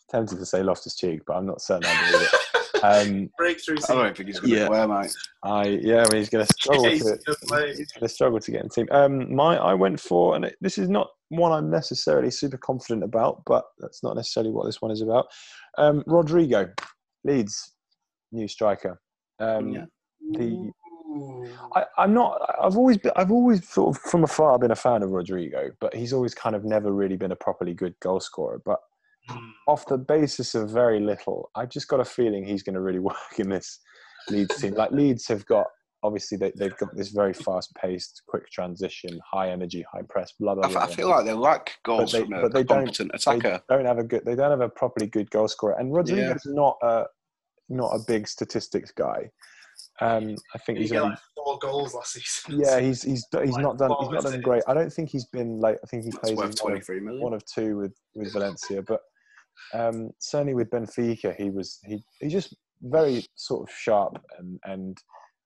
[0.09, 2.39] tempted to say Loftus Cheek, but I'm not certain I believe it.
[2.83, 4.67] Um, Breakthrough I don't think he's going to Yeah.
[4.67, 5.13] play, mate.
[5.43, 7.67] I yeah, I mean he's going to struggle Yeah, to gonna play.
[7.69, 8.87] he's going to struggle to get in the team.
[8.91, 13.03] Um, my I went for, and it, this is not one I'm necessarily super confident
[13.03, 15.27] about, but that's not necessarily what this one is about.
[15.77, 16.71] Um, Rodrigo,
[17.23, 17.73] Leeds.
[18.31, 18.99] new striker.
[19.39, 19.85] Um, Yeah.
[20.33, 20.71] The
[21.75, 22.39] I, I'm not.
[22.61, 23.11] I've always been.
[23.15, 26.55] I've always sort of from afar been a fan of Rodrigo, but he's always kind
[26.55, 28.61] of never really been a properly good goal scorer.
[28.63, 28.79] But
[29.29, 29.51] Mm.
[29.67, 32.99] off the basis of very little, I've just got a feeling he's going to really
[33.11, 33.79] work in this
[34.29, 34.73] Leeds team.
[34.75, 35.67] Like Leeds have got
[36.03, 40.67] obviously they, they've got this very fast-paced, quick transition, high energy, high press, blah blah
[40.67, 40.83] I, blah.
[40.83, 43.11] f- I feel like they lack goals they- from a, but they a don't- competent
[43.11, 44.23] they don't have a good.
[44.25, 45.75] They don't have a properly good goal scorer.
[45.79, 47.05] And Rodrigo's not a
[47.69, 49.29] not a big statistics guy.
[49.99, 52.59] Um, I think He he's got only like four goals last season.
[52.61, 54.63] yeah, he's he's he's Like not done he's not done great.
[54.67, 57.15] I don't think he's been like I think he That's plays worth in one twenty
[57.15, 59.01] of, one of two with with Valencia, but
[59.73, 64.97] um, certainly with Benfica, he was he he's just very sort of sharp and and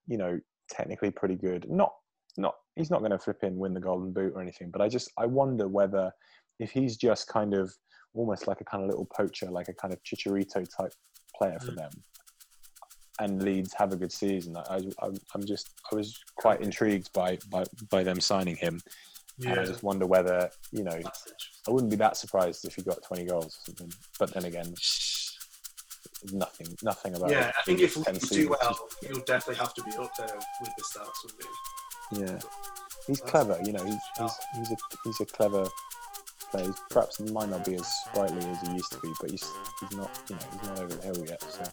[0.06, 0.38] you know
[0.70, 1.66] technically pretty good.
[1.68, 1.92] Not
[2.36, 4.88] not he's not going to flip in win the Golden Boot or anything, but I
[4.88, 6.12] just I wonder whether
[6.58, 7.72] if he's just kind of
[8.14, 10.92] almost like a kind of little poacher, like a kind of Chicharito type
[11.36, 11.76] player for Mm.
[11.76, 11.90] them.
[13.20, 14.56] And Leeds have a good season.
[14.56, 18.80] I, I, I'm just, I was quite intrigued by, by, by them signing him,
[19.40, 20.98] and I just wonder whether, you know,
[21.66, 23.92] I wouldn't be that surprised if he got 20 goals or something.
[24.18, 24.74] But then again,
[26.32, 27.54] nothing, nothing about Yeah, it.
[27.58, 31.08] I think if Leeds do well, he'll definitely have to be up there with the
[31.24, 32.20] wouldn't he?
[32.20, 32.38] yeah,
[33.06, 33.58] he's That's- clever.
[33.64, 34.30] You know, he's oh.
[34.54, 35.66] he's he's a he's a clever
[36.50, 36.66] player.
[36.66, 39.50] He's perhaps might not be as sprightly as he used to be, but he's
[39.80, 41.42] he's not you know he's not over the hill yet.
[41.42, 41.64] So.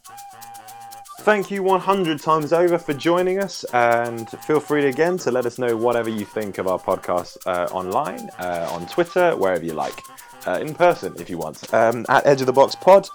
[1.24, 5.60] Thank you 100 times over for joining us, and feel free again to let us
[5.60, 10.02] know whatever you think of our podcast uh, online, uh, on Twitter, wherever you like,
[10.48, 13.08] uh, in person if you want, um, at Edge of the Box Pod.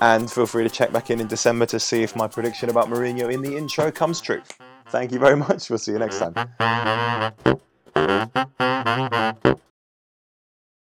[0.00, 2.88] And feel free to check back in in December to see if my prediction about
[2.88, 4.42] Mourinho in the intro comes true.
[4.88, 5.70] Thank you very much.
[5.70, 6.34] We'll see you next time.